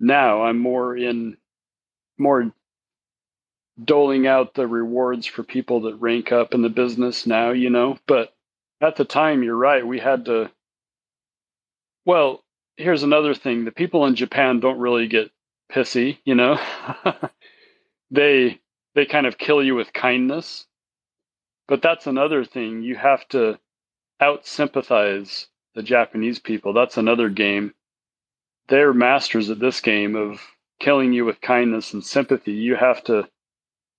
now. 0.00 0.42
I'm 0.42 0.58
more 0.58 0.96
in 0.96 1.36
more 2.18 2.52
doling 3.84 4.26
out 4.26 4.54
the 4.54 4.66
rewards 4.66 5.26
for 5.26 5.42
people 5.42 5.82
that 5.82 5.96
rank 5.96 6.32
up 6.32 6.54
in 6.54 6.62
the 6.62 6.68
business 6.68 7.26
now, 7.26 7.50
you 7.50 7.70
know. 7.70 7.98
But 8.06 8.34
at 8.80 8.96
the 8.96 9.04
time, 9.04 9.42
you're 9.42 9.56
right. 9.56 9.86
We 9.86 9.98
had 9.98 10.26
to. 10.26 10.50
Well, 12.04 12.42
here's 12.76 13.02
another 13.02 13.34
thing: 13.34 13.64
the 13.64 13.72
people 13.72 14.06
in 14.06 14.14
Japan 14.14 14.60
don't 14.60 14.78
really 14.78 15.08
get 15.08 15.30
pissy, 15.70 16.18
you 16.24 16.34
know. 16.34 16.58
they 18.10 18.60
they 18.94 19.06
kind 19.06 19.26
of 19.26 19.38
kill 19.38 19.62
you 19.62 19.74
with 19.74 19.92
kindness, 19.92 20.66
but 21.68 21.82
that's 21.82 22.06
another 22.06 22.44
thing. 22.44 22.82
You 22.82 22.96
have 22.96 23.26
to 23.28 23.58
out 24.20 24.46
sympathize 24.46 25.48
the 25.74 25.82
Japanese 25.82 26.38
people. 26.38 26.72
That's 26.72 26.96
another 26.96 27.28
game. 27.28 27.74
They're 28.68 28.92
masters 28.92 29.50
at 29.50 29.58
this 29.58 29.80
game 29.80 30.14
of 30.14 30.40
killing 30.78 31.12
you 31.12 31.24
with 31.24 31.40
kindness 31.40 31.92
and 31.92 32.04
sympathy. 32.04 32.52
You 32.52 32.76
have 32.76 33.02
to 33.04 33.28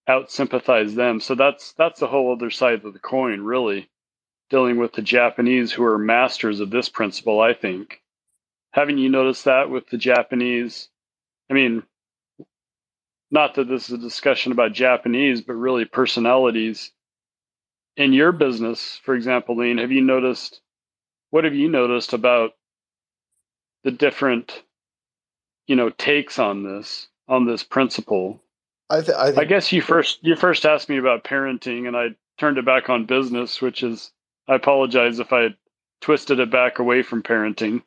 out 0.08 0.32
sympathize 0.32 0.96
them. 0.96 1.20
So 1.20 1.36
that's 1.36 1.74
that's 1.74 2.00
the 2.00 2.08
whole 2.08 2.34
other 2.34 2.50
side 2.50 2.84
of 2.86 2.94
the 2.94 3.00
coin, 3.00 3.42
really 3.42 3.90
dealing 4.50 4.78
with 4.78 4.94
the 4.94 5.02
Japanese 5.02 5.72
who 5.72 5.84
are 5.84 5.98
masters 5.98 6.60
of 6.60 6.70
this 6.70 6.90
principle, 6.90 7.42
I 7.42 7.54
think. 7.54 8.02
Haven't 8.72 9.00
you 9.00 9.10
noticed 9.10 9.46
that 9.46 9.70
with 9.70 9.88
the 9.90 9.98
Japanese? 9.98 10.90
I 11.50 11.56
mean, 11.56 11.84
not 13.32 13.56
that 13.56 13.68
this 13.68 13.90
is 13.90 13.96
a 13.96 13.98
discussion 13.98 14.52
about 14.52 14.74
Japanese, 14.74 15.42
but 15.42 15.54
really 15.54 15.86
personalities. 15.86 16.92
In 17.98 18.14
your 18.14 18.32
business, 18.32 19.00
for 19.04 19.16
example, 19.16 19.58
Lane, 19.58 19.80
have 19.80 19.92
you 19.92 20.02
noticed 20.02 20.62
what 21.32 21.46
have 21.46 21.56
you 21.56 21.70
noticed 21.70 22.14
about 22.14 22.52
the 23.84 23.92
different, 23.92 24.64
you 25.68 25.76
know, 25.76 25.90
takes 25.90 26.40
on 26.40 26.64
this, 26.64 27.08
on 27.28 27.48
this 27.48 27.64
principle? 27.64 28.43
I, 28.94 29.02
th- 29.02 29.18
I, 29.18 29.42
I 29.42 29.46
guess 29.46 29.72
you 29.72 29.82
first 29.82 30.20
you 30.22 30.36
first 30.36 30.66
asked 30.66 30.88
me 30.88 30.98
about 30.98 31.24
parenting 31.24 31.88
and 31.88 31.98
I 31.98 32.10
turned 32.38 32.60
it 32.60 32.66
back 32.66 32.90
on 32.90 33.06
business, 33.06 33.60
which 33.60 33.82
is 33.82 34.12
I 34.48 34.56
apologize 34.56 35.18
if 35.18 35.34
I 35.34 35.50
twisted 36.02 36.40
it 36.40 36.52
back 36.52 36.78
away 36.78 37.02
from 37.02 37.24
parenting. 37.24 37.82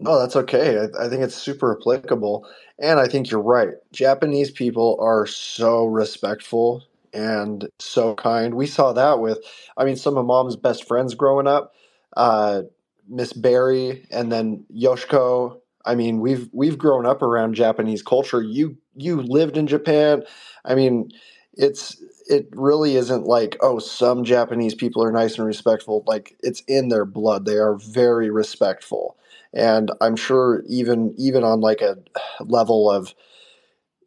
No, 0.00 0.18
that's 0.18 0.36
okay. 0.36 0.78
I, 0.78 1.04
I 1.04 1.08
think 1.08 1.22
it's 1.22 1.34
super 1.34 1.76
applicable. 1.78 2.48
And 2.78 2.98
I 2.98 3.08
think 3.08 3.30
you're 3.30 3.42
right. 3.42 3.70
Japanese 3.92 4.50
people 4.50 4.96
are 5.00 5.26
so 5.26 5.84
respectful 5.84 6.84
and 7.12 7.68
so 7.78 8.14
kind. 8.14 8.54
We 8.54 8.66
saw 8.66 8.92
that 8.94 9.18
with, 9.18 9.38
I 9.76 9.84
mean, 9.84 9.96
some 9.96 10.16
of 10.16 10.24
mom's 10.24 10.56
best 10.56 10.86
friends 10.86 11.14
growing 11.14 11.46
up, 11.46 11.74
uh, 12.16 12.62
Miss 13.08 13.32
Barry 13.34 14.06
and 14.10 14.32
then 14.32 14.64
Yoshiko. 14.74 15.60
I 15.88 15.96
mean, 15.96 16.20
we've 16.20 16.48
we've 16.52 16.78
grown 16.78 17.06
up 17.06 17.22
around 17.22 17.54
Japanese 17.54 18.02
culture. 18.02 18.42
You 18.42 18.76
you 18.96 19.22
lived 19.22 19.56
in 19.56 19.66
Japan. 19.66 20.24
I 20.64 20.74
mean, 20.76 21.10
it's 21.54 22.02
it 22.28 22.48
really 22.52 22.96
isn't 22.96 23.24
like 23.24 23.56
oh 23.60 23.78
some 23.80 24.24
Japanese 24.24 24.74
people 24.74 25.02
are 25.02 25.12
nice 25.12 25.38
and 25.38 25.46
respectful. 25.46 26.04
Like 26.06 26.36
it's 26.40 26.62
in 26.68 26.88
their 26.90 27.06
blood. 27.06 27.46
They 27.46 27.56
are 27.58 27.76
very 27.76 28.30
respectful 28.30 29.16
and 29.54 29.90
i'm 30.02 30.14
sure 30.14 30.62
even 30.68 31.14
even 31.16 31.42
on 31.42 31.62
like 31.62 31.80
a 31.80 31.96
level 32.42 32.90
of 32.90 33.14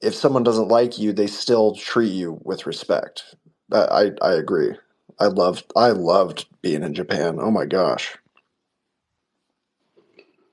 if 0.02 0.16
someone 0.16 0.44
doesn't 0.44 0.68
like 0.70 0.98
you 1.00 1.14
they 1.14 1.28
still 1.28 1.76
treat 1.76 2.12
you 2.12 2.40
with 2.44 2.66
respect 2.66 3.36
i 3.74 4.12
i 4.22 4.34
agree 4.34 4.76
i 5.20 5.26
loved 5.28 5.66
i 5.76 5.90
loved 5.90 6.46
being 6.62 6.84
in 6.84 6.94
japan 6.94 7.38
oh 7.42 7.52
my 7.52 7.66
gosh 7.66 8.18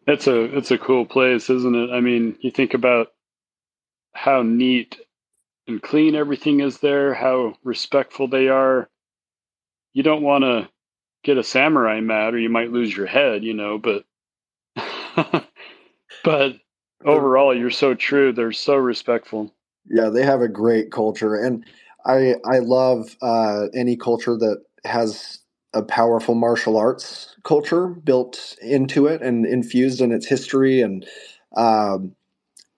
it's 0.09 0.27
a 0.27 0.57
it's 0.57 0.71
a 0.71 0.79
cool 0.79 1.07
place 1.07 1.51
isn't 1.51 1.75
it 1.75 1.91
i 1.91 2.01
mean 2.01 2.37
you 2.41 2.51
think 2.51 2.75
about 2.75 3.09
how 4.13 4.43
neat 4.43 4.97
and 5.67 5.83
clean 5.83 6.15
everything 6.15 6.61
is 6.61 6.79
there 6.79 7.15
how 7.15 7.55
respectful 7.65 8.29
they 8.29 8.49
are 8.49 8.89
you 9.93 10.03
don't 10.03 10.23
want 10.23 10.43
to 10.43 10.69
get 11.25 11.39
a 11.39 11.45
samurai 11.45 12.01
mad 12.01 12.35
or 12.35 12.39
you 12.39 12.49
might 12.49 12.73
lose 12.73 12.97
your 12.97 13.07
head 13.07 13.45
you 13.45 13.55
know 13.55 13.79
but 13.79 14.05
but 16.25 16.55
overall, 17.05 17.57
you're 17.57 17.71
so 17.71 17.95
true. 17.95 18.33
They're 18.33 18.53
so 18.53 18.77
respectful. 18.77 19.55
Yeah, 19.87 20.09
they 20.09 20.25
have 20.25 20.41
a 20.41 20.49
great 20.49 20.91
culture, 20.93 21.35
and 21.35 21.65
I 22.07 22.37
I 22.45 22.59
love 22.59 23.17
uh, 23.23 23.67
any 23.75 23.97
culture 23.97 24.37
that 24.37 24.63
has 24.85 25.39
a 25.75 25.83
powerful 25.83 26.35
martial 26.35 26.77
arts 26.77 27.37
culture 27.45 27.89
built 27.89 28.57
into 28.63 29.07
it 29.07 29.23
and 29.23 29.47
infused 29.47 30.01
in 30.01 30.13
its 30.13 30.27
history. 30.27 30.81
And 30.81 31.07
um, 31.57 32.15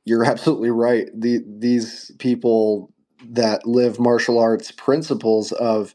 you're 0.05 0.25
absolutely 0.27 0.71
right. 0.71 1.09
The 1.15 1.41
these 1.47 2.13
people 2.19 2.93
that 3.31 3.67
live 3.67 4.01
martial 4.01 4.39
arts 4.39 4.73
principles 4.73 5.53
of 5.53 5.95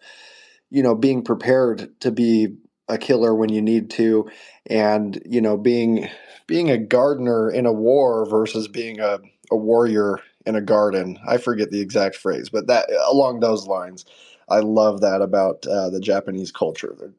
you 0.70 0.84
know 0.84 0.96
being 0.96 1.24
prepared 1.24 2.00
to 2.02 2.12
be 2.12 2.50
a 2.90 2.98
killer 2.98 3.34
when 3.36 3.50
you 3.50 3.62
need 3.62 3.90
to 3.92 4.30
and 4.68 5.22
you 5.26 5.42
know 5.42 5.58
being 5.58 6.08
being 6.48 6.70
a 6.70 6.78
gardener 6.78 7.50
in 7.50 7.66
a 7.66 7.74
war 7.74 8.26
versus 8.30 8.68
being 8.68 9.00
a, 9.00 9.20
a 9.52 9.56
warrior 9.56 10.20
in 10.46 10.56
a 10.56 10.62
garden 10.62 11.18
i 11.28 11.38
forget 11.38 11.72
the 11.72 11.82
exact 11.82 12.16
phrase 12.16 12.50
but 12.50 12.68
that 12.68 12.90
along 13.10 13.40
those 13.40 13.68
lines 13.68 14.06
i 14.50 14.60
love 14.60 15.02
that 15.02 15.22
about 15.22 15.66
uh, 15.68 15.90
the 15.90 16.00
japanese 16.00 16.52
culture. 16.52 16.96
They're, 17.00 17.14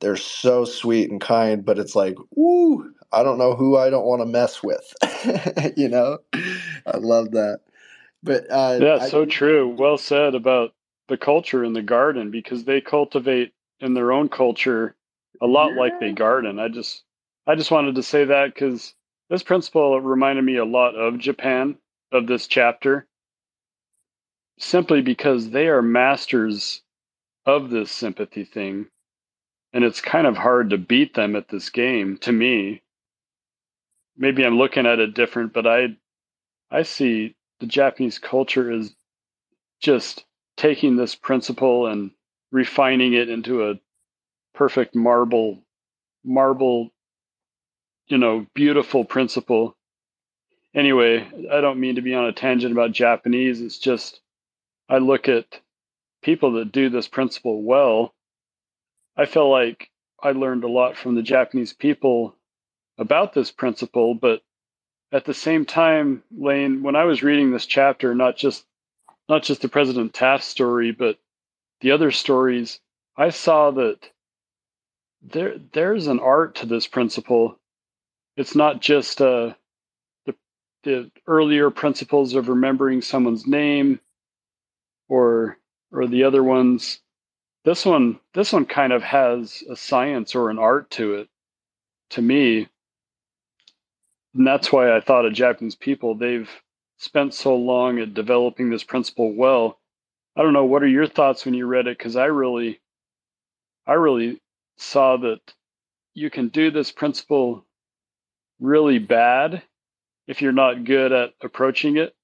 they're 0.00 0.16
so 0.16 0.64
sweet 0.64 1.10
and 1.10 1.20
kind 1.20 1.64
but 1.64 1.78
it's 1.78 1.96
like 1.96 2.16
ooh 2.38 2.92
i 3.12 3.22
don't 3.22 3.38
know 3.38 3.54
who 3.54 3.76
i 3.76 3.88
don't 3.88 4.06
want 4.06 4.20
to 4.20 4.26
mess 4.26 4.62
with 4.62 4.92
you 5.76 5.88
know? 5.88 6.18
I 6.86 6.98
love 6.98 7.32
that. 7.32 7.60
But 8.22 8.50
uh, 8.50 8.78
yeah 8.80 8.98
I, 9.00 9.08
so 9.08 9.24
true. 9.24 9.68
Well 9.68 9.98
said 9.98 10.34
about 10.34 10.72
the 11.08 11.16
culture 11.16 11.64
in 11.64 11.72
the 11.72 11.82
garden 11.82 12.30
because 12.30 12.64
they 12.64 12.80
cultivate 12.80 13.52
in 13.80 13.94
their 13.94 14.12
own 14.12 14.28
culture 14.28 14.94
a 15.40 15.46
lot 15.46 15.72
yeah. 15.72 15.80
like 15.80 16.00
they 16.00 16.12
garden. 16.12 16.58
I 16.58 16.68
just 16.68 17.02
I 17.46 17.54
just 17.54 17.70
wanted 17.70 17.96
to 17.96 18.02
say 18.02 18.24
that 18.24 18.54
because 18.54 18.94
this 19.30 19.42
principle 19.42 20.00
reminded 20.00 20.44
me 20.44 20.56
a 20.56 20.64
lot 20.64 20.94
of 20.94 21.18
Japan 21.18 21.76
of 22.12 22.26
this 22.26 22.46
chapter, 22.46 23.06
simply 24.58 25.02
because 25.02 25.50
they 25.50 25.68
are 25.68 25.82
masters 25.82 26.82
of 27.44 27.70
this 27.70 27.90
sympathy 27.90 28.44
thing, 28.44 28.86
and 29.72 29.84
it's 29.84 30.00
kind 30.00 30.26
of 30.26 30.36
hard 30.36 30.70
to 30.70 30.78
beat 30.78 31.14
them 31.14 31.36
at 31.36 31.48
this 31.48 31.70
game 31.70 32.18
to 32.18 32.32
me. 32.32 32.82
Maybe 34.16 34.44
I'm 34.44 34.58
looking 34.58 34.86
at 34.86 34.98
it 34.98 35.14
different, 35.14 35.52
but 35.52 35.66
I 35.66 35.96
I 36.70 36.82
see 36.82 37.36
the 37.60 37.66
Japanese 37.66 38.18
culture 38.18 38.70
as 38.70 38.94
just 39.80 40.24
taking 40.56 40.96
this 40.96 41.14
principle 41.14 41.86
and 41.86 42.10
refining 42.50 43.12
it 43.12 43.28
into 43.28 43.68
a 43.70 43.78
perfect 44.54 44.94
marble 44.94 45.62
marble 46.24 46.90
you 48.08 48.18
know 48.18 48.46
beautiful 48.54 49.04
principle 49.04 49.76
anyway 50.74 51.26
i 51.52 51.60
don't 51.60 51.78
mean 51.78 51.94
to 51.96 52.02
be 52.02 52.14
on 52.14 52.24
a 52.26 52.32
tangent 52.32 52.72
about 52.72 52.90
japanese 52.90 53.60
it's 53.60 53.78
just 53.78 54.20
i 54.88 54.98
look 54.98 55.28
at 55.28 55.60
people 56.22 56.52
that 56.52 56.72
do 56.72 56.88
this 56.88 57.08
principle 57.08 57.62
well 57.62 58.14
i 59.16 59.24
feel 59.24 59.50
like 59.50 59.90
i 60.22 60.32
learned 60.32 60.64
a 60.64 60.68
lot 60.68 60.96
from 60.96 61.14
the 61.14 61.22
japanese 61.22 61.72
people 61.72 62.34
about 62.98 63.32
this 63.34 63.50
principle 63.50 64.14
but 64.14 64.42
at 65.12 65.24
the 65.24 65.34
same 65.34 65.64
time 65.64 66.22
lane 66.36 66.82
when 66.82 66.96
i 66.96 67.04
was 67.04 67.22
reading 67.22 67.50
this 67.50 67.66
chapter 67.66 68.14
not 68.14 68.36
just 68.36 68.64
not 69.28 69.42
just 69.42 69.62
the 69.62 69.68
president 69.68 70.14
taft 70.14 70.44
story 70.44 70.92
but 70.92 71.18
the 71.80 71.90
other 71.92 72.10
stories 72.10 72.80
i 73.16 73.30
saw 73.30 73.70
that 73.70 73.98
there 75.22 75.56
there's 75.72 76.06
an 76.06 76.20
art 76.20 76.56
to 76.56 76.66
this 76.66 76.86
principle. 76.86 77.58
It's 78.36 78.54
not 78.54 78.80
just 78.80 79.20
uh, 79.20 79.54
the 80.26 80.34
the 80.84 81.10
earlier 81.26 81.70
principles 81.70 82.34
of 82.34 82.48
remembering 82.48 83.02
someone's 83.02 83.46
name 83.46 84.00
or 85.08 85.58
or 85.92 86.06
the 86.06 86.24
other 86.24 86.42
ones. 86.42 87.00
This 87.64 87.84
one 87.84 88.20
this 88.34 88.52
one 88.52 88.66
kind 88.66 88.92
of 88.92 89.02
has 89.02 89.62
a 89.70 89.76
science 89.76 90.34
or 90.34 90.50
an 90.50 90.58
art 90.58 90.90
to 90.92 91.14
it 91.14 91.28
to 92.10 92.22
me. 92.22 92.68
And 94.34 94.46
that's 94.46 94.70
why 94.70 94.94
I 94.94 95.00
thought 95.00 95.24
of 95.24 95.32
Japanese 95.32 95.74
people. 95.74 96.14
They've 96.14 96.50
spent 96.98 97.34
so 97.34 97.56
long 97.56 97.98
at 97.98 98.14
developing 98.14 98.70
this 98.70 98.84
principle 98.84 99.34
well. 99.34 99.78
I 100.36 100.42
don't 100.42 100.52
know. 100.52 100.64
What 100.64 100.82
are 100.82 100.88
your 100.88 101.06
thoughts 101.06 101.44
when 101.44 101.54
you 101.54 101.66
read 101.66 101.86
it? 101.86 101.96
Because 101.96 102.16
I 102.16 102.26
really, 102.26 102.80
I 103.86 103.94
really 103.94 104.40
saw 104.76 105.16
that 105.16 105.40
you 106.14 106.30
can 106.30 106.48
do 106.48 106.70
this 106.70 106.92
principle 106.92 107.64
really 108.60 108.98
bad 108.98 109.62
if 110.26 110.42
you're 110.42 110.52
not 110.52 110.84
good 110.84 111.12
at 111.12 111.34
approaching 111.40 111.96
it, 111.96 112.14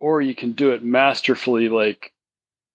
or 0.00 0.20
you 0.20 0.34
can 0.34 0.52
do 0.52 0.72
it 0.72 0.84
masterfully, 0.84 1.68
like 1.68 2.12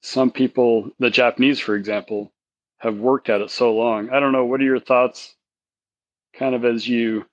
some 0.01 0.31
people, 0.31 0.91
the 0.99 1.09
Japanese, 1.09 1.59
for 1.59 1.75
example, 1.75 2.31
have 2.79 2.97
worked 2.97 3.29
at 3.29 3.41
it 3.41 3.51
so 3.51 3.73
long. 3.75 4.09
I 4.09 4.19
don't 4.19 4.31
know. 4.31 4.45
What 4.45 4.61
are 4.61 4.65
your 4.65 4.79
thoughts, 4.79 5.35
kind 6.33 6.55
of 6.55 6.65
as 6.65 6.87
you, 6.87 7.25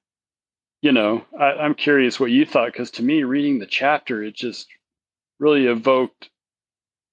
you 0.82 0.92
know, 0.92 1.24
I, 1.38 1.64
am 1.64 1.74
curious 1.74 2.20
what 2.20 2.30
you 2.30 2.44
thought, 2.44 2.72
because 2.72 2.90
to 2.92 3.02
me, 3.02 3.22
reading 3.22 3.58
the 3.58 3.66
chapter, 3.66 4.22
it 4.22 4.34
just 4.34 4.68
really 5.38 5.66
evoked 5.66 6.30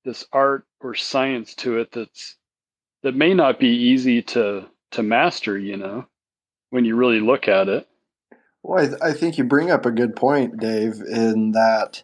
this 0.03 0.25
art 0.31 0.65
or 0.81 0.93
science 0.93 1.55
to 1.55 1.79
it 1.79 1.91
that's 1.91 2.37
that 3.03 3.15
may 3.15 3.33
not 3.33 3.59
be 3.59 3.69
easy 3.69 4.21
to 4.21 4.65
to 4.91 5.03
master 5.03 5.57
you 5.57 5.75
know 5.75 6.05
when 6.69 6.85
you 6.85 6.95
really 6.95 7.19
look 7.19 7.47
at 7.47 7.67
it 7.67 7.87
well 8.63 8.83
I, 8.83 8.87
th- 8.87 9.01
I 9.01 9.13
think 9.13 9.37
you 9.37 9.43
bring 9.43 9.71
up 9.71 9.85
a 9.85 9.91
good 9.91 10.15
point 10.15 10.57
dave 10.57 11.01
in 11.01 11.51
that 11.51 12.03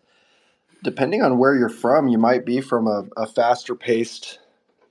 depending 0.84 1.22
on 1.22 1.38
where 1.38 1.56
you're 1.56 1.70
from 1.70 2.08
you 2.08 2.18
might 2.18 2.46
be 2.46 2.62
from 2.62 2.88
a, 2.88 3.06
a 3.18 3.28
faster 3.28 3.76
paced 3.76 4.40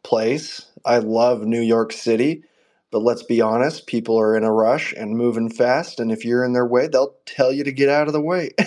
place. 0.03 0.67
I 0.85 0.99
love 0.99 1.43
new 1.43 1.61
york 1.61 1.93
city 1.93 2.45
but 2.91 3.01
let's 3.01 3.23
be 3.23 3.41
honest 3.41 3.87
people 3.87 4.19
are 4.19 4.37
in 4.37 4.45
a 4.45 4.53
rush 4.53 4.93
and 4.95 5.17
moving 5.17 5.51
fast 5.51 6.01
and 6.01 6.11
if 6.13 6.25
you're 6.25 6.45
in 6.45 6.53
their 6.53 6.67
way 6.67 6.89
they'll 6.89 7.17
tell 7.27 7.53
you 7.53 7.65
to 7.65 7.73
get 7.73 7.89
out 7.89 8.07
of 8.07 8.13
the 8.13 8.21
way. 8.21 8.51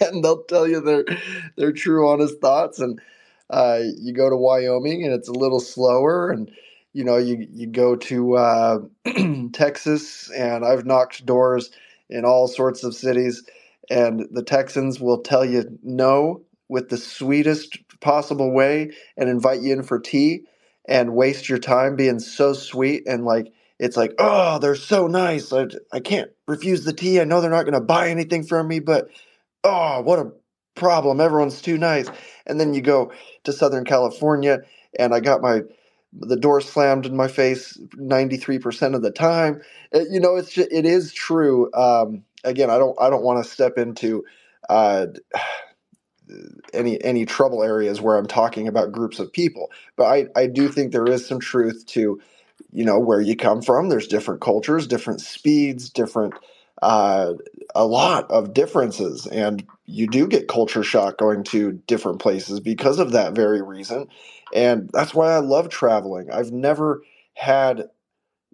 And 0.00 0.22
they'll 0.22 0.44
tell 0.44 0.68
you 0.68 0.80
their 0.80 1.04
their 1.56 1.72
true 1.72 2.08
honest 2.08 2.40
thoughts 2.40 2.78
and 2.78 3.00
uh, 3.50 3.80
you 3.98 4.12
go 4.12 4.28
to 4.28 4.36
Wyoming 4.36 5.04
and 5.04 5.12
it's 5.12 5.28
a 5.28 5.32
little 5.32 5.60
slower, 5.60 6.30
and 6.30 6.50
you 6.92 7.04
know 7.04 7.16
you 7.16 7.46
you 7.52 7.66
go 7.66 7.96
to 7.96 8.36
uh, 8.36 8.78
Texas 9.52 10.30
and 10.30 10.64
I've 10.64 10.84
knocked 10.84 11.24
doors 11.24 11.70
in 12.08 12.24
all 12.24 12.48
sorts 12.48 12.84
of 12.84 12.94
cities, 12.94 13.44
and 13.90 14.26
the 14.32 14.42
Texans 14.42 15.00
will 15.00 15.22
tell 15.22 15.44
you 15.44 15.78
no 15.82 16.42
with 16.68 16.88
the 16.90 16.96
sweetest 16.98 17.78
possible 18.00 18.52
way 18.52 18.92
and 19.16 19.28
invite 19.28 19.62
you 19.62 19.72
in 19.74 19.82
for 19.82 20.00
tea 20.00 20.42
and 20.88 21.14
waste 21.14 21.48
your 21.48 21.58
time 21.58 21.96
being 21.96 22.20
so 22.20 22.52
sweet 22.54 23.04
and 23.06 23.24
like 23.24 23.52
it's 23.78 23.96
like 23.96 24.14
oh 24.18 24.58
they're 24.60 24.76
so 24.76 25.06
nice 25.06 25.52
I, 25.52 25.66
I 25.92 26.00
can't 26.00 26.30
refuse 26.48 26.84
the 26.84 26.92
tea 26.92 27.20
i 27.20 27.24
know 27.24 27.40
they're 27.40 27.50
not 27.50 27.64
going 27.64 27.74
to 27.74 27.80
buy 27.80 28.10
anything 28.10 28.44
from 28.44 28.68
me 28.68 28.80
but 28.80 29.08
oh 29.64 30.02
what 30.02 30.18
a 30.20 30.32
problem 30.76 31.20
everyone's 31.20 31.62
too 31.62 31.78
nice 31.78 32.08
and 32.46 32.60
then 32.60 32.74
you 32.74 32.82
go 32.82 33.12
to 33.44 33.52
Southern 33.52 33.84
California, 33.84 34.60
and 34.98 35.14
I 35.14 35.20
got 35.20 35.42
my 35.42 35.62
the 36.14 36.36
door 36.36 36.60
slammed 36.60 37.06
in 37.06 37.16
my 37.16 37.28
face 37.28 37.78
93% 37.96 38.94
of 38.94 39.02
the 39.02 39.10
time. 39.10 39.62
You 39.94 40.20
know, 40.20 40.36
it's 40.36 40.52
just, 40.52 40.68
it 40.70 40.84
is 40.86 41.12
true. 41.12 41.72
Um, 41.72 42.22
again, 42.44 42.70
I 42.70 42.78
don't 42.78 42.96
I 43.00 43.10
don't 43.10 43.24
want 43.24 43.44
to 43.44 43.50
step 43.50 43.78
into 43.78 44.24
uh, 44.68 45.08
any 46.74 47.02
any 47.04 47.26
trouble 47.26 47.62
areas 47.62 48.00
where 48.00 48.16
I'm 48.16 48.26
talking 48.26 48.68
about 48.68 48.92
groups 48.92 49.18
of 49.18 49.32
people, 49.32 49.70
but 49.96 50.04
I 50.06 50.26
I 50.36 50.46
do 50.46 50.68
think 50.68 50.92
there 50.92 51.06
is 51.08 51.26
some 51.26 51.40
truth 51.40 51.84
to 51.88 52.20
you 52.72 52.84
know 52.84 52.98
where 53.00 53.20
you 53.20 53.36
come 53.36 53.62
from. 53.62 53.88
There's 53.88 54.08
different 54.08 54.40
cultures, 54.40 54.86
different 54.86 55.20
speeds, 55.20 55.90
different 55.90 56.34
uh, 56.82 57.34
a 57.74 57.86
lot 57.86 58.30
of 58.30 58.54
differences, 58.54 59.26
and 59.26 59.66
you 59.86 60.06
do 60.08 60.26
get 60.28 60.48
culture 60.48 60.82
shock 60.84 61.18
going 61.18 61.44
to 61.44 61.72
different 61.86 62.20
places 62.20 62.60
because 62.60 62.98
of 62.98 63.12
that 63.12 63.34
very 63.34 63.62
reason. 63.62 64.08
And 64.54 64.90
that's 64.92 65.14
why 65.14 65.32
I 65.32 65.38
love 65.38 65.68
traveling. 65.70 66.30
I've 66.30 66.52
never 66.52 67.02
had 67.34 67.88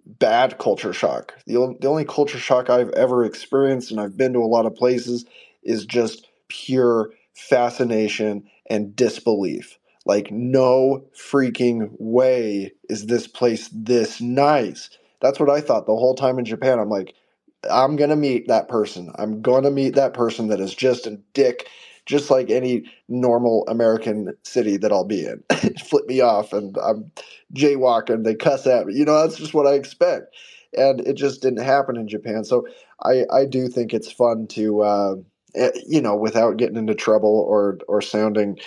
bad 0.05 0.57
culture 0.57 0.93
shock. 0.93 1.33
The 1.45 1.75
the 1.79 1.87
only 1.87 2.05
culture 2.05 2.37
shock 2.39 2.69
I've 2.69 2.89
ever 2.91 3.25
experienced, 3.25 3.91
and 3.91 3.99
I've 3.99 4.17
been 4.17 4.33
to 4.33 4.39
a 4.39 4.45
lot 4.45 4.65
of 4.65 4.75
places, 4.75 5.25
is 5.63 5.85
just 5.85 6.27
pure 6.47 7.11
fascination 7.35 8.43
and 8.69 8.95
disbelief. 8.95 9.77
Like, 10.05 10.31
no 10.31 11.05
freaking 11.15 11.89
way 11.99 12.73
is 12.89 13.05
this 13.05 13.27
place 13.27 13.69
this 13.71 14.19
nice. 14.21 14.89
That's 15.21 15.39
what 15.39 15.49
I 15.49 15.61
thought 15.61 15.85
the 15.85 15.95
whole 15.95 16.15
time 16.15 16.39
in 16.39 16.45
Japan. 16.45 16.79
I'm 16.79 16.89
like, 16.89 17.15
I'm 17.71 17.95
going 17.95 18.09
to 18.09 18.15
meet 18.17 18.47
that 18.49 18.67
person. 18.67 19.11
I'm 19.15 19.41
going 19.41 19.63
to 19.63 19.71
meet 19.71 19.95
that 19.95 20.13
person 20.13 20.47
that 20.49 20.59
is 20.59 20.75
just 20.75 21.07
a 21.07 21.19
dick, 21.33 21.67
just 22.05 22.29
like 22.29 22.49
any 22.49 22.83
normal 23.07 23.65
American 23.67 24.35
city 24.43 24.77
that 24.77 24.91
I'll 24.91 25.05
be 25.05 25.25
in. 25.25 25.43
Flip 25.79 26.05
me 26.07 26.21
off 26.21 26.53
and 26.53 26.77
I'm 26.77 27.11
jaywalking, 27.53 28.23
they 28.23 28.35
cuss 28.35 28.67
at 28.67 28.87
me. 28.87 28.95
You 28.95 29.05
know, 29.05 29.21
that's 29.21 29.37
just 29.37 29.53
what 29.53 29.67
I 29.67 29.73
expect. 29.73 30.35
And 30.75 31.01
it 31.01 31.13
just 31.13 31.41
didn't 31.41 31.63
happen 31.63 31.97
in 31.97 32.07
Japan. 32.07 32.43
So 32.43 32.67
I, 33.03 33.25
I 33.31 33.45
do 33.45 33.67
think 33.67 33.93
it's 33.93 34.11
fun 34.11 34.47
to, 34.47 34.81
uh, 34.81 35.15
eh, 35.55 35.71
you 35.87 36.01
know, 36.01 36.15
without 36.15 36.57
getting 36.57 36.77
into 36.77 36.95
trouble 36.95 37.45
or, 37.47 37.77
or 37.87 38.01
sounding 38.01 38.59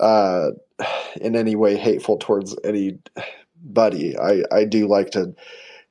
uh, 0.00 0.50
in 1.20 1.34
any 1.34 1.56
way 1.56 1.76
hateful 1.76 2.18
towards 2.18 2.56
anybody. 2.62 4.18
I, 4.18 4.42
I 4.52 4.64
do 4.64 4.86
like 4.86 5.10
to. 5.12 5.34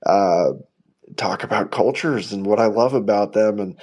Uh, 0.06 0.52
talk 1.18 1.44
about 1.44 1.72
cultures 1.72 2.32
and 2.32 2.46
what 2.46 2.60
I 2.60 2.66
love 2.66 2.94
about 2.94 3.34
them. 3.34 3.60
And 3.60 3.76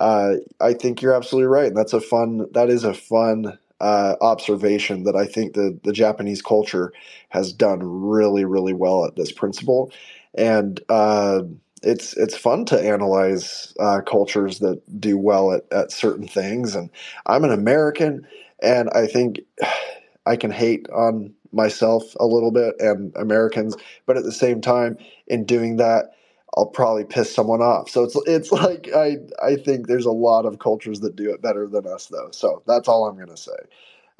uh, 0.00 0.36
I 0.60 0.72
think 0.74 1.02
you're 1.02 1.14
absolutely 1.14 1.48
right. 1.48 1.68
And 1.68 1.76
that's 1.76 1.92
a 1.92 2.00
fun, 2.00 2.46
that 2.52 2.70
is 2.70 2.84
a 2.84 2.94
fun 2.94 3.58
uh, 3.80 4.16
observation 4.20 5.04
that 5.04 5.16
I 5.16 5.26
think 5.26 5.54
the, 5.54 5.78
the 5.84 5.92
Japanese 5.92 6.42
culture 6.42 6.92
has 7.28 7.52
done 7.52 7.80
really, 7.82 8.44
really 8.44 8.74
well 8.74 9.04
at 9.04 9.16
this 9.16 9.30
principle. 9.30 9.92
And 10.34 10.80
uh, 10.88 11.42
it's 11.82 12.14
it's 12.16 12.36
fun 12.36 12.64
to 12.66 12.80
analyze 12.80 13.74
uh, 13.80 14.00
cultures 14.02 14.58
that 14.58 14.82
do 15.00 15.16
well 15.16 15.52
at, 15.52 15.64
at 15.72 15.92
certain 15.92 16.26
things. 16.26 16.74
And 16.74 16.90
I'm 17.26 17.44
an 17.44 17.52
American, 17.52 18.26
and 18.62 18.90
I 18.90 19.06
think 19.06 19.40
I 20.26 20.36
can 20.36 20.50
hate 20.50 20.86
on 20.90 21.32
myself 21.52 22.04
a 22.20 22.26
little 22.26 22.52
bit 22.52 22.74
and 22.78 23.12
Americans, 23.16 23.76
but 24.06 24.16
at 24.16 24.22
the 24.22 24.32
same 24.32 24.60
time, 24.60 24.96
in 25.26 25.44
doing 25.44 25.76
that, 25.76 26.10
I'll 26.56 26.66
probably 26.66 27.04
piss 27.04 27.34
someone 27.34 27.62
off. 27.62 27.90
So 27.90 28.04
it's 28.04 28.16
it's 28.26 28.52
like 28.52 28.90
I 28.94 29.18
I 29.42 29.56
think 29.56 29.86
there's 29.86 30.06
a 30.06 30.12
lot 30.12 30.46
of 30.46 30.58
cultures 30.58 31.00
that 31.00 31.16
do 31.16 31.32
it 31.32 31.42
better 31.42 31.66
than 31.68 31.86
us 31.86 32.06
though. 32.06 32.30
So 32.32 32.62
that's 32.66 32.88
all 32.88 33.06
I'm 33.06 33.18
gonna 33.18 33.36
say. 33.36 33.52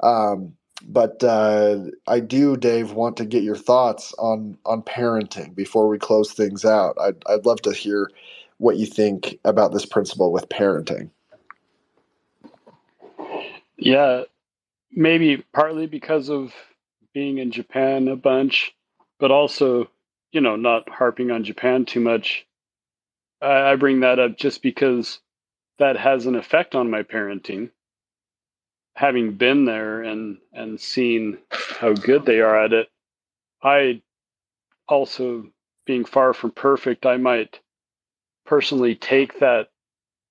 Um, 0.01 0.53
but 0.87 1.23
uh, 1.23 1.79
I 2.07 2.19
do, 2.21 2.57
Dave, 2.57 2.93
want 2.93 3.17
to 3.17 3.25
get 3.25 3.43
your 3.43 3.55
thoughts 3.57 4.13
on 4.17 4.57
on 4.65 4.81
parenting 4.83 5.55
before 5.55 5.87
we 5.87 5.99
close 5.99 6.33
things 6.33 6.65
out. 6.65 6.97
I'd 6.99 7.23
I'd 7.27 7.45
love 7.45 7.61
to 7.63 7.73
hear 7.73 8.09
what 8.57 8.77
you 8.77 8.85
think 8.85 9.39
about 9.45 9.73
this 9.73 9.85
principle 9.85 10.31
with 10.31 10.49
parenting. 10.49 11.09
Yeah, 13.77 14.23
maybe 14.91 15.43
partly 15.53 15.87
because 15.87 16.29
of 16.29 16.53
being 17.13 17.39
in 17.39 17.51
Japan 17.51 18.07
a 18.07 18.15
bunch, 18.15 18.73
but 19.19 19.31
also 19.31 19.89
you 20.31 20.41
know, 20.41 20.55
not 20.55 20.89
harping 20.89 21.31
on 21.31 21.43
Japan 21.43 21.85
too 21.85 21.99
much, 21.99 22.45
I, 23.41 23.71
I 23.71 23.75
bring 23.75 24.01
that 24.01 24.19
up 24.19 24.37
just 24.37 24.61
because 24.61 25.19
that 25.79 25.97
has 25.97 26.25
an 26.25 26.35
effect 26.35 26.75
on 26.75 26.89
my 26.89 27.03
parenting. 27.03 27.71
Having 28.95 29.33
been 29.33 29.65
there 29.65 30.01
and 30.03 30.37
and 30.53 30.79
seen 30.79 31.37
how 31.51 31.93
good 31.93 32.25
they 32.25 32.41
are 32.41 32.63
at 32.63 32.73
it, 32.73 32.89
I 33.63 34.01
also 34.87 35.47
being 35.85 36.05
far 36.05 36.33
from 36.33 36.51
perfect, 36.51 37.05
I 37.05 37.17
might 37.17 37.59
personally 38.45 38.95
take 38.95 39.39
that 39.39 39.69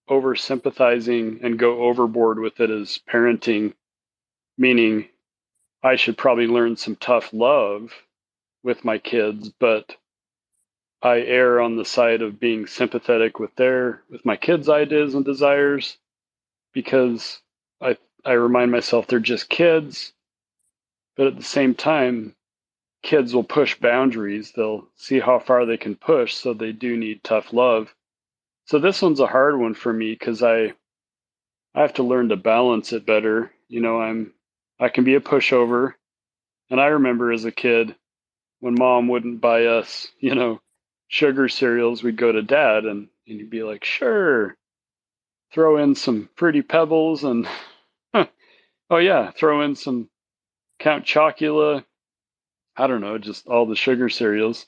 over 0.08 0.34
sympathizing 0.36 1.40
and 1.42 1.58
go 1.58 1.82
overboard 1.84 2.38
with 2.38 2.60
it 2.60 2.70
as 2.70 3.00
parenting, 3.08 3.74
meaning 4.58 5.08
I 5.82 5.96
should 5.96 6.18
probably 6.18 6.46
learn 6.46 6.76
some 6.76 6.96
tough 6.96 7.32
love 7.32 7.92
with 8.62 8.84
my 8.84 8.98
kids, 8.98 9.50
but 9.58 9.96
I 11.02 11.20
err 11.20 11.60
on 11.60 11.76
the 11.76 11.84
side 11.84 12.22
of 12.22 12.40
being 12.40 12.66
sympathetic 12.66 13.38
with 13.38 13.54
their 13.56 14.02
with 14.10 14.24
my 14.24 14.36
kids' 14.36 14.68
ideas 14.68 15.14
and 15.14 15.24
desires 15.24 15.96
because 16.72 17.40
I 17.80 17.96
I 18.24 18.32
remind 18.32 18.70
myself 18.70 19.06
they're 19.06 19.20
just 19.20 19.48
kids, 19.48 20.12
but 21.16 21.26
at 21.26 21.36
the 21.36 21.42
same 21.42 21.74
time, 21.74 22.36
kids 23.02 23.34
will 23.34 23.44
push 23.44 23.76
boundaries. 23.78 24.52
They'll 24.52 24.88
see 24.96 25.20
how 25.20 25.38
far 25.38 25.64
they 25.64 25.78
can 25.78 25.96
push, 25.96 26.34
so 26.34 26.52
they 26.52 26.72
do 26.72 26.96
need 26.96 27.24
tough 27.24 27.52
love. 27.52 27.94
So 28.66 28.78
this 28.78 29.00
one's 29.02 29.20
a 29.20 29.26
hard 29.26 29.58
one 29.58 29.74
for 29.74 29.92
me 29.92 30.12
because 30.12 30.42
I 30.42 30.74
I 31.74 31.80
have 31.82 31.94
to 31.94 32.02
learn 32.02 32.28
to 32.28 32.36
balance 32.36 32.92
it 32.92 33.06
better. 33.06 33.52
You 33.68 33.80
know, 33.80 34.00
I'm 34.00 34.34
I 34.78 34.90
can 34.90 35.04
be 35.04 35.14
a 35.14 35.20
pushover, 35.20 35.94
and 36.68 36.80
I 36.80 36.86
remember 36.88 37.32
as 37.32 37.46
a 37.46 37.52
kid 37.52 37.96
when 38.60 38.74
mom 38.78 39.08
wouldn't 39.08 39.40
buy 39.40 39.66
us, 39.66 40.08
you 40.18 40.34
know, 40.34 40.60
sugar 41.08 41.48
cereals, 41.48 42.02
we'd 42.02 42.16
go 42.16 42.30
to 42.30 42.42
dad 42.42 42.84
and, 42.84 43.08
and 43.26 43.40
he'd 43.40 43.50
be 43.50 43.62
like, 43.62 43.84
sure, 43.84 44.56
throw 45.52 45.78
in 45.78 45.94
some 45.94 46.28
fruity 46.36 46.62
pebbles 46.62 47.24
and, 47.24 47.48
oh 48.14 48.98
yeah, 48.98 49.30
throw 49.32 49.62
in 49.62 49.74
some 49.74 50.08
Count 50.78 51.04
Chocula. 51.04 51.84
I 52.76 52.86
don't 52.86 53.00
know, 53.00 53.18
just 53.18 53.46
all 53.46 53.66
the 53.66 53.76
sugar 53.76 54.08
cereals. 54.08 54.66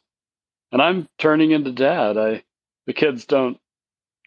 And 0.72 0.82
I'm 0.82 1.08
turning 1.18 1.52
into 1.52 1.72
dad. 1.72 2.18
I, 2.18 2.44
the 2.86 2.92
kids 2.92 3.26
don't 3.26 3.58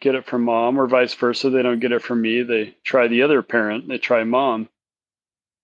get 0.01 0.15
it 0.15 0.25
from 0.25 0.43
mom 0.43 0.79
or 0.79 0.87
vice 0.87 1.13
versa. 1.13 1.49
They 1.49 1.61
don't 1.61 1.79
get 1.79 1.91
it 1.91 2.01
from 2.01 2.21
me. 2.21 2.43
They 2.43 2.75
try 2.83 3.07
the 3.07 3.23
other 3.23 3.41
parent. 3.41 3.87
They 3.87 3.97
try 3.97 4.23
mom. 4.23 4.69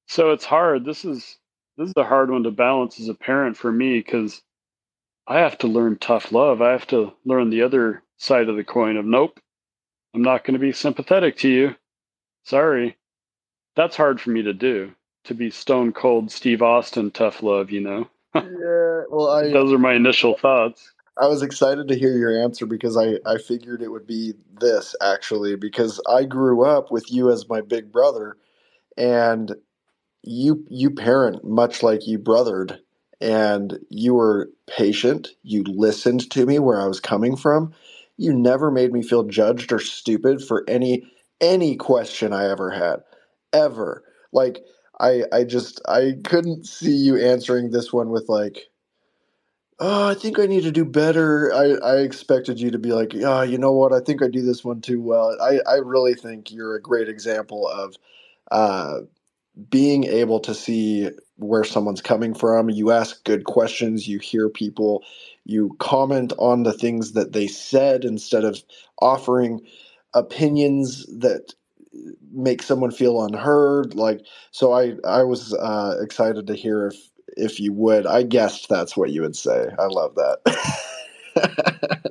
So 0.07 0.31
it's 0.31 0.45
hard. 0.45 0.85
This 0.85 1.05
is, 1.05 1.37
this 1.77 1.87
is 1.87 1.93
a 1.97 2.03
hard 2.03 2.29
one 2.29 2.43
to 2.43 2.51
balance 2.51 2.99
as 2.99 3.07
a 3.07 3.13
parent 3.13 3.57
for 3.57 3.71
me 3.71 3.97
because 3.99 4.41
I 5.27 5.39
have 5.39 5.57
to 5.59 5.67
learn 5.67 5.97
tough 5.97 6.31
love. 6.31 6.61
I 6.61 6.71
have 6.71 6.87
to 6.87 7.13
learn 7.25 7.49
the 7.49 7.61
other 7.61 8.03
side 8.17 8.49
of 8.49 8.55
the 8.55 8.63
coin 8.63 8.97
of 8.97 9.05
nope, 9.05 9.39
I'm 10.13 10.21
not 10.21 10.43
going 10.43 10.53
to 10.53 10.59
be 10.59 10.73
sympathetic 10.73 11.37
to 11.37 11.49
you. 11.49 11.75
Sorry. 12.43 12.97
That's 13.75 13.95
hard 13.95 14.19
for 14.19 14.31
me 14.31 14.43
to 14.43 14.53
do, 14.53 14.93
to 15.25 15.33
be 15.33 15.49
stone 15.49 15.93
cold 15.93 16.31
Steve 16.31 16.61
Austin 16.61 17.11
tough 17.11 17.41
love, 17.41 17.71
you 17.71 17.79
know? 17.79 18.09
yeah, 18.35 19.03
well, 19.09 19.29
I, 19.29 19.51
those 19.51 19.71
are 19.71 19.79
my 19.79 19.93
initial 19.93 20.37
thoughts. 20.37 20.91
I 21.21 21.27
was 21.27 21.41
excited 21.41 21.87
to 21.87 21.97
hear 21.97 22.17
your 22.17 22.41
answer 22.41 22.65
because 22.65 22.97
I, 22.97 23.15
I 23.25 23.37
figured 23.37 23.81
it 23.81 23.91
would 23.91 24.07
be 24.07 24.33
this 24.59 24.95
actually, 25.01 25.55
because 25.55 26.01
I 26.09 26.23
grew 26.23 26.63
up 26.63 26.91
with 26.91 27.11
you 27.11 27.31
as 27.31 27.47
my 27.47 27.61
big 27.61 27.91
brother 27.91 28.37
and 28.97 29.55
you 30.23 30.65
you 30.69 30.91
parent 30.91 31.43
much 31.43 31.83
like 31.83 32.07
you 32.07 32.19
brothered 32.19 32.79
and 33.19 33.79
you 33.89 34.13
were 34.15 34.49
patient. 34.67 35.29
You 35.43 35.63
listened 35.63 36.29
to 36.31 36.45
me 36.45 36.59
where 36.59 36.81
I 36.81 36.87
was 36.87 36.99
coming 36.99 37.35
from. 37.35 37.73
You 38.17 38.33
never 38.33 38.71
made 38.71 38.93
me 38.93 39.01
feel 39.03 39.23
judged 39.23 39.71
or 39.71 39.79
stupid 39.79 40.43
for 40.43 40.63
any 40.67 41.03
any 41.39 41.75
question 41.75 42.33
I 42.33 42.49
ever 42.49 42.71
had. 42.71 43.01
Ever. 43.53 44.03
Like 44.31 44.63
I 44.99 45.23
I 45.31 45.43
just 45.43 45.81
I 45.87 46.13
couldn't 46.23 46.65
see 46.67 46.95
you 46.95 47.17
answering 47.17 47.71
this 47.71 47.91
one 47.93 48.09
with 48.09 48.29
like 48.29 48.69
Oh, 49.79 50.09
I 50.09 50.13
think 50.13 50.37
I 50.37 50.45
need 50.45 50.61
to 50.63 50.71
do 50.71 50.85
better. 50.85 51.51
I, 51.53 51.71
I 51.83 51.97
expected 52.01 52.59
you 52.59 52.69
to 52.71 52.77
be 52.77 52.93
like, 52.93 53.13
yeah, 53.13 53.39
oh, 53.39 53.41
you 53.41 53.57
know 53.57 53.71
what? 53.71 53.91
I 53.93 53.99
think 53.99 54.21
I 54.21 54.27
do 54.27 54.43
this 54.43 54.63
one 54.63 54.79
too 54.79 55.01
well. 55.01 55.35
I, 55.41 55.59
I 55.67 55.75
really 55.77 56.13
think 56.13 56.51
you're 56.51 56.75
a 56.75 56.81
great 56.81 57.09
example 57.09 57.67
of 57.67 57.95
uh, 58.51 58.99
being 59.69 60.05
able 60.05 60.39
to 60.41 60.53
see 60.53 61.09
where 61.37 61.63
someone's 61.63 62.01
coming 62.01 62.33
from. 62.33 62.69
You 62.69 62.91
ask 62.91 63.23
good 63.23 63.45
questions, 63.45 64.07
you 64.07 64.19
hear 64.19 64.49
people, 64.49 65.03
you 65.45 65.75
comment 65.79 66.33
on 66.37 66.63
the 66.63 66.73
things 66.73 67.13
that 67.13 67.33
they 67.33 67.47
said 67.47 68.05
instead 68.05 68.43
of 68.43 68.61
offering 69.01 69.61
opinions 70.13 71.05
that 71.07 71.53
make 72.31 72.61
someone 72.61 72.91
feel 72.91 73.23
unheard. 73.23 73.95
Like 73.95 74.25
so 74.51 74.71
i 74.73 74.93
i 75.05 75.23
was 75.23 75.53
uh 75.53 75.97
excited 76.01 76.47
to 76.47 76.55
hear 76.55 76.87
if 76.87 76.95
if 77.37 77.59
you 77.59 77.73
would. 77.73 78.05
I 78.07 78.23
guessed 78.23 78.69
that's 78.69 78.95
what 78.95 79.11
you 79.11 79.21
would 79.21 79.35
say. 79.35 79.67
I 79.79 79.85
love 79.87 80.15
that. 80.15 80.39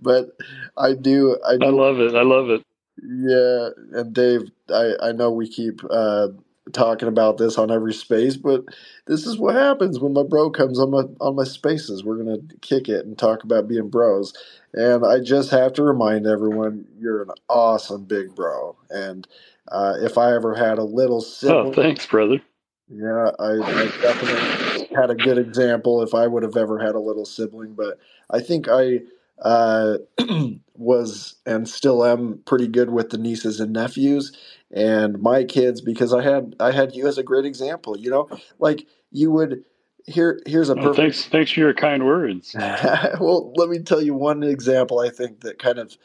But 0.00 0.30
i 0.76 0.92
do 0.94 1.38
i 1.46 1.56
do, 1.56 1.66
i 1.66 1.70
love 1.70 2.00
it. 2.00 2.14
I 2.14 2.22
love 2.22 2.50
it 2.50 2.62
yeah, 3.00 3.68
and 3.92 4.12
Dave, 4.12 4.50
I 4.68 4.92
I 5.02 5.12
know 5.12 5.30
we 5.30 5.48
keep 5.48 5.80
uh, 5.90 6.28
talking 6.72 7.08
about 7.08 7.38
this 7.38 7.58
on 7.58 7.70
every 7.70 7.94
space, 7.94 8.36
but 8.36 8.64
this 9.06 9.26
is 9.26 9.38
what 9.38 9.54
happens 9.54 9.98
when 9.98 10.12
my 10.12 10.22
bro 10.22 10.50
comes 10.50 10.78
on 10.78 10.90
my 10.90 11.02
on 11.20 11.34
my 11.36 11.44
spaces. 11.44 12.04
We're 12.04 12.18
gonna 12.18 12.38
kick 12.60 12.88
it 12.88 13.06
and 13.06 13.16
talk 13.18 13.44
about 13.44 13.68
being 13.68 13.88
bros. 13.88 14.32
And 14.74 15.04
I 15.04 15.20
just 15.20 15.50
have 15.50 15.72
to 15.74 15.82
remind 15.82 16.26
everyone, 16.26 16.86
you're 16.98 17.22
an 17.22 17.30
awesome 17.48 18.04
big 18.04 18.34
bro. 18.34 18.76
And 18.90 19.26
uh, 19.70 19.94
if 20.00 20.16
I 20.16 20.34
ever 20.34 20.54
had 20.54 20.78
a 20.78 20.84
little 20.84 21.18
oh, 21.18 21.20
sibling, 21.20 21.66
oh, 21.66 21.72
thanks, 21.72 22.06
brother. 22.06 22.40
Yeah, 22.88 23.30
I, 23.38 23.52
I 23.52 23.92
definitely 24.02 24.96
had 24.96 25.10
a 25.10 25.14
good 25.14 25.38
example 25.38 26.02
if 26.02 26.14
I 26.14 26.26
would 26.26 26.42
have 26.42 26.56
ever 26.56 26.78
had 26.78 26.94
a 26.94 27.00
little 27.00 27.24
sibling, 27.24 27.74
but 27.74 27.98
I 28.30 28.40
think 28.40 28.68
I 28.68 29.00
uh, 29.42 29.98
was 30.74 31.36
and 31.46 31.68
still 31.68 32.04
am 32.04 32.40
pretty 32.46 32.66
good 32.66 32.90
with 32.90 33.10
the 33.10 33.18
nieces 33.18 33.60
and 33.60 33.72
nephews 33.72 34.36
and 34.70 35.20
my 35.20 35.44
kids 35.44 35.80
because 35.80 36.14
I 36.14 36.22
had 36.22 36.56
I 36.58 36.72
had 36.72 36.94
you 36.94 37.06
as 37.06 37.18
a 37.18 37.22
great 37.22 37.44
example. 37.44 37.96
You 37.96 38.10
know, 38.10 38.28
like 38.58 38.86
you 39.10 39.30
would 39.30 39.64
here 40.06 40.40
here's 40.46 40.68
a 40.68 40.74
perfect. 40.74 40.92
Oh, 40.92 41.02
thanks 41.02 41.24
thanks 41.26 41.52
for 41.52 41.60
your 41.60 41.74
kind 41.74 42.04
words. 42.06 42.54
well, 43.20 43.52
let 43.56 43.68
me 43.68 43.80
tell 43.80 44.02
you 44.02 44.14
one 44.14 44.42
example 44.42 45.00
I 45.00 45.10
think 45.10 45.40
that 45.40 45.58
kind 45.58 45.78
of 45.78 45.96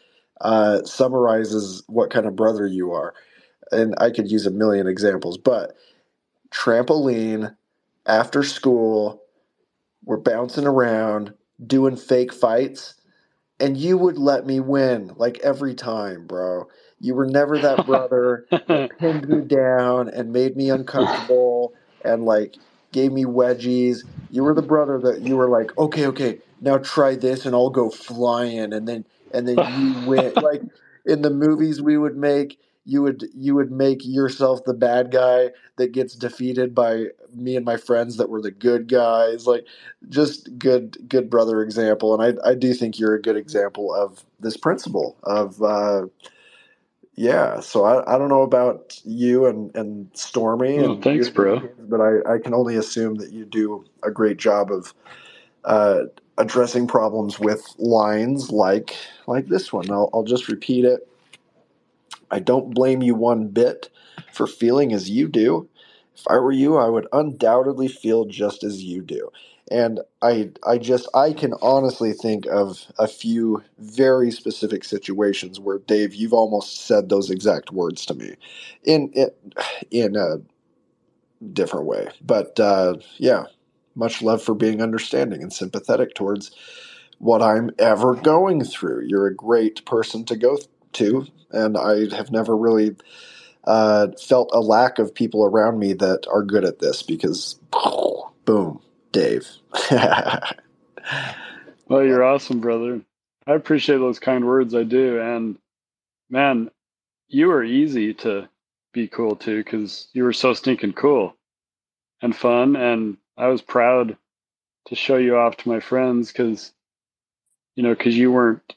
uh, 0.42 0.84
summarizes 0.84 1.84
what 1.88 2.12
kind 2.12 2.26
of 2.26 2.36
brother 2.36 2.68
you 2.68 2.92
are, 2.92 3.14
and 3.72 3.96
I 4.00 4.12
could 4.12 4.30
use 4.30 4.46
a 4.46 4.52
million 4.52 4.88
examples, 4.88 5.38
but 5.38 5.76
trampoline 6.52 7.56
after 8.06 8.44
school, 8.44 9.22
we're 10.06 10.18
bouncing 10.18 10.66
around 10.66 11.34
doing 11.66 11.96
fake 11.96 12.34
fights 12.34 12.96
and 13.60 13.78
you 13.78 13.98
would 13.98 14.18
let 14.18 14.46
me 14.46 14.60
win 14.60 15.12
like 15.16 15.40
every 15.44 15.74
time, 15.74 16.26
bro. 16.28 16.66
You 17.00 17.16
were 17.16 17.26
never 17.28 17.60
that 17.60 17.86
brother 17.86 18.46
that 18.70 18.88
pinned 19.00 19.28
me 19.28 19.42
down 19.42 20.10
and 20.10 20.32
made 20.32 20.56
me 20.56 20.70
uncomfortable 20.70 21.74
and 22.04 22.24
like 22.24 22.58
gave 22.92 23.12
me 23.12 23.26
wedgies. 23.26 24.00
You 24.30 24.44
were 24.44 24.54
the 24.54 24.62
brother 24.62 25.00
that 25.04 25.22
you 25.22 25.36
were 25.38 25.50
like, 25.50 25.72
okay, 25.78 26.08
okay, 26.08 26.40
now 26.60 26.78
try 26.78 27.16
this 27.16 27.46
and 27.46 27.56
I'll 27.56 27.70
go 27.70 27.90
flying, 27.90 28.74
and 28.74 28.88
then 28.88 29.06
and 29.32 29.48
then 29.48 29.64
you 29.64 29.94
win. 29.94 30.34
like 30.40 30.64
in 31.06 31.22
the 31.22 31.30
movies 31.30 31.82
we 31.82 31.98
would 31.98 32.18
make, 32.18 32.60
you 32.88 33.02
would 33.02 33.30
you 33.36 33.54
would 33.54 33.70
make 33.70 34.06
yourself 34.06 34.64
the 34.64 34.74
bad 34.74 35.12
guy 35.12 35.52
that 35.76 35.92
gets 35.92 36.16
defeated 36.16 36.74
by 36.74 37.08
me 37.36 37.58
and 37.58 37.66
my 37.66 37.76
friends 37.76 38.16
that 38.16 38.30
were 38.30 38.42
the 38.42 38.50
good 38.50 38.88
guys 38.88 39.46
like 39.46 39.66
just 40.08 40.58
good 40.58 40.98
good 41.10 41.30
brother 41.30 41.62
example. 41.62 42.20
And 42.20 42.40
i 42.46 42.50
i 42.50 42.56
do 42.56 42.74
think 42.74 42.98
you're 42.98 43.14
a 43.14 43.22
good 43.22 43.36
example 43.36 43.94
of 43.94 44.24
this 44.40 44.56
principle 44.56 45.18
of 45.24 45.62
uh 45.62 46.08
yeah 47.16 47.60
so 47.60 47.84
i 47.84 48.16
i 48.16 48.18
don't 48.18 48.30
know 48.30 48.44
about 48.44 49.00
you 49.04 49.46
and 49.48 49.76
and 49.76 50.10
stormy 50.14 50.80
oh, 50.80 50.94
and 50.94 51.04
thanks 51.04 51.30
bro. 51.30 51.60
but 51.80 52.00
i 52.00 52.36
i 52.36 52.38
can 52.38 52.54
only 52.54 52.76
assume 52.76 53.16
that 53.16 53.32
you 53.32 53.44
do 53.44 53.84
a 54.04 54.12
great 54.12 54.38
job 54.38 54.72
of 54.72 54.94
uh 55.66 56.04
addressing 56.38 56.88
problems 56.88 57.40
with 57.40 57.66
lines 57.80 58.52
like 58.52 58.96
like 59.26 59.48
this 59.48 59.74
one. 59.74 59.90
I'll, 59.90 60.10
I'll 60.14 60.24
just 60.24 60.48
repeat 60.48 60.86
it 60.86 61.07
I 62.32 62.40
don't 62.40 62.74
blame 62.74 63.02
you 63.02 63.16
one 63.16 63.48
bit 63.50 63.90
for 64.34 64.48
feeling 64.48 64.94
as 64.94 65.10
you 65.10 65.28
do. 65.28 65.70
If 66.16 66.24
I 66.30 66.38
were 66.38 66.52
you, 66.52 66.78
I 66.78 66.90
would 66.90 67.08
undoubtedly 67.14 67.88
feel 67.88 68.26
just 68.26 68.64
as 68.64 68.84
you 68.84 69.02
do. 69.02 69.32
And 69.72 70.02
I 70.22 70.52
I 70.66 70.78
just 70.78 71.08
I 71.16 71.34
can 71.34 71.54
honestly 71.62 72.14
think 72.14 72.46
of 72.48 72.86
a 73.00 73.08
few 73.08 73.64
very 73.80 74.32
specific 74.32 74.84
situations 74.84 75.60
where 75.60 75.80
Dave, 75.80 76.16
you've 76.16 76.34
almost 76.34 76.86
said 76.88 77.10
those 77.10 77.30
exact 77.30 77.72
words 77.72 78.06
to 78.08 78.14
me, 78.16 78.36
in 78.84 79.12
in, 79.14 79.30
in 79.92 80.16
a 80.16 80.38
different 81.54 81.88
way. 81.88 82.10
But 82.22 82.60
uh, 82.60 82.96
yeah, 83.18 83.46
much 83.96 84.22
love 84.22 84.44
for 84.44 84.56
being 84.56 84.82
understanding 84.82 85.42
and 85.44 85.54
sympathetic 85.54 86.16
towards 86.16 86.52
what 87.20 87.42
I'm 87.42 87.72
ever 87.80 88.16
going 88.16 88.64
through. 88.64 89.06
You're 89.08 89.28
a 89.28 89.36
great 89.36 89.86
person 89.86 90.26
to 90.26 90.36
go 90.38 90.58
to, 90.94 91.28
and 91.52 91.78
I 91.78 92.16
have 92.16 92.32
never 92.32 92.56
really 92.56 92.96
uh, 93.66 94.08
felt 94.20 94.50
a 94.54 94.62
lack 94.62 94.98
of 94.98 95.14
people 95.14 95.44
around 95.44 95.78
me 95.78 95.94
that 95.94 96.26
are 96.32 96.42
good 96.42 96.64
at 96.64 96.80
this 96.80 97.04
because, 97.04 97.60
boom, 98.46 98.82
Dave. 99.12 99.48
well, 99.92 100.44
you're 102.04 102.24
awesome, 102.24 102.60
brother. 102.60 103.02
I 103.46 103.54
appreciate 103.54 103.98
those 103.98 104.20
kind 104.20 104.46
words. 104.46 104.74
I 104.74 104.84
do. 104.84 105.20
And 105.20 105.58
man, 106.30 106.72
you 107.28 107.48
were 107.48 107.64
easy 107.64 108.14
to 108.16 108.48
be 108.94 109.08
cool 109.08 109.36
to 109.36 109.64
because 109.64 110.08
you 110.14 110.24
were 110.24 110.34
so 110.34 110.54
stinking 110.54 110.94
cool 110.94 111.36
and 112.22 112.36
fun. 112.36 112.76
And 112.76 113.18
I 113.38 113.48
was 113.48 113.62
proud 113.62 114.18
to 114.88 114.96
show 114.96 115.18
you 115.18 115.38
off 115.38 115.58
to 115.58 115.70
my 115.70 115.82
friends 115.82 116.32
because, 116.32 116.72
you 117.76 117.84
know, 117.84 117.94
because 117.94 118.18
you 118.18 118.32
weren't 118.32 118.76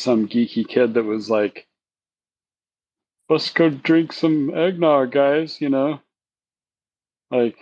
some 0.00 0.28
geeky 0.28 0.66
kid 0.66 0.94
that 0.94 1.04
was 1.04 1.30
like, 1.30 1.66
let's 3.28 3.50
go 3.50 3.70
drink 3.70 4.12
some 4.12 4.54
eggnog, 4.54 5.12
guys, 5.12 5.60
you 5.60 5.68
know? 5.68 6.00
Like, 7.30 7.56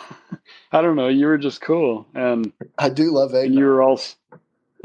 I 0.72 0.82
don't 0.82 0.96
know. 0.96 1.08
You 1.08 1.26
were 1.26 1.38
just 1.38 1.60
cool. 1.60 2.06
And 2.14 2.52
I 2.78 2.88
do 2.88 3.12
love 3.12 3.34
eggnog. 3.34 3.58
You 3.58 3.64
were 3.64 3.82
also. 3.82 4.16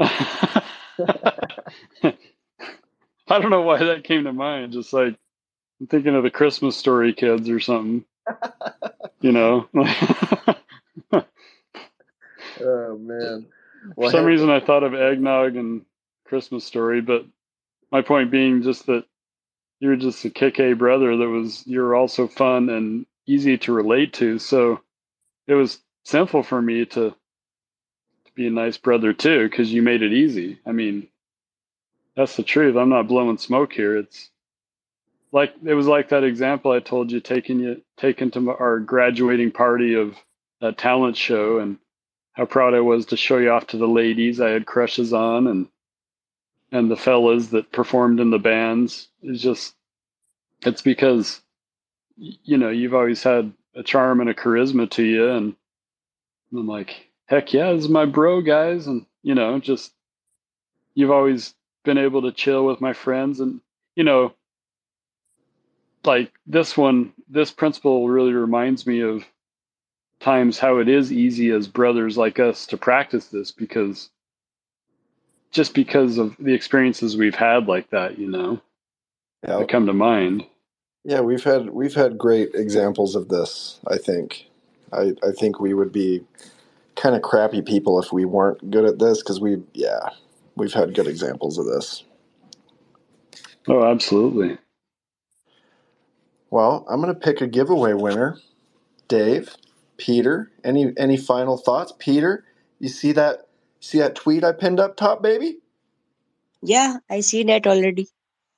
I 3.28 3.38
don't 3.38 3.50
know 3.50 3.62
why 3.62 3.82
that 3.84 4.04
came 4.04 4.24
to 4.24 4.32
mind. 4.32 4.72
Just 4.72 4.92
like 4.92 5.16
I'm 5.80 5.86
thinking 5.86 6.14
of 6.14 6.22
the 6.22 6.30
Christmas 6.30 6.76
story 6.76 7.12
kids 7.14 7.48
or 7.48 7.60
something. 7.60 8.04
you 9.20 9.32
know. 9.32 9.68
oh 12.60 12.98
man. 12.98 13.46
Well, 13.96 14.10
For 14.10 14.16
some 14.16 14.24
reason 14.24 14.50
I 14.50 14.60
thought 14.60 14.84
of 14.84 14.94
eggnog 14.94 15.56
and 15.56 15.84
Christmas 16.32 16.64
story, 16.64 17.02
but 17.02 17.26
my 17.90 18.00
point 18.00 18.30
being 18.30 18.62
just 18.62 18.86
that 18.86 19.04
you 19.80 19.90
were 19.90 19.96
just 19.96 20.24
a 20.24 20.30
KK 20.30 20.78
brother 20.78 21.14
that 21.14 21.28
was 21.28 21.66
you 21.66 21.82
were 21.82 21.94
also 21.94 22.26
fun 22.26 22.70
and 22.70 23.04
easy 23.26 23.58
to 23.58 23.72
relate 23.74 24.14
to. 24.14 24.38
So 24.38 24.80
it 25.46 25.52
was 25.52 25.78
simple 26.04 26.42
for 26.42 26.62
me 26.62 26.86
to, 26.86 27.10
to 27.10 28.32
be 28.34 28.46
a 28.46 28.50
nice 28.50 28.78
brother 28.78 29.12
too, 29.12 29.46
because 29.46 29.70
you 29.70 29.82
made 29.82 30.00
it 30.00 30.14
easy. 30.14 30.58
I 30.64 30.72
mean, 30.72 31.08
that's 32.16 32.36
the 32.36 32.42
truth. 32.42 32.76
I'm 32.76 32.88
not 32.88 33.08
blowing 33.08 33.36
smoke 33.36 33.74
here. 33.74 33.98
It's 33.98 34.30
like 35.32 35.52
it 35.62 35.74
was 35.74 35.86
like 35.86 36.08
that 36.08 36.24
example 36.24 36.72
I 36.72 36.80
told 36.80 37.12
you, 37.12 37.20
taking 37.20 37.60
you 37.60 37.82
taken 37.98 38.30
to 38.30 38.52
our 38.52 38.78
graduating 38.78 39.50
party 39.50 39.96
of 39.96 40.16
that 40.62 40.78
talent 40.78 41.18
show, 41.18 41.58
and 41.58 41.76
how 42.32 42.46
proud 42.46 42.72
I 42.72 42.80
was 42.80 43.04
to 43.06 43.18
show 43.18 43.36
you 43.36 43.50
off 43.50 43.66
to 43.66 43.76
the 43.76 43.86
ladies 43.86 44.40
I 44.40 44.48
had 44.48 44.64
crushes 44.64 45.12
on, 45.12 45.46
and 45.46 45.68
and 46.72 46.90
the 46.90 46.96
fellas 46.96 47.48
that 47.48 47.70
performed 47.70 48.18
in 48.18 48.30
the 48.30 48.38
bands. 48.38 49.08
It's 49.22 49.42
just 49.42 49.74
it's 50.62 50.82
because 50.82 51.40
you 52.16 52.58
know 52.58 52.70
you've 52.70 52.94
always 52.94 53.22
had 53.22 53.52
a 53.74 53.82
charm 53.82 54.20
and 54.20 54.28
a 54.28 54.34
charisma 54.34 54.90
to 54.90 55.02
you, 55.04 55.30
and 55.30 55.54
I'm 56.52 56.66
like, 56.66 57.08
heck 57.26 57.52
yeah, 57.52 57.72
this 57.72 57.84
is 57.84 57.90
my 57.90 58.06
bro, 58.06 58.40
guys, 58.40 58.86
and 58.86 59.06
you 59.22 59.34
know, 59.34 59.58
just 59.60 59.92
you've 60.94 61.10
always 61.10 61.54
been 61.84 61.98
able 61.98 62.22
to 62.22 62.32
chill 62.32 62.64
with 62.64 62.80
my 62.80 62.92
friends 62.92 63.40
and 63.40 63.60
you 63.96 64.04
know 64.04 64.32
like 66.04 66.32
this 66.46 66.76
one 66.76 67.12
this 67.28 67.50
principle 67.50 68.08
really 68.08 68.32
reminds 68.32 68.86
me 68.86 69.00
of 69.00 69.24
times 70.20 70.58
how 70.58 70.78
it 70.78 70.88
is 70.88 71.12
easy 71.12 71.50
as 71.50 71.66
brothers 71.66 72.16
like 72.16 72.38
us 72.38 72.66
to 72.66 72.76
practice 72.76 73.26
this 73.26 73.50
because 73.50 74.10
just 75.52 75.74
because 75.74 76.18
of 76.18 76.34
the 76.38 76.54
experiences 76.54 77.16
we've 77.16 77.34
had 77.34 77.68
like 77.68 77.88
that 77.90 78.18
you 78.18 78.28
know 78.28 78.60
yeah. 79.46 79.58
that 79.58 79.68
come 79.68 79.86
to 79.86 79.92
mind 79.92 80.44
yeah 81.04 81.20
we've 81.20 81.44
had 81.44 81.70
we've 81.70 81.94
had 81.94 82.18
great 82.18 82.50
examples 82.54 83.14
of 83.14 83.28
this 83.28 83.78
i 83.88 83.96
think 83.96 84.48
i 84.92 85.12
i 85.22 85.30
think 85.38 85.60
we 85.60 85.74
would 85.74 85.92
be 85.92 86.24
kind 86.96 87.14
of 87.14 87.22
crappy 87.22 87.62
people 87.62 88.00
if 88.00 88.12
we 88.12 88.24
weren't 88.24 88.70
good 88.70 88.84
at 88.84 88.98
this 88.98 89.22
because 89.22 89.40
we 89.40 89.62
yeah 89.74 90.08
we've 90.56 90.72
had 90.72 90.94
good 90.94 91.06
examples 91.06 91.58
of 91.58 91.66
this. 91.66 92.04
Oh, 93.68 93.84
absolutely. 93.84 94.58
Well, 96.50 96.84
I'm 96.88 97.00
going 97.00 97.14
to 97.14 97.18
pick 97.18 97.40
a 97.40 97.46
giveaway 97.46 97.94
winner. 97.94 98.38
Dave, 99.08 99.56
Peter, 99.96 100.50
any 100.64 100.92
any 100.96 101.16
final 101.16 101.56
thoughts? 101.56 101.92
Peter, 101.98 102.44
you 102.78 102.88
see 102.88 103.12
that 103.12 103.48
see 103.82 103.98
that 103.98 104.14
tweet 104.14 104.44
I 104.44 104.52
pinned 104.52 104.80
up 104.80 104.96
top, 104.96 105.22
baby? 105.22 105.58
Yeah, 106.62 106.96
I 107.10 107.20
see 107.20 107.42
that 107.44 107.66
already. 107.66 108.08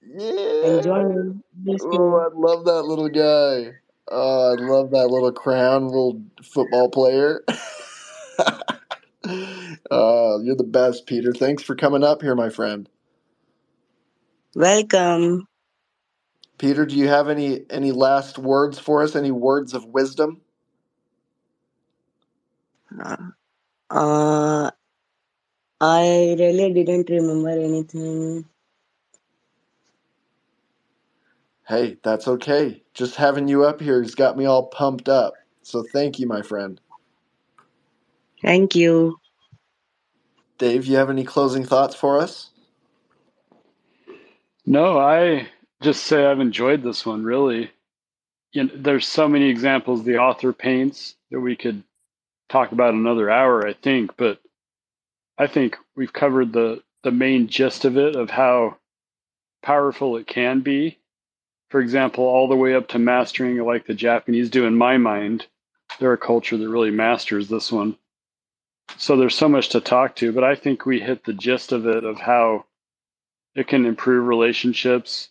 Yeah. 0.06 0.76
Enjoy 0.76 1.32
oh, 1.80 2.16
I 2.16 2.28
love 2.34 2.66
that 2.66 2.82
little 2.82 3.08
guy. 3.08 3.72
Oh, 4.08 4.52
I 4.52 4.54
love 4.60 4.90
that 4.90 5.08
little 5.08 5.32
crown, 5.32 5.86
little 5.86 6.22
football 6.42 6.90
player. 6.90 7.42
Uh, 9.88 10.38
you're 10.42 10.56
the 10.56 10.68
best, 10.68 11.06
Peter. 11.06 11.32
Thanks 11.32 11.62
for 11.62 11.74
coming 11.74 12.04
up 12.04 12.20
here, 12.20 12.34
my 12.34 12.50
friend. 12.50 12.88
Welcome. 14.54 15.48
Peter, 16.58 16.84
do 16.86 16.96
you 16.96 17.08
have 17.08 17.28
any 17.28 17.62
any 17.70 17.90
last 17.92 18.38
words 18.38 18.78
for 18.78 19.02
us? 19.02 19.16
Any 19.16 19.30
words 19.30 19.72
of 19.74 19.86
wisdom? 19.86 20.42
Uh, 23.02 23.16
uh 23.90 24.33
I 25.80 26.36
really 26.38 26.72
didn't 26.72 27.10
remember 27.10 27.50
anything. 27.50 28.46
Hey, 31.66 31.96
that's 32.02 32.28
okay. 32.28 32.82
Just 32.92 33.16
having 33.16 33.48
you 33.48 33.64
up 33.64 33.80
here 33.80 34.02
has 34.02 34.14
got 34.14 34.36
me 34.36 34.44
all 34.44 34.66
pumped 34.66 35.08
up. 35.08 35.34
So 35.62 35.82
thank 35.82 36.18
you, 36.18 36.26
my 36.26 36.42
friend. 36.42 36.80
Thank 38.42 38.74
you. 38.74 39.18
Dave, 40.58 40.86
you 40.86 40.96
have 40.96 41.10
any 41.10 41.24
closing 41.24 41.64
thoughts 41.64 41.94
for 41.94 42.20
us? 42.20 42.50
No, 44.66 44.98
I 44.98 45.48
just 45.80 46.04
say 46.04 46.26
I've 46.26 46.40
enjoyed 46.40 46.82
this 46.82 47.04
one 47.04 47.24
really. 47.24 47.70
You 48.52 48.64
know, 48.64 48.72
there's 48.76 49.06
so 49.06 49.26
many 49.26 49.48
examples 49.48 50.04
the 50.04 50.18
author 50.18 50.52
paints 50.52 51.16
that 51.30 51.40
we 51.40 51.56
could 51.56 51.82
talk 52.48 52.72
about 52.72 52.94
another 52.94 53.30
hour, 53.30 53.66
I 53.66 53.72
think, 53.72 54.16
but 54.16 54.40
I 55.38 55.46
think 55.46 55.76
we've 55.96 56.12
covered 56.12 56.52
the 56.52 56.82
the 57.02 57.10
main 57.10 57.48
gist 57.48 57.84
of 57.84 57.98
it 57.98 58.16
of 58.16 58.30
how 58.30 58.78
powerful 59.62 60.16
it 60.16 60.26
can 60.26 60.60
be. 60.60 60.98
For 61.70 61.80
example, 61.80 62.24
all 62.24 62.48
the 62.48 62.56
way 62.56 62.74
up 62.74 62.88
to 62.88 62.98
mastering 62.98 63.58
like 63.58 63.86
the 63.86 63.94
Japanese 63.94 64.50
do 64.50 64.64
in 64.64 64.76
my 64.76 64.96
mind. 64.96 65.46
They're 65.98 66.12
a 66.14 66.18
culture 66.18 66.56
that 66.56 66.68
really 66.68 66.90
masters 66.90 67.48
this 67.48 67.70
one 67.72 67.96
so 68.96 69.16
there's 69.16 69.34
so 69.34 69.48
much 69.48 69.70
to 69.70 69.80
talk 69.80 70.16
to, 70.16 70.32
but 70.32 70.44
I 70.44 70.54
think 70.54 70.86
we 70.86 71.00
hit 71.00 71.24
the 71.24 71.32
gist 71.32 71.72
of 71.72 71.86
it 71.86 72.04
of 72.04 72.18
how 72.20 72.66
it 73.54 73.66
can 73.68 73.86
improve 73.86 74.26
relationships 74.26 75.30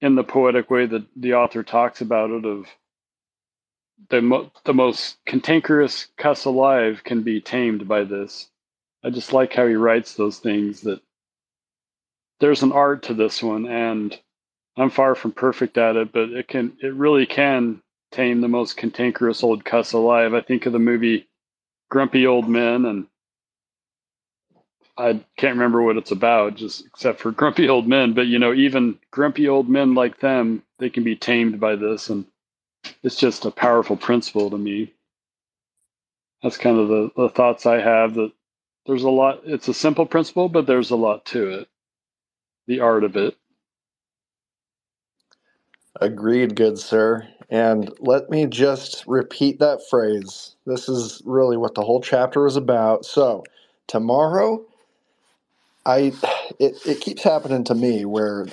in 0.00 0.14
the 0.14 0.24
poetic 0.24 0.70
way 0.70 0.86
that 0.86 1.04
the 1.16 1.34
author 1.34 1.62
talks 1.62 2.00
about 2.00 2.30
it 2.30 2.44
of 2.44 2.66
the 4.10 4.22
mo- 4.22 4.52
the 4.64 4.74
most 4.74 5.18
cantankerous 5.26 6.08
cuss 6.16 6.44
alive 6.44 7.02
can 7.04 7.22
be 7.22 7.40
tamed 7.40 7.88
by 7.88 8.04
this. 8.04 8.48
I 9.04 9.10
just 9.10 9.32
like 9.32 9.52
how 9.52 9.66
he 9.66 9.74
writes 9.74 10.14
those 10.14 10.38
things 10.38 10.82
that 10.82 11.00
there's 12.40 12.62
an 12.62 12.72
art 12.72 13.04
to 13.04 13.14
this 13.14 13.42
one 13.42 13.66
and 13.66 14.18
I'm 14.76 14.90
far 14.90 15.14
from 15.16 15.32
perfect 15.32 15.76
at 15.76 15.96
it, 15.96 16.12
but 16.12 16.30
it 16.30 16.46
can 16.46 16.76
it 16.80 16.94
really 16.94 17.26
can 17.26 17.82
tame 18.12 18.40
the 18.40 18.48
most 18.48 18.76
cantankerous 18.76 19.42
old 19.42 19.64
cuss 19.64 19.92
alive. 19.92 20.34
I 20.34 20.40
think 20.40 20.66
of 20.66 20.72
the 20.72 20.78
movie 20.78 21.28
grumpy 21.90 22.26
old 22.26 22.48
men 22.48 22.84
and 22.84 23.06
I 24.98 25.20
can't 25.36 25.54
remember 25.54 25.80
what 25.80 25.96
it's 25.96 26.10
about, 26.10 26.56
just 26.56 26.84
except 26.86 27.20
for 27.20 27.30
grumpy 27.32 27.68
old 27.68 27.86
men. 27.86 28.12
But 28.14 28.26
you 28.26 28.38
know, 28.38 28.52
even 28.52 28.98
grumpy 29.10 29.48
old 29.48 29.68
men 29.68 29.94
like 29.94 30.20
them, 30.20 30.62
they 30.78 30.90
can 30.90 31.04
be 31.04 31.16
tamed 31.16 31.60
by 31.60 31.76
this, 31.76 32.10
and 32.10 32.26
it's 33.02 33.16
just 33.16 33.44
a 33.44 33.50
powerful 33.50 33.96
principle 33.96 34.50
to 34.50 34.58
me. 34.58 34.92
That's 36.42 36.56
kind 36.56 36.78
of 36.78 36.88
the, 36.88 37.10
the 37.16 37.28
thoughts 37.28 37.66
I 37.66 37.80
have. 37.80 38.14
That 38.14 38.32
there's 38.88 39.04
a 39.04 39.10
lot. 39.10 39.42
It's 39.44 39.68
a 39.68 39.74
simple 39.74 40.06
principle, 40.06 40.48
but 40.48 40.66
there's 40.66 40.90
a 40.90 40.96
lot 40.96 41.26
to 41.26 41.50
it. 41.50 41.68
The 42.66 42.80
art 42.80 43.04
of 43.04 43.16
it. 43.16 43.36
Agreed, 46.00 46.56
good 46.56 46.78
sir. 46.78 47.28
And 47.50 47.92
let 48.00 48.30
me 48.30 48.46
just 48.46 49.04
repeat 49.06 49.58
that 49.58 49.80
phrase. 49.90 50.56
This 50.66 50.88
is 50.88 51.22
really 51.24 51.56
what 51.56 51.74
the 51.74 51.82
whole 51.82 52.00
chapter 52.00 52.46
is 52.46 52.56
about. 52.56 53.04
So, 53.04 53.44
tomorrow, 53.86 54.64
I 55.84 56.12
it, 56.58 56.78
it 56.86 57.00
keeps 57.00 57.22
happening 57.22 57.64
to 57.64 57.74
me 57.74 58.06
where 58.06 58.46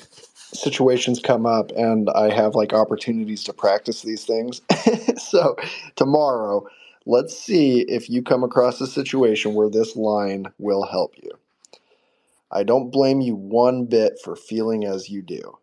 situations 0.53 1.19
come 1.21 1.45
up 1.45 1.71
and 1.71 2.09
I 2.09 2.33
have 2.33 2.55
like 2.55 2.73
opportunities 2.73 3.43
to 3.45 3.53
practice 3.53 4.01
these 4.01 4.25
things. 4.25 4.61
so, 5.17 5.55
tomorrow, 5.95 6.67
Let's 7.05 7.37
see 7.37 7.81
if 7.81 8.09
you 8.09 8.23
come 8.23 8.43
across 8.43 8.81
a 8.81 8.87
situation 8.87 9.53
where 9.53 9.69
this 9.69 9.95
line 9.95 10.47
will 10.57 10.85
help 10.85 11.15
you. 11.21 11.31
I 12.51 12.63
don't 12.63 12.91
blame 12.91 13.21
you 13.21 13.35
one 13.35 13.85
bit 13.85 14.13
for 14.23 14.35
feeling 14.35 14.85
as 14.85 15.09
you 15.09 15.21
do. 15.21 15.57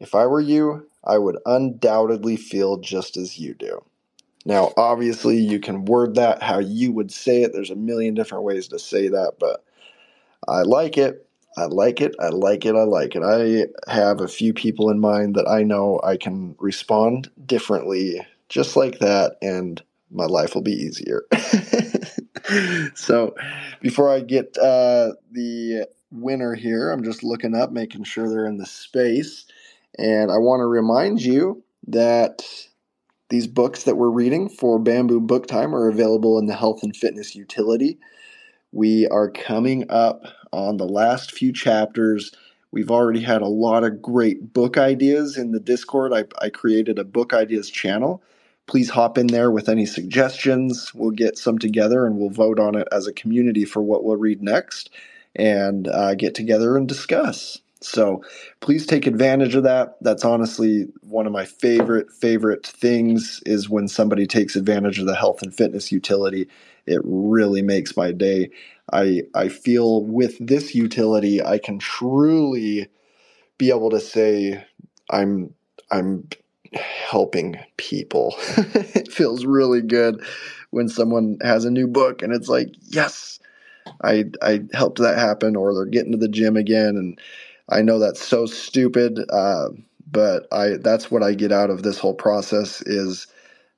If 0.00 0.14
I 0.14 0.26
were 0.26 0.40
you, 0.40 0.88
I 1.04 1.18
would 1.18 1.38
undoubtedly 1.46 2.36
feel 2.36 2.78
just 2.78 3.16
as 3.16 3.38
you 3.38 3.54
do. 3.54 3.84
Now, 4.44 4.72
obviously, 4.76 5.38
you 5.38 5.60
can 5.60 5.84
word 5.86 6.14
that 6.16 6.42
how 6.42 6.60
you 6.60 6.92
would 6.92 7.12
say 7.12 7.42
it. 7.42 7.52
There's 7.52 7.70
a 7.70 7.76
million 7.76 8.14
different 8.14 8.44
ways 8.44 8.68
to 8.68 8.78
say 8.78 9.08
that, 9.08 9.34
but 9.40 9.64
I 10.48 10.62
like 10.62 10.98
it. 10.98 11.26
I 11.56 11.66
like 11.66 12.00
it. 12.00 12.14
I 12.20 12.28
like 12.28 12.66
it. 12.66 12.76
I 12.76 12.84
like 12.84 13.16
it. 13.16 13.22
I 13.24 13.92
have 13.92 14.20
a 14.20 14.28
few 14.28 14.52
people 14.52 14.90
in 14.90 15.00
mind 15.00 15.34
that 15.36 15.48
I 15.48 15.62
know 15.62 16.00
I 16.04 16.16
can 16.16 16.54
respond 16.58 17.30
differently, 17.46 18.26
just 18.48 18.76
like 18.76 18.98
that, 19.00 19.36
and 19.42 19.82
my 20.16 20.26
life 20.26 20.54
will 20.54 20.62
be 20.62 20.72
easier. 20.72 21.24
so, 22.94 23.34
before 23.80 24.10
I 24.10 24.20
get 24.20 24.56
uh, 24.58 25.12
the 25.30 25.86
winner 26.10 26.54
here, 26.54 26.90
I'm 26.90 27.04
just 27.04 27.22
looking 27.22 27.54
up, 27.54 27.70
making 27.72 28.04
sure 28.04 28.28
they're 28.28 28.46
in 28.46 28.58
the 28.58 28.66
space. 28.66 29.46
And 29.98 30.30
I 30.30 30.38
want 30.38 30.60
to 30.60 30.66
remind 30.66 31.22
you 31.22 31.62
that 31.88 32.42
these 33.28 33.46
books 33.46 33.84
that 33.84 33.96
we're 33.96 34.10
reading 34.10 34.48
for 34.48 34.78
Bamboo 34.78 35.20
Book 35.20 35.46
Time 35.46 35.74
are 35.74 35.88
available 35.88 36.38
in 36.38 36.46
the 36.46 36.54
Health 36.54 36.82
and 36.82 36.96
Fitness 36.96 37.34
Utility. 37.34 37.98
We 38.72 39.06
are 39.08 39.30
coming 39.30 39.90
up 39.90 40.24
on 40.52 40.76
the 40.76 40.86
last 40.86 41.32
few 41.32 41.52
chapters. 41.52 42.32
We've 42.70 42.90
already 42.90 43.22
had 43.22 43.42
a 43.42 43.48
lot 43.48 43.84
of 43.84 44.02
great 44.02 44.52
book 44.52 44.76
ideas 44.76 45.36
in 45.36 45.52
the 45.52 45.60
Discord. 45.60 46.12
I, 46.12 46.24
I 46.44 46.50
created 46.50 46.98
a 46.98 47.04
book 47.04 47.32
ideas 47.32 47.70
channel. 47.70 48.22
Please 48.66 48.90
hop 48.90 49.18
in 49.18 49.28
there 49.28 49.52
with 49.52 49.68
any 49.68 49.86
suggestions. 49.86 50.94
We'll 50.94 51.12
get 51.12 51.38
some 51.38 51.58
together 51.58 52.06
and 52.06 52.18
we'll 52.18 52.30
vote 52.30 52.60
on 52.60 52.76
it 52.76 52.88
as 52.92 53.06
a 53.08 53.14
community 53.14 53.66
for 53.66 53.82
what 53.82 54.04
we'll 54.04 54.16
read 54.18 54.42
next 54.42 54.90
and 55.36 55.88
uh, 55.88 56.16
get 56.16 56.34
together 56.34 56.78
and 56.78 56.88
discuss. 56.88 57.60
So 57.82 58.24
please 58.60 58.86
take 58.86 59.06
advantage 59.06 59.54
of 59.56 59.64
that. 59.64 59.98
That's 60.02 60.24
honestly 60.24 60.88
one 61.02 61.26
of 61.26 61.32
my 61.34 61.44
favorite, 61.44 62.10
favorite 62.12 62.66
things 62.66 63.42
is 63.46 63.68
when 63.70 63.88
somebody 63.88 64.26
takes 64.26 64.56
advantage 64.56 64.98
of 65.00 65.06
the 65.06 65.16
health 65.16 65.42
and 65.42 65.54
fitness 65.54 65.92
utility. 65.92 66.48
It 66.86 67.02
really 67.04 67.62
makes 67.62 67.96
my 67.96 68.12
day. 68.12 68.50
I, 68.92 69.24
I 69.34 69.50
feel 69.50 70.04
with 70.04 70.38
this 70.40 70.74
utility, 70.74 71.42
I 71.44 71.58
can 71.58 71.78
truly 71.78 72.88
be 73.58 73.70
able 73.70 73.90
to 73.90 74.00
say 74.00 74.64
I'm, 75.10 75.54
I'm 75.90 76.28
helping 76.76 77.58
people. 77.76 78.34
it 78.94 79.12
feels 79.12 79.44
really 79.44 79.82
good 79.82 80.22
when 80.70 80.88
someone 80.88 81.38
has 81.42 81.64
a 81.64 81.70
new 81.70 81.86
book 81.86 82.22
and 82.22 82.32
it's 82.32 82.48
like, 82.48 82.68
yes, 82.82 83.38
I, 84.02 84.26
I 84.42 84.62
helped 84.72 84.98
that 85.00 85.18
happen 85.18 85.56
or 85.56 85.74
they're 85.74 85.86
getting 85.86 86.12
to 86.12 86.18
the 86.18 86.28
gym 86.28 86.56
again 86.56 86.96
and 86.96 87.20
I 87.68 87.82
know 87.82 87.98
that's 87.98 88.24
so 88.24 88.46
stupid, 88.46 89.18
uh, 89.30 89.68
but 90.10 90.46
I 90.52 90.76
that's 90.80 91.10
what 91.10 91.22
I 91.22 91.34
get 91.34 91.50
out 91.50 91.70
of 91.70 91.82
this 91.82 91.98
whole 91.98 92.14
process 92.14 92.80
is 92.82 93.26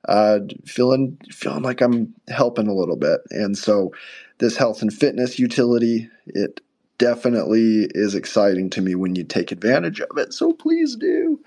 uh, 0.07 0.39
feeling 0.65 1.17
feeling 1.31 1.63
like 1.63 1.81
I'm 1.81 2.13
helping 2.27 2.67
a 2.67 2.73
little 2.73 2.95
bit. 2.95 3.21
And 3.31 3.57
so 3.57 3.91
this 4.37 4.55
health 4.55 4.81
and 4.81 4.93
fitness 4.93 5.39
utility, 5.39 6.09
it 6.27 6.61
definitely 6.99 7.87
is 7.91 8.13
exciting 8.15 8.69
to 8.71 8.81
me 8.81 8.93
when 8.95 9.15
you 9.15 9.23
take 9.23 9.51
advantage 9.51 10.01
of 10.01 10.17
it. 10.17 10.33
So 10.33 10.53
please 10.53 10.95
do. 10.95 11.39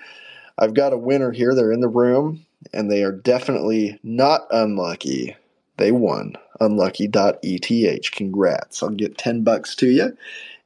I've 0.59 0.75
got 0.75 0.93
a 0.93 0.99
winner 0.99 1.33
here. 1.33 1.55
They're 1.55 1.73
in 1.73 1.81
the 1.81 1.89
room 1.89 2.45
and 2.73 2.91
they 2.91 3.03
are 3.03 3.13
definitely 3.13 3.99
not 4.03 4.43
unlucky. 4.51 5.37
They 5.79 5.93
won. 5.93 6.35
Unlucky.eth. 6.61 8.13
Congrats. 8.13 8.83
I'll 8.83 8.91
get 8.91 9.19
10 9.19 9.43
bucks 9.43 9.75
to 9.77 9.89
you. 9.89 10.17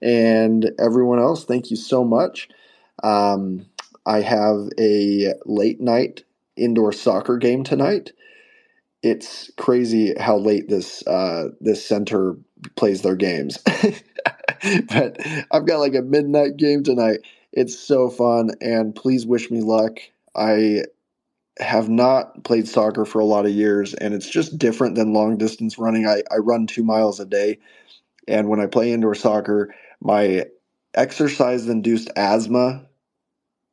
And 0.02 0.72
everyone 0.78 1.18
else, 1.18 1.44
thank 1.44 1.70
you 1.70 1.76
so 1.76 2.04
much. 2.04 2.48
Um, 3.02 3.66
I 4.04 4.20
have 4.20 4.68
a 4.78 5.34
late 5.44 5.80
night 5.80 6.24
indoor 6.56 6.92
soccer 6.92 7.38
game 7.38 7.64
tonight. 7.64 8.12
It's 9.02 9.50
crazy 9.56 10.14
how 10.18 10.38
late 10.38 10.68
this 10.68 11.06
uh, 11.06 11.48
this 11.60 11.84
center 11.84 12.36
plays 12.76 13.02
their 13.02 13.14
games, 13.14 13.58
but 14.88 15.20
I've 15.50 15.66
got 15.66 15.78
like 15.78 15.94
a 15.94 16.02
midnight 16.02 16.56
game 16.56 16.82
tonight. 16.82 17.20
It's 17.56 17.78
so 17.78 18.10
fun, 18.10 18.50
and 18.60 18.94
please 18.94 19.26
wish 19.26 19.50
me 19.50 19.62
luck. 19.62 19.98
I 20.36 20.84
have 21.58 21.88
not 21.88 22.44
played 22.44 22.68
soccer 22.68 23.06
for 23.06 23.20
a 23.20 23.24
lot 23.24 23.46
of 23.46 23.52
years, 23.52 23.94
and 23.94 24.14
it's 24.14 24.28
just 24.28 24.58
different 24.58 24.94
than 24.96 25.14
long 25.14 25.38
distance 25.38 25.78
running. 25.78 26.06
I, 26.06 26.22
I 26.30 26.36
run 26.38 26.66
two 26.66 26.84
miles 26.84 27.20
a 27.20 27.26
day, 27.26 27.58
and 28.28 28.48
when 28.48 28.60
I 28.60 28.66
play 28.66 28.92
indoor 28.92 29.14
soccer, 29.14 29.74
my 30.00 30.46
exercise 30.94 31.68
induced 31.68 32.10
asthma 32.16 32.86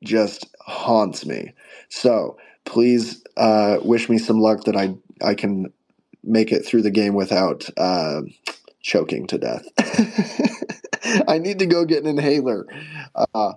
just 0.04 0.48
haunts 0.62 1.26
me. 1.26 1.54
So 1.90 2.38
please 2.66 3.24
uh, 3.38 3.80
wish 3.84 4.10
me 4.10 4.18
some 4.18 4.40
luck 4.40 4.66
that 4.66 4.78
I 4.78 4.96
I 5.24 5.36
can 5.36 5.74
make 6.24 6.52
it 6.52 6.66
through 6.66 6.84
the 6.84 6.92
game 6.92 7.16
without 7.16 7.70
uh, 7.78 8.22
choking 8.82 9.28
to 9.28 9.38
death. 9.38 9.68
I 11.28 11.38
need 11.38 11.60
to 11.60 11.66
go 11.66 11.86
get 11.86 12.04
an 12.04 12.10
inhaler. 12.10 12.66
Uh, 13.16 13.54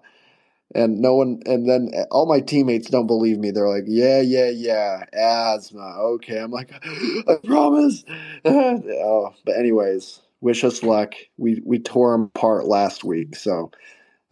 and 0.74 0.98
no 1.00 1.14
one, 1.16 1.40
and 1.46 1.68
then 1.68 1.90
all 2.10 2.26
my 2.26 2.40
teammates 2.40 2.90
don't 2.90 3.06
believe 3.06 3.38
me. 3.38 3.50
They're 3.50 3.68
like, 3.68 3.84
"Yeah, 3.86 4.20
yeah, 4.20 4.50
yeah, 4.50 5.04
asthma." 5.12 5.96
Okay, 5.98 6.38
I'm 6.38 6.50
like, 6.50 6.70
"I 7.28 7.36
promise." 7.44 8.04
oh, 8.44 9.34
but 9.44 9.56
anyways, 9.56 10.20
wish 10.40 10.64
us 10.64 10.82
luck. 10.82 11.14
We 11.38 11.62
we 11.64 11.78
tore 11.78 12.12
them 12.12 12.30
apart 12.34 12.66
last 12.66 13.04
week, 13.04 13.36
so 13.36 13.70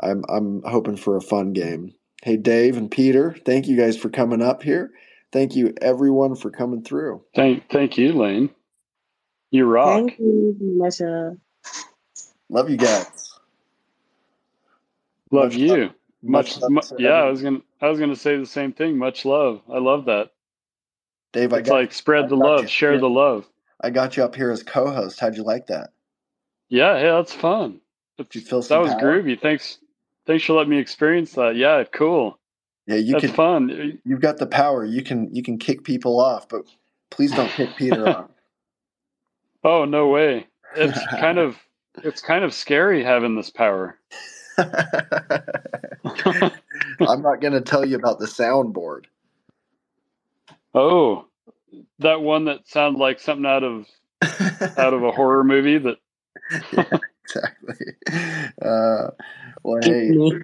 I'm 0.01 0.25
I'm 0.29 0.63
hoping 0.65 0.97
for 0.97 1.17
a 1.17 1.23
fun 1.23 1.53
game. 1.53 1.95
Hey, 2.23 2.37
Dave 2.37 2.77
and 2.77 2.91
Peter, 2.91 3.37
thank 3.47 3.69
you 3.69 3.77
guys 3.77 3.97
for 3.97 4.11
coming 4.11 4.43
up 4.43 4.63
here. 4.63 4.93
Thank 5.33 5.57
you 5.57 5.75
everyone 5.83 6.37
for 6.37 6.51
coming 6.51 6.83
through. 6.83 7.23
Thank 7.37 7.71
thank 7.71 7.99
you, 7.99 8.13
Lane. 8.15 8.51
You 9.51 9.67
rock. 9.67 10.07
Thank 10.07 10.19
you, 10.19 10.57
Vanessa. 10.59 11.37
Love 12.51 12.71
you 12.71 12.79
guys. 12.79 13.35
Love 15.33 15.55
Much 15.55 15.59
you. 15.59 15.69
love. 15.69 16.04
Much, 16.29 16.61
love 16.61 16.71
yeah. 16.99 17.11
I 17.11 17.31
was 17.31 17.43
gonna 17.43 17.61
I 17.81 17.89
was 17.89 18.01
gonna 18.01 18.17
say 18.17 18.37
the 18.37 18.47
same 18.47 18.73
thing. 18.73 18.99
Much 18.99 19.25
love. 19.25 19.63
I 19.73 19.79
love 19.79 20.07
that. 20.07 20.31
Dave, 21.33 21.53
I 21.53 21.61
It's 21.61 21.69
got 21.69 21.75
like 21.75 21.93
spread 21.93 22.25
I 22.25 22.29
the 22.29 22.37
love, 22.37 22.63
you. 22.63 22.69
share 22.69 22.95
Yeah. 22.95 23.01
the 23.01 23.11
love. 23.11 23.47
I 23.83 23.91
got 23.91 24.17
you 24.17 24.25
up 24.25 24.35
here 24.37 24.51
as 24.51 24.63
co-host. 24.63 25.21
How'd 25.21 25.37
you 25.37 25.45
like 25.45 25.67
that? 25.69 25.91
Yeah, 26.69 26.97
yeah, 26.99 27.13
that's 27.17 27.35
fun. 27.35 27.81
Did 28.19 28.35
you 28.35 28.41
feel 28.41 28.63
That 28.63 28.79
was 28.79 28.95
power? 28.95 29.01
groovy. 29.03 29.41
Thanks, 29.41 29.79
thanks 30.27 30.45
for 30.45 30.55
letting 30.55 30.71
me 30.71 30.79
experience 30.79 31.33
that. 31.35 31.57
Yeah, 31.57 31.85
cool. 31.93 32.39
Yeah, 32.87 32.97
you 32.97 33.13
That's 33.15 33.23
can. 33.23 33.35
fun. 33.35 34.01
You've 34.05 34.21
got 34.21 34.39
the 34.39 34.47
power. 34.47 34.85
You 34.85 35.03
can. 35.03 35.35
You 35.35 35.43
can 35.43 35.59
kick 35.59 35.85
people 35.85 36.21
off, 36.21 36.49
but 36.49 36.67
please 37.11 37.33
don't 37.35 37.55
kick 37.55 37.77
Peter 37.77 38.09
off. 38.09 38.31
Oh 39.65 39.85
no 39.85 40.09
way. 40.09 40.47
It's 40.77 41.07
kind 41.07 41.39
of 41.39 41.57
it's 42.03 42.23
kind 42.23 42.45
of 42.45 42.55
scary 42.55 43.05
having 43.05 43.37
this 43.37 43.51
power. 43.51 43.99
I'm 44.59 44.73
not 47.23 47.41
going 47.41 47.53
to 47.55 47.61
tell 47.61 47.85
you 47.85 47.97
about 47.97 48.19
the 48.19 48.27
soundboard. 48.27 49.05
oh, 50.75 51.27
that 52.01 52.23
one 52.23 52.47
that 52.47 52.69
sounded 52.69 53.01
like 53.01 53.21
something 53.21 53.47
out 53.47 53.65
of 53.65 53.87
out 54.79 54.95
of 54.95 55.03
a 55.03 55.13
horror 55.13 55.45
movie. 55.45 55.79
That 55.79 55.97
yeah, 56.73 56.99
exactly. 57.25 57.87
Uh, 58.63 59.11
well, 59.65 59.83
hey, 59.83 60.11
me. 60.11 60.43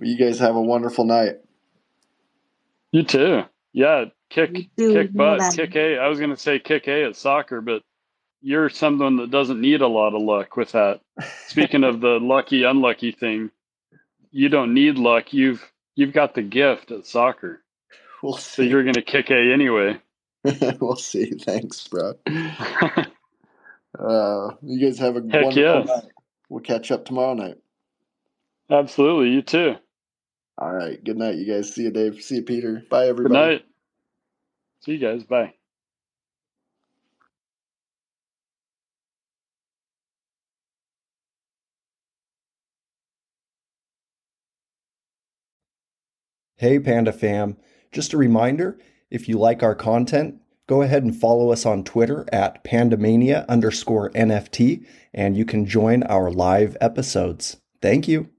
you 0.00 0.18
guys 0.18 0.38
have 0.40 0.56
a 0.56 0.62
wonderful 0.62 1.04
night. 1.04 1.36
you 2.92 3.02
too. 3.04 3.42
Yeah, 3.72 4.06
kick 4.30 4.56
You 4.76 4.78
too. 4.78 4.92
kick 4.94 5.12
butt, 5.14 5.38
Bye. 5.38 5.48
kick 5.48 5.76
A. 5.76 5.98
I 5.98 6.08
was 6.08 6.18
gonna 6.20 6.36
say 6.36 6.58
kick 6.58 6.88
A 6.88 7.04
at 7.04 7.16
soccer, 7.16 7.60
but 7.60 7.82
you're 8.46 8.68
someone 8.68 9.16
that 9.16 9.32
doesn't 9.32 9.60
need 9.60 9.80
a 9.80 9.88
lot 9.88 10.14
of 10.14 10.22
luck 10.22 10.56
with 10.56 10.70
that. 10.70 11.00
Speaking 11.48 11.82
of 11.82 12.00
the 12.00 12.20
lucky 12.20 12.62
unlucky 12.62 13.10
thing, 13.10 13.50
you 14.30 14.48
don't 14.48 14.72
need 14.72 14.98
luck. 14.98 15.32
You've 15.32 15.68
you've 15.96 16.12
got 16.12 16.34
the 16.36 16.42
gift 16.42 16.92
at 16.92 17.06
soccer, 17.06 17.64
We'll 18.22 18.34
so 18.34 18.62
see. 18.62 18.68
you're 18.68 18.84
gonna 18.84 19.02
kick 19.02 19.30
A 19.30 19.52
anyway. 19.52 20.00
we'll 20.80 20.94
see. 20.94 21.32
Thanks, 21.32 21.88
bro. 21.88 22.14
Uh, 23.98 24.50
you 24.60 24.78
guys 24.78 24.98
have 24.98 25.16
a 25.16 25.22
Heck 25.22 25.44
wonderful 25.44 25.62
yeah. 25.62 25.82
night. 25.94 26.12
We'll 26.50 26.60
catch 26.60 26.90
up 26.90 27.06
tomorrow 27.06 27.32
night. 27.32 27.56
Absolutely, 28.70 29.30
you 29.30 29.40
too. 29.40 29.76
All 30.58 30.70
right. 30.70 31.02
Good 31.02 31.16
night, 31.16 31.36
you 31.36 31.50
guys. 31.50 31.72
See 31.72 31.84
you, 31.84 31.90
Dave. 31.90 32.20
See 32.20 32.36
you, 32.36 32.42
Peter. 32.42 32.84
Bye, 32.90 33.06
everybody. 33.06 33.32
Good 33.32 33.48
night. 33.52 33.64
See 34.80 34.92
you 34.92 34.98
guys. 34.98 35.24
Bye. 35.24 35.54
Hey, 46.58 46.78
Panda 46.78 47.12
fam. 47.12 47.58
Just 47.92 48.14
a 48.14 48.16
reminder 48.16 48.78
If 49.10 49.28
you 49.28 49.38
like 49.38 49.62
our 49.62 49.74
content, 49.74 50.40
go 50.66 50.80
ahead 50.80 51.04
and 51.04 51.14
follow 51.14 51.52
us 51.52 51.66
on 51.66 51.84
Twitter 51.84 52.26
at 52.32 52.64
pandamania 52.64 53.46
underscore 53.46 54.10
NFT, 54.12 54.86
and 55.12 55.36
you 55.36 55.44
can 55.44 55.66
join 55.66 56.02
our 56.04 56.30
live 56.30 56.76
episodes. 56.80 57.58
Thank 57.82 58.08
you. 58.08 58.30